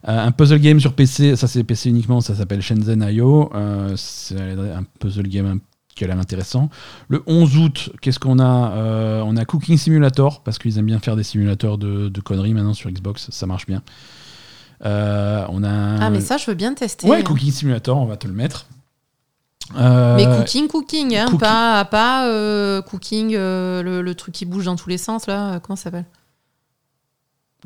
[0.07, 3.51] un puzzle game sur PC, ça c'est PC uniquement, ça s'appelle Shenzhen IO.
[3.55, 5.57] Euh, c'est un puzzle game un-
[5.95, 6.69] qui a l'air intéressant.
[7.07, 8.71] Le 11 août, qu'est-ce qu'on a?
[8.73, 12.53] Euh, On a Cooking Simulator, parce qu'ils aiment bien faire des simulateurs de, de conneries
[12.53, 13.81] maintenant sur Xbox, ça marche bien.
[14.85, 17.07] Euh, on a Ah mais ça, je veux bien tester.
[17.07, 18.65] Ouais, Cooking Simulator, on va te le mettre.
[19.77, 21.39] Euh, Mais cooking, cooking, hein, cooking.
[21.39, 25.53] pas, pas euh, cooking, euh, le, le truc qui bouge dans tous les sens, là,
[25.53, 26.05] euh, comment ça s'appelle?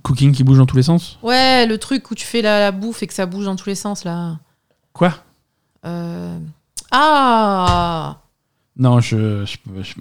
[0.02, 1.20] Cooking qui bouge dans tous les sens?
[1.24, 3.69] Ouais, le truc où tu fais la, la bouffe et que ça bouge dans tous
[3.69, 4.38] les sens, là.
[4.94, 5.14] Quoi?
[5.86, 6.38] Euh,
[6.91, 8.18] Ah
[8.77, 9.94] Non, je, je- je-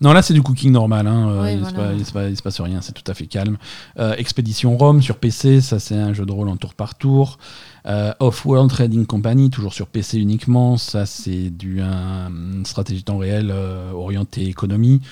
[0.00, 1.06] Non, là, c'est du cooking normal.
[1.06, 1.28] Hein.
[1.30, 1.88] euh, Ouais, il, se voilà.
[1.90, 3.58] passe, il se passe- il se passe rien, c'est tout à fait calme.
[3.98, 7.38] Euh, Expédition Rome sur PC, ça, c'est un jeu de rôle en tour par tour.
[7.86, 10.76] Euh, Off-World Trading Company, toujours sur PC uniquement.
[10.76, 15.00] Ça, c'est du un- une stratégie temps réel euh, orientée économie.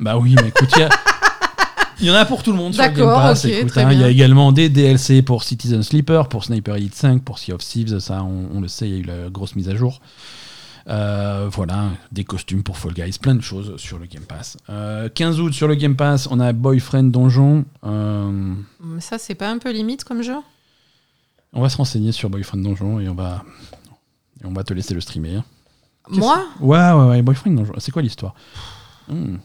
[0.00, 0.74] Bah oui, mais écoute,
[2.00, 3.44] il y en a pour tout le monde sur le Game Pass.
[3.44, 7.22] écoute, hein, il y a également des DLC pour Citizen Sleeper, pour Sniper Elite 5,
[7.22, 7.98] pour Sea of Thieves.
[7.98, 10.00] Ça, on, on le sait, il y a eu la grosse mise à jour.
[10.88, 14.56] Euh, voilà, des costumes pour Fall Guys, plein de choses sur le Game Pass.
[14.70, 17.66] Euh, 15 août sur le Game Pass, on a Boyfriend Donjon.
[17.84, 20.36] Euh, Mais ça, c'est pas un peu limite comme jeu?
[21.54, 23.42] on va se renseigner sur Boyfriend Donjon et on va,
[24.42, 25.40] et on va te laisser le streamer.
[26.10, 26.42] Moi?
[26.60, 27.74] Ouais, ouais, ouais, Boyfriend Donjon.
[27.78, 28.34] C'est quoi l'histoire?
[29.08, 29.36] Hmm.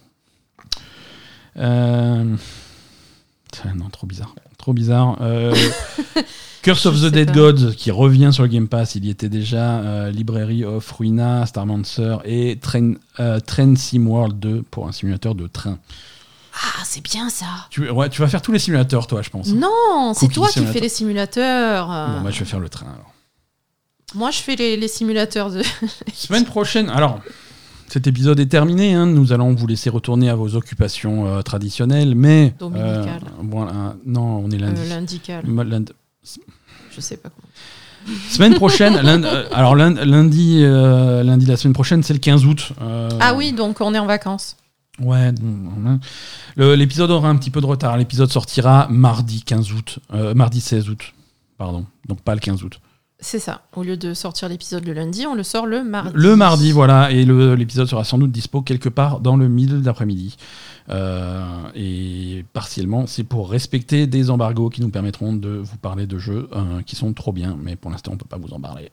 [1.57, 2.35] Euh,
[3.75, 4.33] Non, trop bizarre.
[4.57, 5.17] Trop bizarre.
[5.21, 5.53] Euh,
[6.63, 7.33] Curse of the Dead pas.
[7.33, 8.95] Gods qui revient sur le Game Pass.
[8.95, 9.79] Il y était déjà.
[9.79, 15.35] euh, Library of Ruina, Starmancer et Train, euh, Train Sim World 2 pour un simulateur
[15.35, 15.77] de train.
[16.55, 19.49] Ah, c'est bien ça Tu, ouais, tu vas faire tous les simulateurs, toi, je pense.
[19.49, 21.87] Non, c'est toi qui fais les simulateurs.
[21.87, 23.11] Bon, moi, je vais faire le train alors.
[24.15, 25.63] Moi, je fais les, les simulateurs de.
[26.13, 27.19] Semaine prochaine, alors,
[27.87, 28.93] cet épisode est terminé.
[28.93, 32.53] hein, nous allons vous laisser retourner à vos occupations euh, traditionnelles, mais.
[32.59, 33.21] Dominicales.
[33.41, 34.81] voilà, non, on est lundi.
[34.81, 35.43] Euh, L'indical.
[35.45, 35.91] Lundi-
[36.95, 38.17] Je sais pas comment.
[38.29, 42.45] Semaine prochaine, lundi, euh, alors lun- lundi, euh, lundi, la semaine prochaine, c'est le 15
[42.45, 42.71] août.
[42.81, 44.57] euh, Ah oui, donc on est en vacances.
[44.99, 45.31] Ouais.
[46.57, 47.97] L'épisode aura un petit peu de retard.
[47.97, 51.13] L'épisode sortira mardi 15 août, euh, mardi 16 août,
[51.57, 51.85] pardon.
[52.07, 52.79] Donc pas le 15 août.
[53.23, 53.61] C'est ça.
[53.73, 56.11] Au lieu de sortir l'épisode le lundi, on le sort le mardi.
[56.13, 60.35] Le mardi, voilà, et l'épisode sera sans doute dispo quelque part dans le milieu d'après-midi.
[60.89, 61.41] Euh,
[61.73, 66.49] et partiellement, c'est pour respecter des embargos qui nous permettront de vous parler de jeux
[66.53, 68.91] euh, qui sont trop bien, mais pour l'instant, on peut pas vous en parler.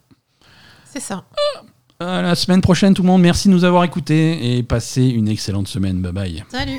[0.84, 1.24] C'est ça.
[1.98, 3.22] À la semaine prochaine, tout le monde.
[3.22, 6.00] Merci de nous avoir écoutés et passez une excellente semaine.
[6.00, 6.44] Bye bye.
[6.50, 6.78] Salut